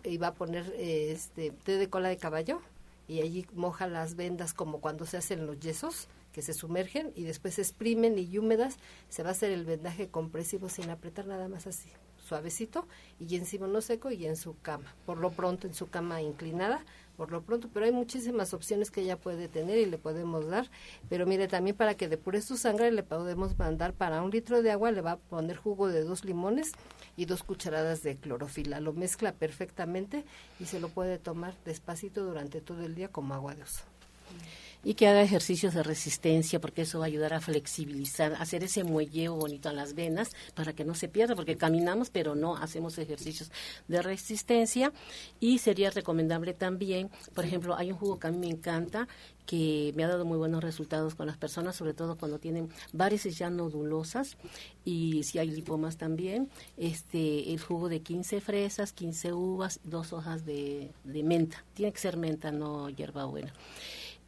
y 0.04 0.18
va 0.18 0.28
a 0.28 0.34
poner 0.34 0.74
este 0.78 1.52
té 1.52 1.78
de 1.78 1.90
cola 1.90 2.10
de 2.10 2.18
caballo 2.18 2.62
y 3.08 3.22
allí 3.22 3.46
moja 3.54 3.88
las 3.88 4.16
vendas 4.16 4.54
como 4.54 4.80
cuando 4.80 5.06
se 5.06 5.18
hacen 5.18 5.46
los 5.46 5.60
yesos 5.60 6.08
que 6.32 6.42
se 6.42 6.54
sumergen 6.54 7.12
y 7.16 7.24
después 7.24 7.56
se 7.56 7.62
exprimen 7.62 8.18
y 8.18 8.38
húmedas 8.38 8.78
se 9.10 9.24
va 9.24 9.30
a 9.30 9.32
hacer 9.34 9.52
el 9.52 9.66
vendaje 9.66 10.08
compresivo 10.08 10.70
sin 10.70 10.90
apretar 10.90 11.28
nada 11.28 11.50
más 11.50 11.68
así 11.68 11.90
suavecito 12.18 12.88
y 13.20 13.36
encima 13.36 13.68
no 13.68 13.82
seco 13.82 14.12
y 14.12 14.26
en 14.26 14.38
su 14.38 14.58
cama 14.62 14.96
por 15.06 15.18
lo 15.18 15.32
pronto 15.32 15.68
en 15.68 15.74
su 15.74 15.90
cama 15.90 16.22
inclinada 16.22 16.86
por 17.22 17.32
lo 17.32 17.44
pronto, 17.44 17.70
pero 17.72 17.86
hay 17.86 17.92
muchísimas 17.92 18.52
opciones 18.52 18.90
que 18.90 19.02
ella 19.02 19.16
puede 19.16 19.48
tener 19.48 19.78
y 19.78 19.86
le 19.86 20.00
podemos 20.00 20.48
dar. 20.48 20.72
Pero 21.08 21.28
mire, 21.28 21.48
también 21.48 21.76
para 21.76 21.94
que 21.94 22.08
depure 22.08 22.42
su 22.42 22.58
sangre 22.58 22.92
le 22.92 23.04
podemos 23.04 23.56
mandar 23.60 23.94
para 23.94 24.24
un 24.24 24.32
litro 24.32 24.64
de 24.64 24.72
agua, 24.72 24.90
le 24.90 25.02
va 25.02 25.12
a 25.12 25.18
poner 25.18 25.56
jugo 25.56 25.88
de 25.88 26.04
dos 26.04 26.26
limones 26.26 26.72
y 27.18 27.26
dos 27.26 27.44
cucharadas 27.44 28.04
de 28.04 28.18
clorofila. 28.18 28.80
Lo 28.80 28.94
mezcla 28.94 29.34
perfectamente 29.34 30.24
y 30.60 30.66
se 30.66 30.80
lo 30.80 30.90
puede 30.90 31.18
tomar 31.18 31.56
despacito 31.66 32.24
durante 32.24 32.62
todo 32.62 32.86
el 32.86 32.96
día 32.96 33.10
como 33.10 33.34
agua 33.34 33.56
de 33.56 33.64
uso 33.64 33.84
y 34.84 34.96
que 34.96 35.08
haga 35.08 35.22
ejercicios 35.22 35.74
de 35.74 35.84
resistencia 35.84 36.60
porque 36.60 36.84
eso 36.84 37.00
va 37.00 37.06
a 37.06 37.08
ayudar 37.08 37.34
a 37.34 37.42
flexibilizar, 37.42 38.34
hacer 38.40 38.64
ese 38.64 38.84
muelleo 38.84 39.36
bonito 39.36 39.70
a 39.70 39.74
las 39.74 39.94
venas 39.94 40.32
para 40.56 40.74
que 40.74 40.86
no 40.86 40.96
se 40.96 41.08
pierda 41.08 41.36
porque 41.36 41.58
caminamos 41.58 42.10
pero 42.10 42.36
no 42.36 42.58
hacemos 42.58 42.98
ejercicios 42.98 43.52
de 43.88 44.02
resistencia. 44.02 44.92
Y 45.40 45.60
sería 45.60 45.90
recomendable 45.92 46.54
también, 46.54 47.10
por 47.34 47.46
ejemplo, 47.46 47.76
hay 47.76 47.92
un 47.92 47.98
jugo 47.98 48.20
que 48.20 48.28
a 48.28 48.32
mí 48.32 48.38
me 48.38 48.48
encanta 48.48 49.08
que 49.46 49.92
me 49.96 50.04
ha 50.04 50.08
dado 50.08 50.24
muy 50.24 50.38
buenos 50.38 50.64
resultados 50.64 51.16
con 51.16 51.28
las 51.28 51.38
personas, 51.38 51.76
sobre 51.76 51.94
todo 51.94 52.16
cuando 52.16 52.40
tienen 52.40 52.70
varices 52.94 53.38
ya 53.38 53.50
nodulosas 53.50 54.38
y 54.86 55.24
si 55.24 55.40
hay 55.40 55.50
lipomas 55.50 55.98
también, 55.98 56.50
este 56.78 57.52
el 57.52 57.60
jugo 57.60 57.90
de 57.90 58.02
15 58.02 58.40
fresas, 58.40 58.94
15 58.94 59.34
uvas, 59.34 59.80
dos 59.84 60.14
hojas 60.14 60.46
de, 60.46 60.92
de 61.04 61.24
menta, 61.24 61.66
tiene 61.74 61.92
que 61.92 62.00
ser 62.00 62.18
menta, 62.18 62.52
no 62.52 62.90
hierbabuena 62.90 63.54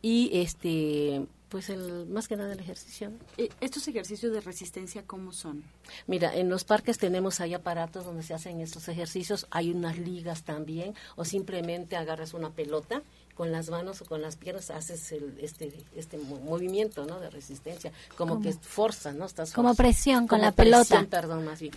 y 0.04 0.30
este 0.34 1.26
pues 1.54 1.70
el 1.70 2.08
más 2.08 2.28
que 2.28 2.36
nada 2.36 2.52
el 2.52 2.60
ejercicio. 2.60 3.12
Eh, 3.38 3.50
¿Estos 3.62 3.88
ejercicios 3.88 4.34
de 4.34 4.42
resistencia 4.42 5.04
cómo 5.06 5.32
son? 5.32 5.64
Mira, 6.08 6.36
en 6.36 6.50
los 6.50 6.64
parques 6.64 6.98
tenemos 6.98 7.42
ahí 7.42 7.54
aparatos 7.54 8.06
donde 8.06 8.24
se 8.24 8.34
hacen 8.34 8.60
estos 8.60 8.88
ejercicios, 8.88 9.46
hay 9.52 9.70
unas 9.70 10.00
ligas 10.00 10.46
también, 10.46 10.96
o 11.16 11.26
simplemente 11.26 11.96
agarras 11.96 12.34
una 12.34 12.50
pelota 12.50 13.04
con 13.36 13.52
las 13.52 13.70
manos 13.70 14.02
o 14.02 14.06
con 14.06 14.22
las 14.22 14.36
piernas 14.36 14.70
haces 14.70 15.12
el, 15.12 15.38
este 15.42 15.74
este 15.96 16.18
movimiento 16.18 17.06
no 17.06 17.20
de 17.20 17.30
resistencia 17.30 17.92
como 18.18 18.42
que 18.42 18.54
fuerza 18.54 19.12
no 19.12 19.26
estás 19.26 19.54
como 19.54 19.74
presión 19.76 20.28
con 20.28 20.42
la 20.42 20.52
pelota. 20.52 21.06
perdón 21.10 21.46
más 21.46 21.60
bien 21.60 21.74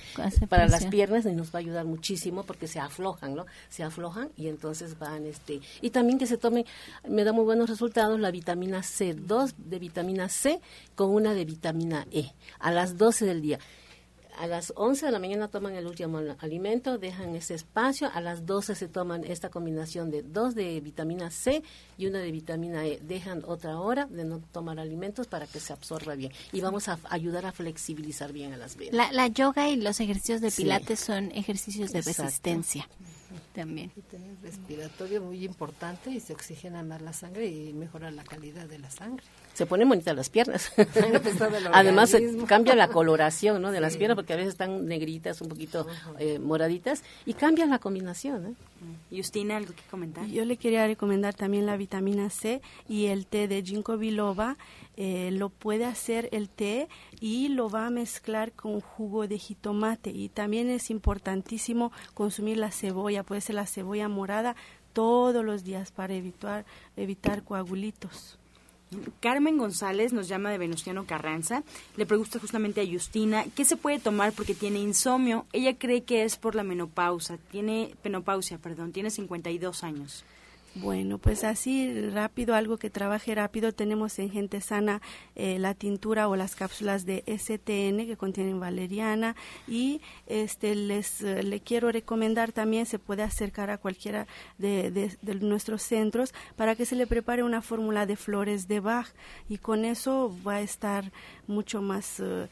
para 0.48 0.68
las 0.68 0.86
piernas 0.86 1.24
nos 1.24 1.48
va 1.48 1.54
a 1.54 1.58
ayudar 1.58 1.84
muchísimo 1.84 2.42
porque 2.42 2.66
se 2.68 2.78
aflojan 2.78 3.34
no 3.34 3.46
se 3.68 3.82
aflojan 3.82 4.30
y 4.36 4.48
entonces 4.48 4.98
van 4.98 5.26
este 5.26 5.60
y 5.80 5.90
también 5.90 6.18
que 6.18 6.26
se 6.26 6.36
tome 6.36 6.66
me 7.08 7.24
da 7.24 7.32
muy 7.32 7.44
buenos 7.44 7.70
resultados 7.70 8.20
la 8.20 8.30
vitamina 8.30 8.82
C 8.82 9.14
dos 9.14 9.54
de 9.56 9.78
vitamina 9.78 10.28
C 10.28 10.60
con 10.94 11.10
una 11.10 11.34
de 11.34 11.44
vitamina 11.44 12.06
E 12.10 12.32
a 12.58 12.70
las 12.70 12.96
12 12.96 13.24
del 13.24 13.42
día 13.42 13.58
a 14.38 14.46
las 14.46 14.72
11 14.76 15.06
de 15.06 15.12
la 15.12 15.18
mañana 15.18 15.48
toman 15.48 15.74
el 15.74 15.86
último 15.86 16.20
alimento, 16.38 16.98
dejan 16.98 17.34
ese 17.36 17.54
espacio, 17.54 18.10
a 18.12 18.20
las 18.20 18.46
12 18.46 18.74
se 18.74 18.88
toman 18.88 19.24
esta 19.24 19.50
combinación 19.50 20.10
de 20.10 20.22
dos 20.22 20.54
de 20.54 20.80
vitamina 20.80 21.30
C 21.30 21.62
y 21.98 22.06
una 22.06 22.18
de 22.18 22.30
vitamina 22.30 22.86
E. 22.86 23.00
Dejan 23.02 23.42
otra 23.46 23.80
hora 23.80 24.06
de 24.06 24.24
no 24.24 24.40
tomar 24.52 24.78
alimentos 24.78 25.26
para 25.26 25.46
que 25.46 25.60
se 25.60 25.72
absorba 25.72 26.14
bien 26.14 26.32
y 26.52 26.60
vamos 26.60 26.88
a 26.88 26.98
ayudar 27.10 27.46
a 27.46 27.52
flexibilizar 27.52 28.32
bien 28.32 28.52
a 28.52 28.56
las 28.56 28.76
venas. 28.76 29.12
La, 29.12 29.26
yoga 29.28 29.68
y 29.68 29.76
los 29.76 30.00
ejercicios 30.00 30.40
de 30.40 30.50
pilates 30.50 31.00
son 31.00 31.32
ejercicios 31.32 31.92
de 31.92 32.02
resistencia 32.02 32.88
también. 33.54 33.92
Y 33.96 34.44
respiratorio 34.44 35.22
muy 35.22 35.44
importante 35.44 36.10
y 36.10 36.20
se 36.20 36.32
oxigena 36.32 36.82
más 36.82 37.02
la 37.02 37.12
sangre 37.12 37.46
y 37.46 37.72
mejora 37.72 38.10
la 38.10 38.24
calidad 38.24 38.66
de 38.66 38.78
la 38.78 38.90
sangre 38.90 39.24
se 39.56 39.64
ponen 39.64 39.88
bonitas 39.88 40.14
las 40.14 40.28
piernas. 40.28 40.70
Además, 41.72 42.14
cambia 42.46 42.74
la 42.74 42.88
coloración 42.88 43.62
¿no? 43.62 43.72
de 43.72 43.80
las 43.80 43.96
piernas 43.96 44.14
porque 44.14 44.34
a 44.34 44.36
veces 44.36 44.52
están 44.52 44.84
negritas, 44.84 45.40
un 45.40 45.48
poquito 45.48 45.86
eh, 46.18 46.38
moraditas, 46.38 47.02
y 47.24 47.32
cambia 47.32 47.64
la 47.64 47.78
combinación. 47.78 48.46
¿eh? 48.46 48.50
Mm. 48.50 49.16
Justina, 49.16 49.56
¿algo 49.56 49.72
que 49.74 49.82
comentar? 49.90 50.26
Yo 50.26 50.44
le 50.44 50.58
quería 50.58 50.86
recomendar 50.86 51.32
también 51.32 51.64
la 51.64 51.78
vitamina 51.78 52.28
C 52.28 52.60
y 52.86 53.06
el 53.06 53.26
té 53.26 53.48
de 53.48 53.62
ginkgo 53.62 53.96
biloba. 53.96 54.58
Eh, 54.98 55.30
lo 55.32 55.48
puede 55.48 55.86
hacer 55.86 56.28
el 56.32 56.50
té 56.50 56.88
y 57.18 57.48
lo 57.48 57.70
va 57.70 57.86
a 57.86 57.90
mezclar 57.90 58.52
con 58.52 58.82
jugo 58.82 59.26
de 59.26 59.38
jitomate. 59.38 60.10
Y 60.10 60.28
también 60.28 60.68
es 60.68 60.90
importantísimo 60.90 61.92
consumir 62.12 62.58
la 62.58 62.70
cebolla, 62.70 63.22
puede 63.22 63.40
ser 63.40 63.54
la 63.54 63.66
cebolla 63.66 64.08
morada 64.10 64.54
todos 64.92 65.42
los 65.42 65.64
días 65.64 65.92
para 65.92 66.12
evitar, 66.12 66.66
evitar 66.96 67.42
coagulitos. 67.42 68.38
Carmen 69.20 69.58
González 69.58 70.12
nos 70.12 70.28
llama 70.28 70.50
de 70.50 70.58
Venustiano 70.58 71.06
Carranza. 71.06 71.62
Le 71.96 72.06
pregunta 72.06 72.38
justamente 72.38 72.80
a 72.80 72.86
Justina 72.86 73.44
qué 73.54 73.64
se 73.64 73.76
puede 73.76 73.98
tomar 73.98 74.32
porque 74.32 74.54
tiene 74.54 74.78
insomnio. 74.78 75.44
Ella 75.52 75.76
cree 75.76 76.04
que 76.04 76.24
es 76.24 76.36
por 76.36 76.54
la 76.54 76.62
menopausa. 76.62 77.38
Tiene 77.50 77.94
menopausia, 78.04 78.58
perdón. 78.58 78.92
Tiene 78.92 79.10
52 79.10 79.82
años. 79.82 80.24
Bueno, 80.82 81.16
pues 81.16 81.42
así 81.42 82.10
rápido, 82.10 82.54
algo 82.54 82.76
que 82.76 82.90
trabaje 82.90 83.34
rápido, 83.34 83.72
tenemos 83.72 84.18
en 84.18 84.28
Gente 84.28 84.60
Sana 84.60 85.00
eh, 85.34 85.58
la 85.58 85.72
tintura 85.72 86.28
o 86.28 86.36
las 86.36 86.54
cápsulas 86.54 87.06
de 87.06 87.24
STN 87.26 88.06
que 88.06 88.18
contienen 88.18 88.60
valeriana 88.60 89.36
y 89.66 90.02
este 90.26 90.74
les 90.74 91.22
eh, 91.22 91.42
le 91.42 91.60
quiero 91.60 91.90
recomendar 91.90 92.52
también 92.52 92.84
se 92.84 92.98
puede 92.98 93.22
acercar 93.22 93.70
a 93.70 93.78
cualquiera 93.78 94.26
de, 94.58 95.16
nuestros 95.40 95.80
centros 95.80 96.34
para 96.56 96.74
que 96.74 96.84
se 96.84 96.94
le 96.94 97.06
prepare 97.06 97.42
una 97.42 97.62
fórmula 97.62 98.04
de 98.04 98.16
flores 98.16 98.68
de 98.68 98.80
Bach 98.80 99.08
y 99.48 99.56
con 99.56 99.86
eso 99.86 100.30
va 100.46 100.56
a 100.56 100.60
estar 100.60 101.10
mucho 101.46 101.80
más 101.80 102.20
eh, 102.20 102.48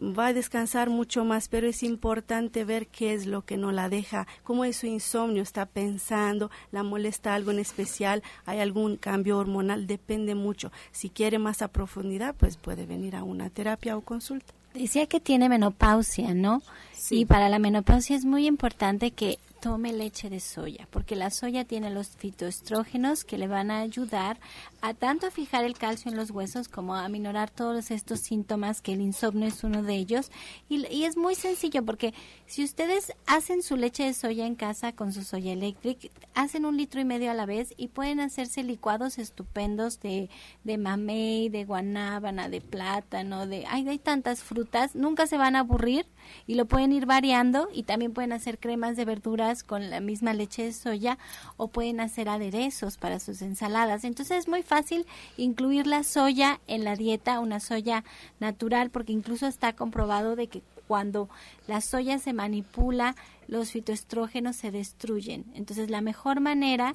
va 0.00 0.28
a 0.28 0.32
descansar 0.32 0.90
mucho 0.90 1.24
más, 1.24 1.48
pero 1.48 1.66
es 1.66 1.82
importante 1.82 2.64
ver 2.64 2.86
qué 2.86 3.14
es 3.14 3.26
lo 3.26 3.42
que 3.42 3.56
no 3.56 3.72
la 3.72 3.88
deja, 3.88 4.26
cómo 4.44 4.64
es 4.64 4.76
su 4.76 4.86
insomnio, 4.86 5.42
está 5.42 5.66
pensando, 5.66 6.50
la 6.70 6.82
molesta 6.82 7.34
algo 7.34 7.50
en 7.50 7.58
especial, 7.58 8.22
hay 8.46 8.60
algún 8.60 8.96
cambio 8.96 9.38
hormonal, 9.38 9.86
depende 9.86 10.34
mucho. 10.34 10.70
Si 10.92 11.10
quiere 11.10 11.38
más 11.38 11.62
a 11.62 11.68
profundidad, 11.68 12.34
pues 12.34 12.56
puede 12.56 12.86
venir 12.86 13.16
a 13.16 13.24
una 13.24 13.50
terapia 13.50 13.96
o 13.96 14.00
consulta. 14.02 14.54
Decía 14.74 15.06
que 15.06 15.18
tiene 15.18 15.48
menopausia, 15.48 16.34
¿no? 16.34 16.62
Sí. 16.92 17.20
Y 17.20 17.24
para 17.24 17.48
la 17.48 17.58
menopausia 17.58 18.16
es 18.16 18.24
muy 18.24 18.46
importante 18.46 19.10
que 19.10 19.38
tome 19.60 19.92
leche 19.92 20.30
de 20.30 20.40
soya, 20.40 20.86
porque 20.90 21.16
la 21.16 21.30
soya 21.30 21.64
tiene 21.64 21.90
los 21.90 22.08
fitoestrógenos 22.16 23.24
que 23.24 23.38
le 23.38 23.48
van 23.48 23.70
a 23.70 23.80
ayudar 23.80 24.38
a 24.80 24.94
tanto 24.94 25.26
a 25.26 25.30
fijar 25.30 25.64
el 25.64 25.76
calcio 25.76 26.10
en 26.10 26.16
los 26.16 26.30
huesos 26.30 26.68
como 26.68 26.94
a 26.94 27.08
minorar 27.08 27.50
todos 27.50 27.90
estos 27.90 28.20
síntomas, 28.20 28.80
que 28.80 28.92
el 28.92 29.00
insomnio 29.00 29.48
es 29.48 29.64
uno 29.64 29.82
de 29.82 29.94
ellos. 29.94 30.30
Y, 30.68 31.04
es 31.04 31.16
muy 31.16 31.34
sencillo, 31.34 31.84
porque 31.84 32.14
si 32.46 32.62
ustedes 32.64 33.12
hacen 33.26 33.62
su 33.62 33.76
leche 33.76 34.04
de 34.04 34.14
soya 34.14 34.46
en 34.46 34.54
casa 34.54 34.92
con 34.92 35.12
su 35.12 35.22
soya 35.22 35.52
electric, 35.52 36.10
hacen 36.34 36.64
un 36.64 36.76
litro 36.76 37.00
y 37.00 37.04
medio 37.04 37.30
a 37.30 37.34
la 37.34 37.46
vez 37.46 37.74
y 37.76 37.88
pueden 37.88 38.20
hacerse 38.20 38.62
licuados 38.62 39.18
estupendos 39.18 40.00
de, 40.00 40.30
de 40.64 40.78
mamey, 40.78 41.48
de 41.48 41.64
guanábana, 41.64 42.48
de 42.48 42.60
plátano, 42.60 43.46
de... 43.46 43.64
Ay, 43.68 43.88
hay 43.88 43.98
tantas 43.98 44.42
frutas, 44.42 44.94
nunca 44.94 45.26
se 45.26 45.36
van 45.36 45.56
a 45.56 45.60
aburrir 45.60 46.06
y 46.46 46.54
lo 46.54 46.66
pueden 46.66 46.92
ir 46.92 47.06
variando 47.06 47.68
y 47.72 47.84
también 47.84 48.12
pueden 48.12 48.32
hacer 48.32 48.58
cremas 48.58 48.96
de 48.96 49.04
verduras 49.04 49.62
con 49.62 49.90
la 49.90 50.00
misma 50.00 50.34
leche 50.34 50.64
de 50.64 50.72
soya 50.72 51.18
o 51.56 51.68
pueden 51.68 52.00
hacer 52.00 52.28
aderezos 52.28 52.96
para 52.96 53.20
sus 53.20 53.42
ensaladas. 53.42 54.04
Entonces 54.04 54.38
es 54.38 54.48
muy 54.48 54.62
fácil 54.62 55.06
incluir 55.36 55.86
la 55.86 56.02
soya 56.02 56.60
en 56.66 56.84
la 56.84 56.96
dieta, 56.96 57.40
una 57.40 57.60
soya 57.60 58.04
natural, 58.40 58.90
porque 58.90 59.12
incluso 59.12 59.46
está 59.46 59.74
comprobado 59.74 60.36
de 60.36 60.48
que 60.48 60.62
cuando 60.86 61.28
la 61.66 61.80
soya 61.80 62.18
se 62.18 62.32
manipula, 62.32 63.14
los 63.46 63.70
fitoestrógenos 63.70 64.56
se 64.56 64.70
destruyen. 64.70 65.44
Entonces 65.54 65.90
la 65.90 66.00
mejor 66.00 66.40
manera 66.40 66.94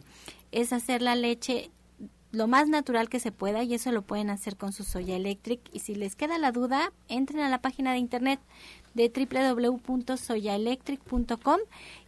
es 0.52 0.74
hacer 0.74 1.02
la 1.02 1.16
leche 1.16 1.72
lo 2.34 2.48
más 2.48 2.68
natural 2.68 3.08
que 3.10 3.22
se 3.22 3.32
pueda 3.32 3.64
y 3.64 3.74
eso 3.76 3.92
lo 3.92 4.02
pueden 4.02 4.32
hacer 4.32 4.58
con 4.58 4.74
su 4.74 4.84
soya 4.84 5.16
electric. 5.16 5.62
Y 5.72 5.80
si 5.80 5.96
les 5.96 6.16
queda 6.16 6.40
la 6.40 6.52
duda 6.52 6.92
entren 7.08 7.42
a 7.42 7.50
la 7.50 7.62
página 7.62 7.94
de 7.94 8.00
internet 8.00 8.40
de 8.96 9.10
www.soyaelectric.com 9.10 11.60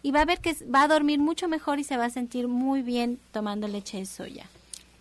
y 0.01 0.11
va 0.11 0.21
a 0.21 0.26
ver 0.26 0.41
que 0.41 0.55
va 0.63 0.82
a 0.84 0.88
dormir 0.88 1.19
mucho 1.19 1.47
mejor 1.47 1.78
y 1.80 1.84
se 1.84 1.97
va 1.97 2.05
a 2.05 2.09
sentir 2.09 2.47
muy 2.47 2.82
bien 2.82 3.19
tomando 3.32 3.67
leche 3.67 3.99
de 3.99 4.05
soya 4.05 4.47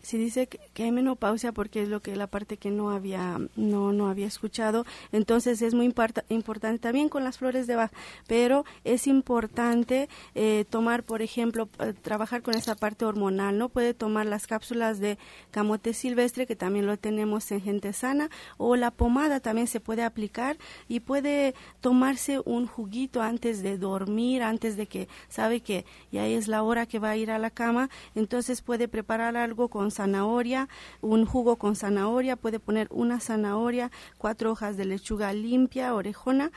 si 0.04 0.18
dice 0.18 0.46
que 0.46 0.82
hay 0.82 0.92
menopausia 0.92 1.52
porque 1.52 1.82
es 1.82 1.88
lo 1.88 2.00
que 2.00 2.14
la 2.16 2.26
parte 2.26 2.56
que 2.56 2.70
no 2.70 2.90
había 2.90 3.38
no 3.56 3.92
no 3.92 4.08
había 4.08 4.26
escuchado. 4.26 4.84
Entonces 5.12 5.62
es 5.62 5.74
muy 5.74 5.86
importante 5.86 6.78
también 6.78 7.08
con 7.08 7.24
las 7.24 7.38
flores 7.38 7.66
de 7.66 7.76
Bach 7.76 7.92
pero 8.26 8.64
es 8.84 9.06
importante 9.06 10.08
eh, 10.34 10.64
tomar 10.70 11.02
por 11.02 11.22
ejemplo 11.22 11.68
eh, 11.80 11.94
trabajar 12.00 12.42
con 12.42 12.54
esa 12.54 12.74
parte 12.74 13.04
hormonal 13.04 13.58
no 13.58 13.68
puede 13.68 13.94
tomar 13.94 14.26
las 14.26 14.46
cápsulas 14.46 15.00
de 15.00 15.18
camote 15.50 15.94
silvestre 15.94 16.46
que 16.46 16.56
también 16.56 16.86
lo 16.86 16.96
tenemos 16.96 17.50
en 17.50 17.60
gente 17.60 17.92
sana 17.92 18.30
o 18.58 18.76
la 18.76 18.90
pomada 18.90 19.40
también 19.40 19.66
se 19.66 19.80
puede 19.80 20.02
aplicar 20.02 20.56
y 20.88 21.00
puede 21.00 21.54
tomarse 21.80 22.40
un 22.44 22.66
juguito 22.66 23.22
antes 23.22 23.62
de 23.62 23.78
dormir 23.78 24.42
antes 24.42 24.76
de 24.76 24.86
que 24.86 25.08
sabe 25.28 25.60
que 25.60 25.84
ya 26.10 26.26
es 26.26 26.48
la 26.48 26.62
hora 26.62 26.86
que 26.86 26.98
va 26.98 27.10
a 27.10 27.16
ir 27.16 27.30
a 27.30 27.38
la 27.38 27.50
cama. 27.50 27.90
Entonces 28.14 28.62
puede 28.62 28.88
preparar 28.88 29.36
algo 29.36 29.68
con 29.68 29.90
zanahoria, 29.94 30.68
un 31.00 31.24
jugo 31.24 31.56
con 31.56 31.76
zanahoria, 31.76 32.36
puede 32.36 32.60
poner 32.60 32.88
una 32.90 33.20
zanahoria, 33.20 33.90
cuatro 34.18 34.52
hojas 34.52 34.76
de 34.76 34.84
lechuga 34.84 35.32
limpia, 35.32 35.94
orejona, 35.94 36.52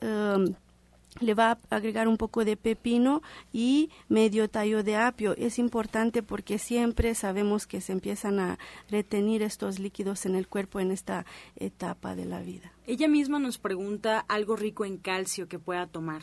em, 0.00 0.54
le 1.20 1.34
va 1.34 1.58
a 1.70 1.76
agregar 1.76 2.08
un 2.08 2.16
poco 2.16 2.44
de 2.44 2.56
pepino 2.56 3.22
y 3.52 3.90
medio 4.08 4.48
tallo 4.48 4.82
de 4.82 4.96
apio. 4.96 5.34
Es 5.36 5.58
importante 5.58 6.22
porque 6.22 6.58
siempre 6.58 7.14
sabemos 7.14 7.66
que 7.66 7.80
se 7.80 7.92
empiezan 7.92 8.40
a 8.40 8.58
retener 8.90 9.42
estos 9.42 9.78
líquidos 9.78 10.26
en 10.26 10.34
el 10.34 10.48
cuerpo 10.48 10.80
en 10.80 10.90
esta 10.90 11.24
etapa 11.56 12.16
de 12.16 12.24
la 12.24 12.40
vida. 12.40 12.72
Ella 12.86 13.08
misma 13.08 13.38
nos 13.38 13.58
pregunta 13.58 14.24
algo 14.28 14.56
rico 14.56 14.84
en 14.84 14.98
calcio 14.98 15.48
que 15.48 15.58
pueda 15.58 15.86
tomar. 15.86 16.22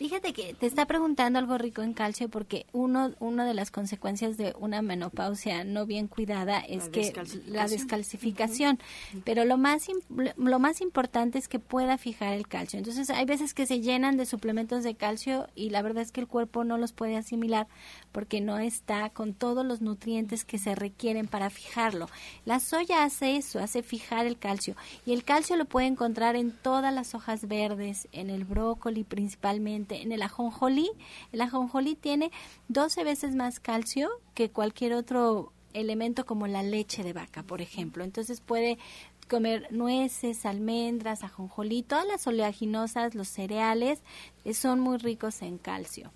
Fíjate 0.00 0.32
que 0.32 0.54
te 0.54 0.64
está 0.64 0.86
preguntando 0.86 1.38
algo 1.38 1.58
rico 1.58 1.82
en 1.82 1.92
calcio 1.92 2.30
porque 2.30 2.64
uno, 2.72 3.12
una 3.18 3.44
de 3.44 3.52
las 3.52 3.70
consecuencias 3.70 4.38
de 4.38 4.54
una 4.58 4.80
menopausia 4.80 5.62
no 5.62 5.84
bien 5.84 6.08
cuidada 6.08 6.60
es 6.60 6.88
que 6.88 7.12
la 7.44 7.66
descalcificación, 7.66 8.78
pero 9.24 9.44
lo 9.44 9.58
más 9.58 9.88
lo 10.08 10.58
más 10.58 10.80
importante 10.80 11.38
es 11.38 11.48
que 11.48 11.58
pueda 11.58 11.98
fijar 11.98 12.32
el 12.32 12.48
calcio. 12.48 12.78
Entonces 12.78 13.10
hay 13.10 13.26
veces 13.26 13.52
que 13.52 13.66
se 13.66 13.82
llenan 13.82 14.16
de 14.16 14.24
suplementos 14.24 14.84
de 14.84 14.94
calcio 14.94 15.48
y 15.54 15.68
la 15.68 15.82
verdad 15.82 16.02
es 16.02 16.12
que 16.12 16.22
el 16.22 16.28
cuerpo 16.28 16.64
no 16.64 16.78
los 16.78 16.92
puede 16.92 17.18
asimilar 17.18 17.66
porque 18.10 18.40
no 18.40 18.58
está 18.58 19.10
con 19.10 19.34
todos 19.34 19.66
los 19.66 19.82
nutrientes 19.82 20.46
que 20.46 20.56
se 20.56 20.74
requieren 20.74 21.28
para 21.28 21.50
fijarlo. 21.50 22.08
La 22.46 22.58
soya 22.58 23.04
hace 23.04 23.36
eso, 23.36 23.58
hace 23.58 23.82
fijar 23.82 24.24
el 24.24 24.38
calcio 24.38 24.76
y 25.04 25.12
el 25.12 25.24
calcio 25.24 25.56
lo 25.56 25.66
puede 25.66 25.88
encontrar 25.88 26.36
en 26.36 26.52
todas 26.52 26.94
las 26.94 27.14
hojas 27.14 27.46
verdes, 27.46 28.08
en 28.12 28.30
el 28.30 28.46
brócoli 28.46 29.04
principalmente 29.04 29.89
en 29.90 30.12
el 30.12 30.22
ajonjolí. 30.22 30.90
El 31.32 31.40
ajonjolí 31.40 31.94
tiene 31.94 32.30
12 32.68 33.04
veces 33.04 33.34
más 33.34 33.60
calcio 33.60 34.10
que 34.34 34.50
cualquier 34.50 34.94
otro 34.94 35.52
elemento 35.72 36.26
como 36.26 36.46
la 36.46 36.62
leche 36.62 37.02
de 37.02 37.12
vaca, 37.12 37.42
por 37.42 37.60
ejemplo. 37.60 38.04
Entonces 38.04 38.40
puede 38.40 38.78
comer 39.28 39.68
nueces, 39.70 40.44
almendras, 40.44 41.22
ajonjolí, 41.22 41.82
todas 41.82 42.06
las 42.06 42.26
oleaginosas, 42.26 43.14
los 43.14 43.28
cereales, 43.28 44.02
eh, 44.44 44.54
son 44.54 44.80
muy 44.80 44.98
ricos 44.98 45.40
en 45.42 45.58
calcio. 45.58 46.10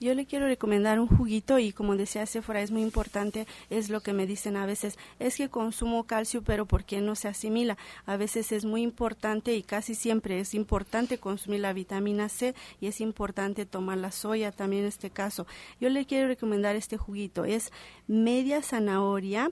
Yo 0.00 0.12
le 0.14 0.26
quiero 0.26 0.46
recomendar 0.46 0.98
un 0.98 1.06
juguito 1.06 1.58
y 1.58 1.72
como 1.72 1.96
decía 1.96 2.26
Sephora 2.26 2.60
es 2.60 2.72
muy 2.72 2.82
importante, 2.82 3.46
es 3.70 3.90
lo 3.90 4.00
que 4.00 4.12
me 4.12 4.26
dicen 4.26 4.56
a 4.56 4.66
veces, 4.66 4.98
es 5.20 5.36
que 5.36 5.48
consumo 5.48 6.04
calcio 6.04 6.42
pero 6.42 6.66
¿por 6.66 6.84
qué 6.84 7.00
no 7.00 7.14
se 7.14 7.28
asimila? 7.28 7.78
A 8.04 8.16
veces 8.16 8.50
es 8.52 8.64
muy 8.64 8.82
importante 8.82 9.54
y 9.54 9.62
casi 9.62 9.94
siempre 9.94 10.40
es 10.40 10.52
importante 10.54 11.18
consumir 11.18 11.60
la 11.60 11.72
vitamina 11.72 12.28
C 12.28 12.54
y 12.80 12.88
es 12.88 13.00
importante 13.00 13.66
tomar 13.66 13.98
la 13.98 14.10
soya 14.10 14.50
también 14.50 14.82
en 14.82 14.88
este 14.88 15.10
caso. 15.10 15.46
Yo 15.80 15.88
le 15.88 16.06
quiero 16.06 16.26
recomendar 16.26 16.74
este 16.74 16.96
juguito, 16.96 17.44
es 17.44 17.72
media 18.08 18.62
zanahoria, 18.62 19.50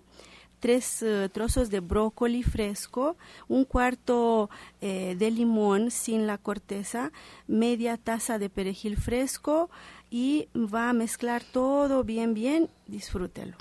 tres 0.62 1.02
eh, 1.02 1.28
trozos 1.32 1.70
de 1.70 1.80
brócoli 1.80 2.44
fresco, 2.44 3.16
un 3.48 3.64
cuarto 3.64 4.48
eh, 4.80 5.16
de 5.18 5.32
limón 5.32 5.90
sin 5.90 6.28
la 6.28 6.38
corteza, 6.38 7.10
media 7.48 7.96
taza 7.96 8.38
de 8.38 8.48
perejil 8.48 8.96
fresco, 8.96 9.70
y 10.08 10.48
va 10.54 10.88
a 10.88 10.92
mezclar 10.92 11.42
todo 11.42 12.04
bien, 12.04 12.32
bien, 12.32 12.70
disfrútelo. 12.86 13.56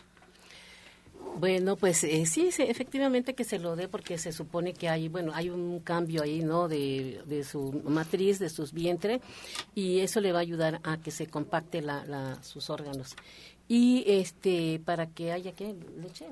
Bueno, 1.39 1.77
pues 1.77 2.05
eh, 2.05 2.27
sí, 2.27 2.51
efectivamente 2.59 3.35
que 3.35 3.45
se 3.45 3.59
lo 3.59 3.75
dé 3.75 3.89
porque 3.89 4.19
se 4.19 4.33
supone 4.33 4.75
que 4.75 4.89
hay, 4.89 5.09
bueno, 5.09 5.33
hay 5.35 5.49
un 5.49 5.81
cambio 5.81 6.23
ahí, 6.23 6.41
¿no? 6.41 6.69
De, 6.69 7.23
de 7.27 7.43
su 7.43 7.83
matriz, 7.87 8.39
de 8.39 8.51
sus 8.51 8.73
vientre 8.73 9.21
y 9.75 10.01
eso 10.01 10.21
le 10.21 10.33
va 10.33 10.39
a 10.39 10.43
ayudar 10.43 10.81
a 10.85 10.99
que 10.99 11.11
se 11.11 11.27
compacte 11.27 11.81
la, 11.81 12.39
sus 12.43 12.69
órganos. 12.69 13.17
Y 13.67 14.05
este, 14.07 14.81
para 14.85 15.07
que 15.07 15.33
haya, 15.33 15.53
¿qué? 15.53 15.75
¿Leche? 15.97 16.27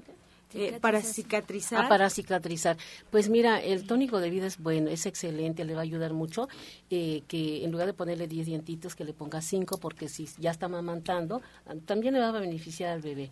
Eh, 0.54 0.78
para 0.80 1.00
cicatrizar. 1.02 1.84
Ah, 1.84 1.88
para 1.88 2.10
cicatrizar. 2.10 2.76
Pues 3.10 3.28
mira, 3.28 3.60
el 3.60 3.86
tónico 3.86 4.18
de 4.18 4.30
vida 4.30 4.46
es 4.46 4.58
bueno, 4.58 4.90
es 4.90 5.06
excelente, 5.06 5.64
le 5.64 5.74
va 5.74 5.80
a 5.80 5.82
ayudar 5.82 6.12
mucho. 6.12 6.48
Eh, 6.90 7.22
que 7.28 7.64
en 7.64 7.70
lugar 7.70 7.86
de 7.86 7.94
ponerle 7.94 8.26
10 8.26 8.46
dientitos, 8.46 8.96
que 8.96 9.04
le 9.04 9.12
ponga 9.12 9.40
5, 9.40 9.78
porque 9.78 10.08
si 10.08 10.28
ya 10.38 10.50
está 10.50 10.68
mamantando, 10.68 11.40
ah, 11.66 11.74
también 11.84 12.14
le 12.14 12.20
va 12.20 12.28
a 12.28 12.32
beneficiar 12.32 12.90
al 12.90 13.00
bebé. 13.00 13.30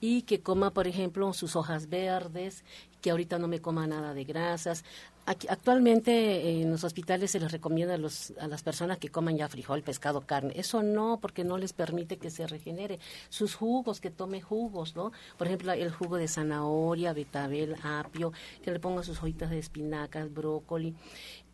Y 0.00 0.22
que 0.22 0.40
coma, 0.40 0.72
por 0.72 0.86
ejemplo, 0.86 1.32
sus 1.32 1.56
hojas 1.56 1.88
verdes, 1.88 2.64
que 3.00 3.10
ahorita 3.10 3.38
no 3.38 3.48
me 3.48 3.60
coma 3.60 3.86
nada 3.86 4.14
de 4.14 4.24
grasas. 4.24 4.84
Actualmente 5.26 6.62
en 6.62 6.70
los 6.70 6.84
hospitales 6.84 7.32
se 7.32 7.40
les 7.40 7.50
recomienda 7.50 7.94
a, 7.94 7.98
los, 7.98 8.32
a 8.40 8.46
las 8.46 8.62
personas 8.62 8.98
que 8.98 9.08
coman 9.08 9.36
ya 9.36 9.48
frijol, 9.48 9.82
pescado, 9.82 10.20
carne. 10.20 10.52
Eso 10.54 10.84
no, 10.84 11.18
porque 11.20 11.42
no 11.42 11.58
les 11.58 11.72
permite 11.72 12.16
que 12.16 12.30
se 12.30 12.46
regenere. 12.46 13.00
Sus 13.28 13.56
jugos, 13.56 14.00
que 14.00 14.10
tome 14.10 14.40
jugos, 14.40 14.94
¿no? 14.94 15.10
Por 15.36 15.48
ejemplo, 15.48 15.72
el 15.72 15.90
jugo 15.90 16.16
de 16.16 16.28
zanahoria, 16.28 17.12
betabel, 17.12 17.74
apio, 17.82 18.32
que 18.62 18.70
le 18.70 18.78
ponga 18.78 19.02
sus 19.02 19.18
hojitas 19.18 19.50
de 19.50 19.58
espinacas, 19.58 20.32
brócoli 20.32 20.94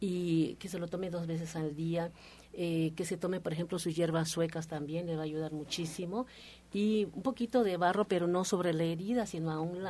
y 0.00 0.56
que 0.56 0.68
se 0.68 0.78
lo 0.78 0.88
tome 0.88 1.08
dos 1.08 1.26
veces 1.26 1.56
al 1.56 1.74
día. 1.74 2.10
Eh, 2.54 2.92
que 2.96 3.06
se 3.06 3.16
tome, 3.16 3.40
por 3.40 3.54
ejemplo, 3.54 3.78
sus 3.78 3.96
hierbas 3.96 4.28
suecas 4.28 4.68
también, 4.68 5.06
le 5.06 5.16
va 5.16 5.22
a 5.22 5.24
ayudar 5.24 5.52
muchísimo 5.52 6.26
y 6.72 7.06
un 7.14 7.22
poquito 7.22 7.64
de 7.64 7.78
barro, 7.78 8.06
pero 8.06 8.26
no 8.26 8.44
sobre 8.44 8.74
la 8.74 8.84
herida, 8.84 9.26
sino 9.26 9.50
a 9.50 9.60
un, 9.60 9.86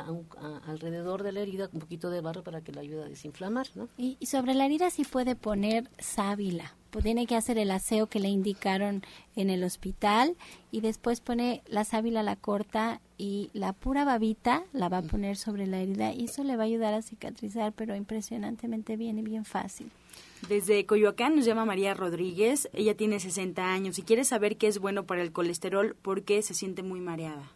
alrededor 0.65 1.23
de 1.23 1.31
la 1.33 1.41
herida, 1.41 1.69
un 1.73 1.79
poquito 1.79 2.09
de 2.09 2.21
barro 2.21 2.43
para 2.43 2.61
que 2.61 2.71
la 2.71 2.81
ayude 2.81 3.03
a 3.03 3.09
desinflamar, 3.09 3.67
¿no? 3.75 3.89
Y, 3.97 4.17
sobre 4.25 4.53
la 4.53 4.65
herida 4.65 4.89
sí 4.89 5.03
puede 5.03 5.35
poner 5.35 5.89
sábila, 5.99 6.75
tiene 7.01 7.25
que 7.25 7.35
hacer 7.35 7.57
el 7.57 7.71
aseo 7.71 8.07
que 8.07 8.19
le 8.19 8.29
indicaron 8.29 9.03
en 9.35 9.49
el 9.49 9.63
hospital 9.63 10.35
y 10.71 10.81
después 10.81 11.21
pone 11.21 11.63
la 11.67 11.83
sábila, 11.83 12.23
la 12.23 12.35
corta 12.35 13.01
y 13.17 13.49
la 13.53 13.73
pura 13.73 14.05
babita 14.05 14.63
la 14.73 14.89
va 14.89 14.99
a 14.99 15.01
poner 15.01 15.37
sobre 15.37 15.67
la 15.67 15.79
herida 15.81 16.13
y 16.13 16.25
eso 16.25 16.43
le 16.43 16.55
va 16.55 16.63
a 16.63 16.65
ayudar 16.65 16.93
a 16.93 17.01
cicatrizar, 17.01 17.73
pero 17.73 17.95
impresionantemente 17.95 18.97
bien 18.97 19.17
y 19.19 19.21
bien 19.21 19.45
fácil. 19.45 19.91
Desde 20.47 20.85
Coyoacán 20.85 21.35
nos 21.35 21.45
llama 21.45 21.65
María 21.65 21.93
Rodríguez. 21.93 22.69
Ella 22.73 22.95
tiene 22.95 23.19
60 23.19 23.73
años 23.73 23.97
y 23.97 24.01
quiere 24.01 24.25
saber 24.25 24.57
qué 24.57 24.67
es 24.67 24.79
bueno 24.79 25.05
para 25.05 25.21
el 25.21 25.31
colesterol 25.31 25.95
porque 26.01 26.41
se 26.41 26.53
siente 26.53 26.83
muy 26.83 26.99
mareada. 26.99 27.49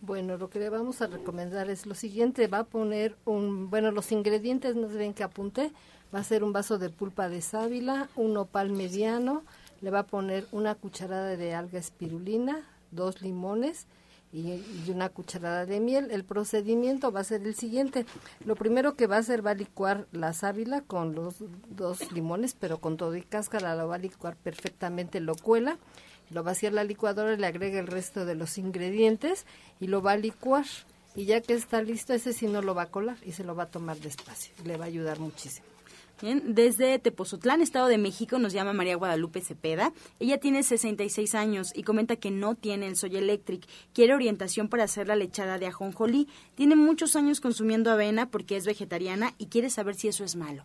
Bueno, 0.00 0.36
lo 0.36 0.50
que 0.50 0.58
le 0.58 0.68
vamos 0.68 1.00
a 1.00 1.06
recomendar 1.06 1.70
es 1.70 1.86
lo 1.86 1.94
siguiente. 1.94 2.48
Va 2.48 2.60
a 2.60 2.64
poner 2.64 3.16
un, 3.24 3.70
bueno, 3.70 3.92
los 3.92 4.10
ingredientes, 4.10 4.74
no 4.74 4.88
se 4.88 4.96
ven 4.96 5.14
que 5.14 5.22
apunte. 5.22 5.70
Va 6.14 6.20
a 6.20 6.24
ser 6.24 6.44
un 6.44 6.52
vaso 6.52 6.78
de 6.78 6.90
pulpa 6.90 7.28
de 7.28 7.40
sábila, 7.40 8.08
un 8.16 8.36
opal 8.36 8.70
mediano. 8.70 9.42
Le 9.80 9.90
va 9.90 10.00
a 10.00 10.06
poner 10.06 10.46
una 10.52 10.74
cucharada 10.74 11.36
de 11.36 11.54
alga 11.54 11.78
espirulina, 11.78 12.62
dos 12.90 13.22
limones, 13.22 13.86
y, 14.32 14.90
una 14.90 15.08
cucharada 15.08 15.66
de 15.66 15.80
miel. 15.80 16.10
El 16.10 16.24
procedimiento 16.24 17.12
va 17.12 17.20
a 17.20 17.24
ser 17.24 17.42
el 17.42 17.54
siguiente. 17.54 18.06
Lo 18.44 18.56
primero 18.56 18.94
que 18.94 19.06
va 19.06 19.16
a 19.16 19.20
hacer 19.20 19.44
va 19.44 19.50
a 19.50 19.54
licuar 19.54 20.06
la 20.12 20.32
sábila 20.32 20.80
con 20.80 21.14
los 21.14 21.36
dos 21.70 22.12
limones, 22.12 22.54
pero 22.58 22.78
con 22.78 22.96
todo 22.96 23.14
y 23.16 23.22
cáscara 23.22 23.76
lo 23.76 23.88
va 23.88 23.96
a 23.96 23.98
licuar 23.98 24.36
perfectamente, 24.36 25.20
lo 25.20 25.34
cuela, 25.34 25.78
lo 26.30 26.42
vacía 26.42 26.70
la 26.70 26.84
licuadora, 26.84 27.36
le 27.36 27.46
agrega 27.46 27.78
el 27.78 27.86
resto 27.86 28.24
de 28.24 28.34
los 28.34 28.58
ingredientes 28.58 29.46
y 29.80 29.86
lo 29.86 30.02
va 30.02 30.12
a 30.12 30.16
licuar. 30.16 30.64
Y 31.14 31.26
ya 31.26 31.42
que 31.42 31.52
está 31.52 31.82
listo, 31.82 32.14
ese 32.14 32.32
sí 32.32 32.46
no 32.46 32.62
lo 32.62 32.74
va 32.74 32.82
a 32.82 32.90
colar 32.90 33.18
y 33.22 33.32
se 33.32 33.44
lo 33.44 33.54
va 33.54 33.64
a 33.64 33.70
tomar 33.70 33.98
despacio. 33.98 34.54
Le 34.64 34.78
va 34.78 34.84
a 34.86 34.88
ayudar 34.88 35.20
muchísimo 35.20 35.71
desde 36.22 36.98
Tepozotlán, 36.98 37.60
Estado 37.60 37.88
de 37.88 37.98
México, 37.98 38.38
nos 38.38 38.52
llama 38.52 38.72
María 38.72 38.96
Guadalupe 38.96 39.40
Cepeda. 39.40 39.92
Ella 40.20 40.38
tiene 40.38 40.62
66 40.62 41.34
años 41.34 41.72
y 41.74 41.82
comenta 41.82 42.16
que 42.16 42.30
no 42.30 42.54
tiene 42.54 42.86
el 42.86 42.96
Soy 42.96 43.16
Electric. 43.16 43.66
Quiere 43.92 44.14
orientación 44.14 44.68
para 44.68 44.84
hacer 44.84 45.08
la 45.08 45.16
lechada 45.16 45.58
de 45.58 45.66
ajonjolí. 45.66 46.28
Tiene 46.54 46.76
muchos 46.76 47.16
años 47.16 47.40
consumiendo 47.40 47.90
avena 47.90 48.30
porque 48.30 48.56
es 48.56 48.66
vegetariana 48.66 49.34
y 49.38 49.46
quiere 49.46 49.68
saber 49.68 49.96
si 49.96 50.08
eso 50.08 50.24
es 50.24 50.36
malo 50.36 50.64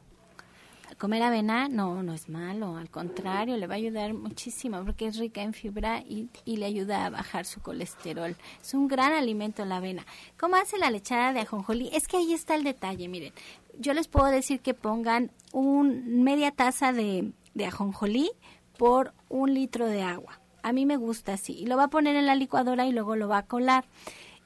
comer 0.98 1.22
avena 1.22 1.68
no, 1.70 2.02
no 2.02 2.14
es 2.14 2.28
malo, 2.28 2.76
al 2.76 2.90
contrario, 2.90 3.56
le 3.58 3.68
va 3.68 3.76
a 3.76 3.78
ayudar 3.78 4.14
muchísimo 4.14 4.84
porque 4.84 5.08
es 5.08 5.18
rica 5.18 5.44
en 5.44 5.54
fibra 5.54 6.00
y, 6.00 6.28
y, 6.44 6.58
le 6.58 6.66
ayuda 6.66 7.06
a 7.06 7.10
bajar 7.10 7.46
su 7.46 7.62
colesterol. 7.62 8.36
Es 8.62 8.74
un 8.74 8.88
gran 8.88 9.14
alimento 9.14 9.64
la 9.66 9.78
avena. 9.78 10.06
¿Cómo 10.40 10.56
hace 10.56 10.78
la 10.78 10.90
lechada 10.90 11.34
de 11.34 11.42
ajonjolí? 11.42 11.90
Es 11.94 12.08
que 12.08 12.18
ahí 12.18 12.34
está 12.34 12.56
el 12.56 12.64
detalle, 12.64 13.08
miren 13.08 13.34
yo 13.80 13.94
les 13.94 14.08
puedo 14.08 14.28
decir 14.28 14.60
que 14.60 14.74
pongan 14.74 15.32
un 15.54 16.24
media 16.24 16.52
taza 16.52 16.94
de, 16.94 17.32
de 17.54 17.66
ajonjolí 17.66 18.32
por 18.78 19.14
un 19.30 19.54
litro 19.54 19.88
de 19.88 20.04
agua. 20.04 20.40
A 20.64 20.74
mí 20.74 20.86
me 20.86 20.98
gusta 20.98 21.34
así. 21.34 21.54
Y 21.54 21.66
lo 21.66 21.78
va 21.78 21.86
a 21.86 21.90
poner 21.90 22.16
en 22.16 22.26
la 22.26 22.36
licuadora 22.36 22.86
y 22.86 22.92
luego 22.92 23.16
lo 23.16 23.28
va 23.28 23.40
a 23.40 23.46
colar. 23.46 23.86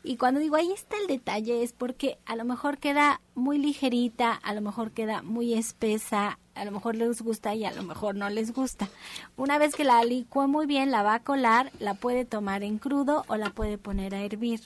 Y 0.04 0.18
cuando 0.18 0.40
digo 0.40 0.56
ahí 0.56 0.72
está 0.72 0.98
el 0.98 1.08
detalle 1.08 1.64
es 1.64 1.74
porque 1.74 2.18
a 2.26 2.36
lo 2.36 2.44
mejor 2.44 2.80
queda 2.80 3.22
muy 3.36 3.60
ligerita, 3.60 4.34
a 4.34 4.54
lo 4.54 4.62
mejor 4.62 4.92
queda 4.92 5.22
muy 5.22 5.54
espesa, 5.54 6.40
a 6.56 6.66
lo 6.66 6.72
mejor 6.72 6.95
les 6.95 7.22
gusta 7.22 7.56
y 7.56 7.66
a 7.66 7.72
lo 7.72 7.84
mejor 7.84 8.16
no 8.16 8.30
les 8.30 8.54
gusta. 8.54 8.89
Una 9.38 9.58
vez 9.58 9.76
que 9.76 9.84
la 9.84 10.04
licúa 10.04 10.47
muy 10.47 10.66
bien, 10.66 10.91
la 10.91 11.04
va 11.04 11.16
a 11.16 11.24
colar, 11.24 11.72
la 11.80 11.93
puede 11.93 12.26
tomar 12.26 12.64
en 12.64 12.78
crudo 12.78 13.24
o 13.28 13.38
la 13.38 13.49
puede 13.49 13.78
poner 13.78 14.16
a 14.16 14.22
hervir. 14.22 14.62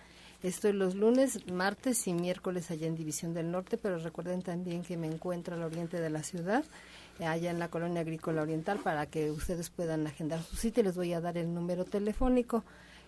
Estoy 0.44 0.74
los 0.74 0.94
lunes, 0.94 1.50
martes 1.50 2.06
y 2.06 2.12
miércoles 2.12 2.70
allá 2.70 2.86
en 2.86 2.94
División 2.94 3.34
del 3.34 3.50
Norte, 3.50 3.78
pero 3.78 3.98
recuerden 3.98 4.42
también 4.42 4.84
que 4.84 4.96
me 4.96 5.08
encuentro 5.08 5.56
al 5.56 5.64
oriente 5.64 6.00
de 6.00 6.10
la 6.10 6.22
ciudad, 6.22 6.64
allá 7.18 7.50
en 7.50 7.58
la 7.58 7.66
colonia 7.66 8.02
agrícola 8.02 8.42
oriental, 8.42 8.78
para 8.78 9.06
que 9.06 9.32
ustedes 9.32 9.70
puedan 9.70 10.06
agendar 10.06 10.40
su 10.44 10.54
cita 10.54 10.80
y 10.80 10.84
les 10.84 10.94
voy 10.94 11.12
a 11.14 11.20
dar 11.20 11.36
el 11.36 11.52
número 11.52 11.84
telefónico 11.84 12.62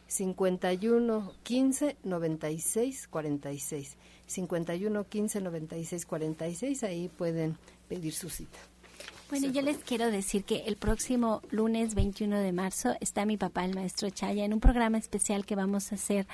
51 0.07 1.33
15 1.43 1.97
96 2.03 3.09
46. 3.09 3.97
51 4.27 5.05
15 5.05 5.41
96 5.41 6.07
46, 6.07 6.83
ahí 6.85 7.09
pueden 7.09 7.57
pedir 7.89 8.13
su 8.13 8.31
cita. 8.31 8.59
Bueno, 9.31 9.49
yo 9.51 9.63
les 9.63 9.79
quiero 9.79 10.11
decir 10.11 10.45
que 10.45 10.65
el 10.67 10.77
próximo 10.77 11.43
lunes 11.51 11.95
21 11.95 12.39
de 12.39 12.53
marzo 12.53 12.95
está 13.01 13.25
mi 13.25 13.37
papá, 13.37 13.65
el 13.65 13.75
maestro 13.75 14.11
Chaya, 14.11 14.45
en 14.45 14.53
un 14.53 14.61
programa 14.61 14.99
especial 14.99 15.47
que 15.47 15.57
vamos 15.57 15.91
a 15.91 15.95
hacer 15.97 16.27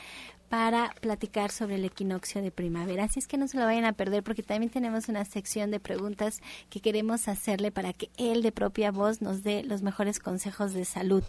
para 0.51 0.93
platicar 1.01 1.53
sobre 1.53 1.77
el 1.77 1.85
equinoccio 1.85 2.43
de 2.43 2.51
primavera. 2.51 3.05
Así 3.05 3.21
es 3.21 3.29
que 3.29 3.39
no 3.39 3.47
se 3.47 3.57
lo 3.57 3.65
vayan 3.65 3.85
a 3.85 3.93
perder 3.93 4.25
porque 4.25 4.43
también 4.43 4.71
tenemos 4.71 5.09
una 5.09 5.25
sección 5.25 5.71
de 5.71 5.79
preguntas 5.79 6.41
que 6.71 6.81
queremos 6.81 7.29
hacerle 7.29 7.71
para 7.71 7.93
que 7.93 8.11
él 8.19 8.43
de 8.43 8.51
propia 8.51 8.91
voz 8.91 9.23
nos 9.23 9.45
dé 9.45 9.63
los 9.63 9.83
mejores 9.83 10.19
consejos 10.19 10.73
de 10.73 10.85
salud. 10.85 11.23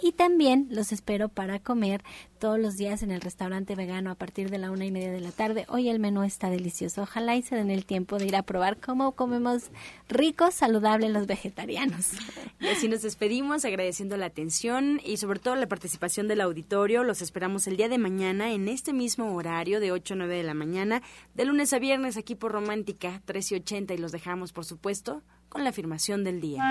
Y 0.00 0.12
también 0.12 0.68
los 0.70 0.92
espero 0.92 1.28
para 1.28 1.58
comer 1.58 2.04
todos 2.38 2.58
los 2.58 2.76
días 2.76 3.02
en 3.02 3.10
el 3.10 3.20
restaurante 3.20 3.74
vegano 3.74 4.10
a 4.10 4.14
partir 4.14 4.50
de 4.50 4.58
la 4.58 4.70
una 4.70 4.86
y 4.86 4.90
media 4.90 5.10
de 5.10 5.20
la 5.20 5.32
tarde. 5.32 5.66
Hoy 5.68 5.88
el 5.88 5.98
menú 5.98 6.22
está 6.22 6.50
delicioso. 6.50 7.02
Ojalá 7.02 7.36
y 7.36 7.42
se 7.42 7.56
den 7.56 7.70
el 7.70 7.84
tiempo 7.84 8.18
de 8.18 8.26
ir 8.26 8.36
a 8.36 8.42
probar 8.42 8.78
cómo 8.78 9.12
comemos 9.12 9.64
rico, 10.08 10.50
saludable 10.50 11.08
los 11.08 11.26
vegetarianos. 11.26 12.12
Y 12.60 12.68
así 12.68 12.88
nos 12.88 13.02
despedimos 13.02 13.64
agradeciendo 13.64 14.16
la 14.16 14.26
atención 14.26 15.00
y 15.04 15.18
sobre 15.18 15.40
todo 15.40 15.54
la 15.56 15.68
participación 15.68 16.28
del 16.28 16.40
auditorio. 16.40 17.04
Los 17.04 17.22
esperamos 17.22 17.66
el 17.66 17.76
día 17.76 17.88
de 17.88 17.98
mañana 17.98 18.52
en 18.52 18.68
este 18.68 18.92
mismo 18.92 19.34
horario 19.34 19.80
de 19.80 19.92
8 19.92 20.14
a 20.14 20.16
9 20.16 20.36
de 20.36 20.42
la 20.42 20.54
mañana, 20.54 21.02
de 21.34 21.44
lunes 21.44 21.72
a 21.72 21.78
viernes 21.78 22.16
aquí 22.16 22.34
por 22.34 22.52
Romántica 22.52 23.10
1380 23.26 23.94
y 23.94 23.98
los 23.98 24.12
dejamos 24.12 24.52
por 24.52 24.64
supuesto 24.64 25.22
con 25.48 25.64
la 25.64 25.70
afirmación 25.70 26.24
del 26.24 26.40
día. 26.40 26.62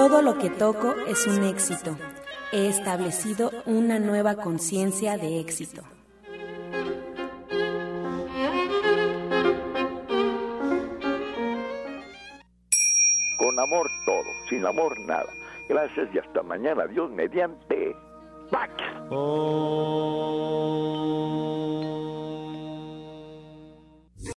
Todo 0.00 0.22
lo 0.22 0.38
que 0.38 0.48
toco 0.48 0.94
es 1.06 1.26
un 1.26 1.44
éxito. 1.44 1.94
He 2.52 2.68
establecido 2.68 3.50
una 3.66 3.98
nueva 3.98 4.34
conciencia 4.36 5.18
de 5.18 5.40
éxito. 5.40 5.82
Con 13.36 13.60
amor 13.60 13.90
todo, 14.06 14.24
sin 14.48 14.64
amor 14.64 14.98
nada. 15.00 15.28
Gracias 15.68 16.08
y 16.14 16.18
hasta 16.18 16.42
mañana. 16.44 16.86
Dios 16.86 17.10
mediante. 17.10 17.94
¡Pax! 18.50 18.72
Oh. 19.10 20.40